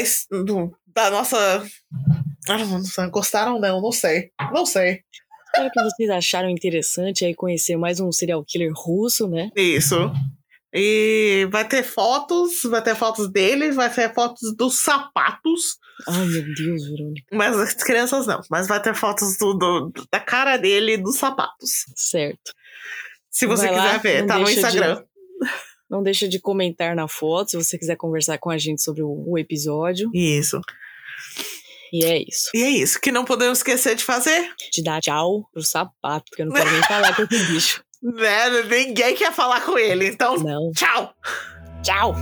do- 0.45 0.71
da 0.87 1.09
nossa. 1.09 1.37
Ah, 2.47 2.57
não 2.65 2.83
sei, 2.83 3.07
Gostaram, 3.09 3.59
não, 3.59 3.81
não 3.81 3.91
sei. 3.91 4.31
Não 4.53 4.65
sei. 4.65 5.01
Espero 5.47 5.71
que 5.71 5.81
vocês 5.83 6.09
acharam 6.11 6.49
interessante 6.49 7.25
aí 7.25 7.33
conhecer 7.33 7.75
mais 7.77 7.99
um 7.99 8.11
serial 8.11 8.43
killer 8.45 8.71
russo, 8.75 9.27
né? 9.27 9.49
Isso. 9.55 9.95
E 10.73 11.47
vai 11.51 11.67
ter 11.67 11.83
fotos, 11.83 12.61
vai 12.63 12.81
ter 12.83 12.95
fotos 12.95 13.31
dele, 13.31 13.71
vai 13.71 13.91
ter 13.91 14.13
fotos 14.13 14.55
dos 14.55 14.79
sapatos. 14.83 15.77
Ai, 16.07 16.25
meu 16.27 16.43
Deus, 16.53 16.83
Verônica. 16.89 17.25
Mas 17.33 17.57
as 17.57 17.73
crianças 17.73 18.27
não. 18.27 18.39
Mas 18.49 18.67
vai 18.67 18.81
ter 18.81 18.95
fotos 18.95 19.35
do, 19.37 19.53
do- 19.53 19.91
da 20.11 20.19
cara 20.19 20.57
dele 20.57 20.93
e 20.93 20.97
dos 20.97 21.17
sapatos. 21.17 21.85
Certo. 21.95 22.53
Se 23.31 23.45
você 23.45 23.67
Vai 23.67 23.75
lá, 23.75 23.85
quiser 23.97 24.01
ver, 24.01 24.19
não 24.21 24.27
tá 24.27 24.37
no 24.39 24.45
deixa 24.45 24.61
de- 24.61 24.67
Instagram. 24.67 25.03
Não 25.89 26.03
deixa 26.03 26.27
de 26.27 26.39
comentar 26.39 26.95
na 26.95 27.07
foto 27.07 27.49
se 27.49 27.57
você 27.57 27.75
quiser 27.75 27.95
conversar 27.95 28.37
com 28.37 28.51
a 28.51 28.59
gente 28.59 28.79
sobre 28.83 29.01
o, 29.01 29.09
o 29.25 29.39
episódio. 29.39 30.07
Isso. 30.13 30.61
E 31.91 32.05
é 32.05 32.21
isso. 32.21 32.51
E 32.53 32.61
é 32.61 32.69
isso. 32.69 33.01
Que 33.01 33.11
não 33.11 33.25
podemos 33.25 33.57
esquecer 33.57 33.95
de 33.95 34.03
fazer. 34.03 34.53
De 34.71 34.83
dar 34.83 35.01
tchau 35.01 35.49
pro 35.51 35.63
sapato, 35.63 36.25
que 36.35 36.43
eu 36.43 36.45
não 36.45 36.53
quero 36.53 36.71
nem 36.71 36.83
falar 36.83 37.15
com 37.15 37.23
esse 37.23 37.43
bicho. 37.45 37.83
Né? 38.01 38.49
Ninguém 38.69 39.15
quer 39.15 39.31
falar 39.33 39.61
com 39.61 39.77
ele. 39.77 40.07
Então, 40.07 40.35
Não. 40.37 40.71
tchau. 40.71 41.13
Tchau! 41.83 42.15